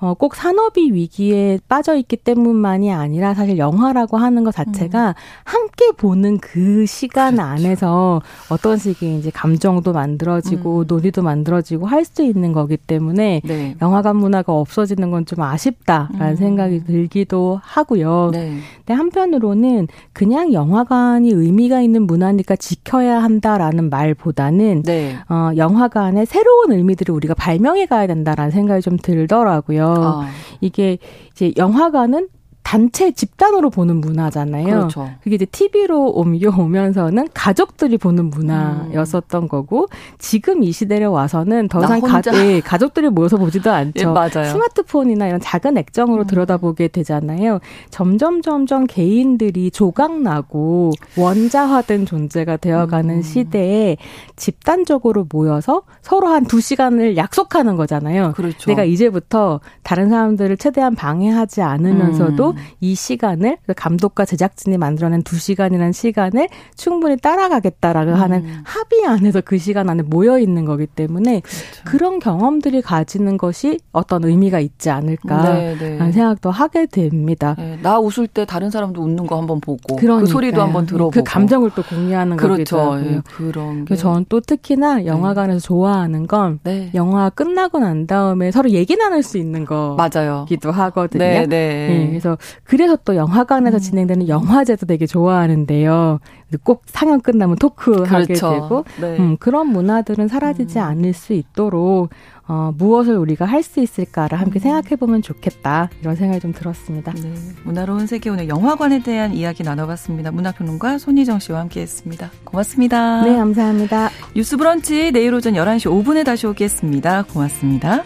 어, 0.00 0.14
꼭 0.14 0.34
산업이 0.34 0.92
위기에 0.92 1.58
빠져 1.68 1.96
있기 1.96 2.16
때문만이 2.16 2.92
아니라 2.92 3.34
사실 3.34 3.58
영화라고 3.58 4.16
하는 4.18 4.44
것 4.44 4.54
자체가 4.54 5.08
음. 5.08 5.12
함께 5.44 5.90
보는 5.96 6.38
그 6.38 6.86
시간 6.86 7.34
그렇죠. 7.36 7.48
안에서 7.50 8.22
어떤 8.50 8.76
식의 8.76 9.18
이제 9.18 9.30
감정도 9.30 9.92
만들어지고 9.92 10.80
음. 10.80 10.84
논의도 10.86 11.22
만들어지고 11.22 11.86
할 11.86 12.04
수 12.04 12.22
있는 12.22 12.52
거기 12.52 12.76
때문에 12.76 13.40
네. 13.44 13.74
영화관 13.80 14.16
문화가 14.16 14.52
없어지는 14.52 15.10
건 15.10 15.24
좀 15.24 15.40
아쉽다라는 15.40 16.32
음. 16.32 16.36
생각이 16.36 16.84
들기도 16.84 17.58
하고요. 17.62 18.28
네. 18.32 18.58
근데 18.78 18.92
한편으로는 18.92 19.88
그냥 20.12 20.52
영화관이 20.52 21.30
의미가 21.30 21.80
있는 21.80 22.02
문화니까 22.06 22.56
지켜야 22.56 23.22
한다라는 23.22 23.88
말보다는 23.88 24.82
네. 24.82 25.16
어, 25.30 25.50
영화관의 25.56 26.26
새로운 26.26 26.72
의미들을 26.72 27.14
우리가 27.14 27.32
발명해 27.32 27.86
가야 27.86 28.06
된다라는 28.06 28.50
생각이 28.50 28.82
좀 28.82 28.98
들더라고요. 28.98 29.83
어. 29.88 30.24
이게 30.60 30.98
이제 31.32 31.52
영화관은 31.56 32.28
단체 32.64 33.12
집단으로 33.12 33.70
보는 33.70 34.00
문화잖아요. 34.00 34.64
그렇죠. 34.64 35.10
그게 35.22 35.36
이제 35.36 35.44
TV로 35.44 36.10
옮겨오면서는 36.10 37.28
가족들이 37.34 37.98
보는 37.98 38.30
문화였었던 38.30 39.42
음. 39.42 39.48
거고 39.48 39.86
지금 40.18 40.62
이 40.64 40.72
시대에 40.72 41.04
와서는 41.04 41.68
더 41.68 41.84
이상 41.84 42.00
가, 42.00 42.22
예, 42.34 42.60
가족들이 42.60 43.10
모여서 43.10 43.36
보지도 43.36 43.70
않죠. 43.72 44.00
예, 44.00 44.04
맞아요. 44.06 44.50
스마트폰이나 44.50 45.28
이런 45.28 45.40
작은 45.40 45.76
액정으로 45.76 46.22
음. 46.22 46.26
들여다보게 46.26 46.88
되잖아요. 46.88 47.60
점점 47.90 48.40
점점 48.40 48.86
개인들이 48.86 49.70
조각나고 49.70 50.92
원자화된 51.18 52.06
존재가 52.06 52.56
되어가는 52.56 53.16
음. 53.16 53.22
시대에 53.22 53.98
집단적으로 54.36 55.26
모여서 55.30 55.82
서로 56.00 56.28
한 56.28 56.44
두 56.44 56.60
시간을 56.60 57.16
약속하는 57.16 57.76
거잖아요. 57.76 58.32
그렇죠. 58.36 58.70
내가 58.70 58.84
이제부터 58.84 59.60
다른 59.82 60.08
사람들을 60.10 60.56
최대한 60.56 60.94
방해하지 60.94 61.62
않으면서도 61.62 62.50
음. 62.50 62.53
이 62.80 62.94
시간을 62.94 63.58
감독과 63.76 64.24
제작진이 64.24 64.78
만들어낸 64.78 65.22
두 65.22 65.36
시간이라는 65.36 65.92
시간을 65.92 66.48
충분히 66.76 67.16
따라가겠다라고 67.16 68.12
음. 68.12 68.16
하는 68.16 68.44
합의 68.64 69.06
안에서 69.06 69.40
그 69.40 69.58
시간 69.58 69.88
안에 69.90 70.02
모여 70.02 70.38
있는 70.38 70.64
거기 70.64 70.86
때문에 70.86 71.40
그렇죠. 71.40 71.84
그런 71.84 72.18
경험들이 72.18 72.82
가지는 72.82 73.36
것이 73.36 73.78
어떤 73.92 74.24
의미가 74.24 74.60
있지 74.60 74.90
않을까라는 74.90 75.78
네, 75.78 75.98
네. 75.98 76.12
생각도 76.12 76.50
하게 76.50 76.86
됩니다. 76.86 77.54
네, 77.58 77.78
나 77.82 77.98
웃을 77.98 78.26
때 78.26 78.44
다른 78.44 78.70
사람도 78.70 79.02
웃는 79.02 79.26
거 79.26 79.38
한번 79.38 79.60
보고 79.60 79.96
그러니까요. 79.96 80.24
그 80.24 80.26
소리도 80.26 80.62
한번 80.62 80.86
들어보고 80.86 81.10
그 81.10 81.22
감정을 81.22 81.70
또 81.74 81.82
공유하는 81.82 82.36
그렇죠. 82.36 82.76
거기도. 82.76 83.10
예, 83.10 83.20
그런 83.24 83.84
게. 83.84 83.96
저는 83.96 84.26
또 84.28 84.40
특히나 84.40 84.96
네. 84.96 85.06
영화관에서 85.06 85.60
좋아하는 85.60 86.26
건 86.26 86.58
네. 86.62 86.90
영화 86.94 87.30
끝나고 87.30 87.78
난 87.78 88.06
다음에 88.06 88.50
서로 88.50 88.70
얘기 88.70 88.96
나눌 88.96 89.22
수 89.22 89.38
있는 89.38 89.64
거기도 89.64 90.70
하거든요. 90.70 91.24
네, 91.24 91.46
네. 91.46 92.06
그래서 92.10 92.36
그래서 92.64 92.96
또 93.04 93.16
영화관에서 93.16 93.78
음. 93.78 93.80
진행되는 93.80 94.28
영화제도 94.28 94.86
되게 94.86 95.06
좋아하는데요. 95.06 96.20
꼭 96.62 96.82
상영 96.86 97.20
끝나면 97.20 97.56
토크하게 97.56 98.26
그렇죠. 98.26 98.50
되고 98.52 98.84
네. 99.00 99.16
음, 99.18 99.36
그런 99.38 99.68
문화들은 99.68 100.28
사라지지 100.28 100.78
음. 100.78 100.84
않을 100.84 101.12
수 101.12 101.32
있도록 101.32 102.10
어, 102.46 102.72
무엇을 102.76 103.16
우리가 103.16 103.46
할 103.46 103.64
수 103.64 103.80
있을까를 103.80 104.38
함께 104.38 104.58
음. 104.58 104.60
생각해 104.60 104.96
보면 104.96 105.22
좋겠다 105.22 105.88
이런 106.02 106.16
생각이 106.16 106.40
좀 106.40 106.52
들었습니다. 106.52 107.12
네. 107.14 107.32
문화로운 107.64 108.06
세계 108.06 108.28
오늘 108.28 108.46
영화관에 108.46 109.02
대한 109.02 109.32
이야기 109.32 109.62
나눠봤습니다. 109.62 110.30
문화평론가 110.32 110.98
손희정 110.98 111.38
씨와 111.38 111.60
함께했습니다. 111.60 112.30
고맙습니다. 112.44 113.22
네, 113.24 113.36
감사합니다. 113.36 114.10
뉴스브런치 114.36 115.12
내일 115.12 115.32
오전 115.32 115.54
11시 115.54 115.90
5분에 115.90 116.26
다시 116.26 116.46
오겠습니다. 116.46 117.22
고맙습니다. 117.22 118.04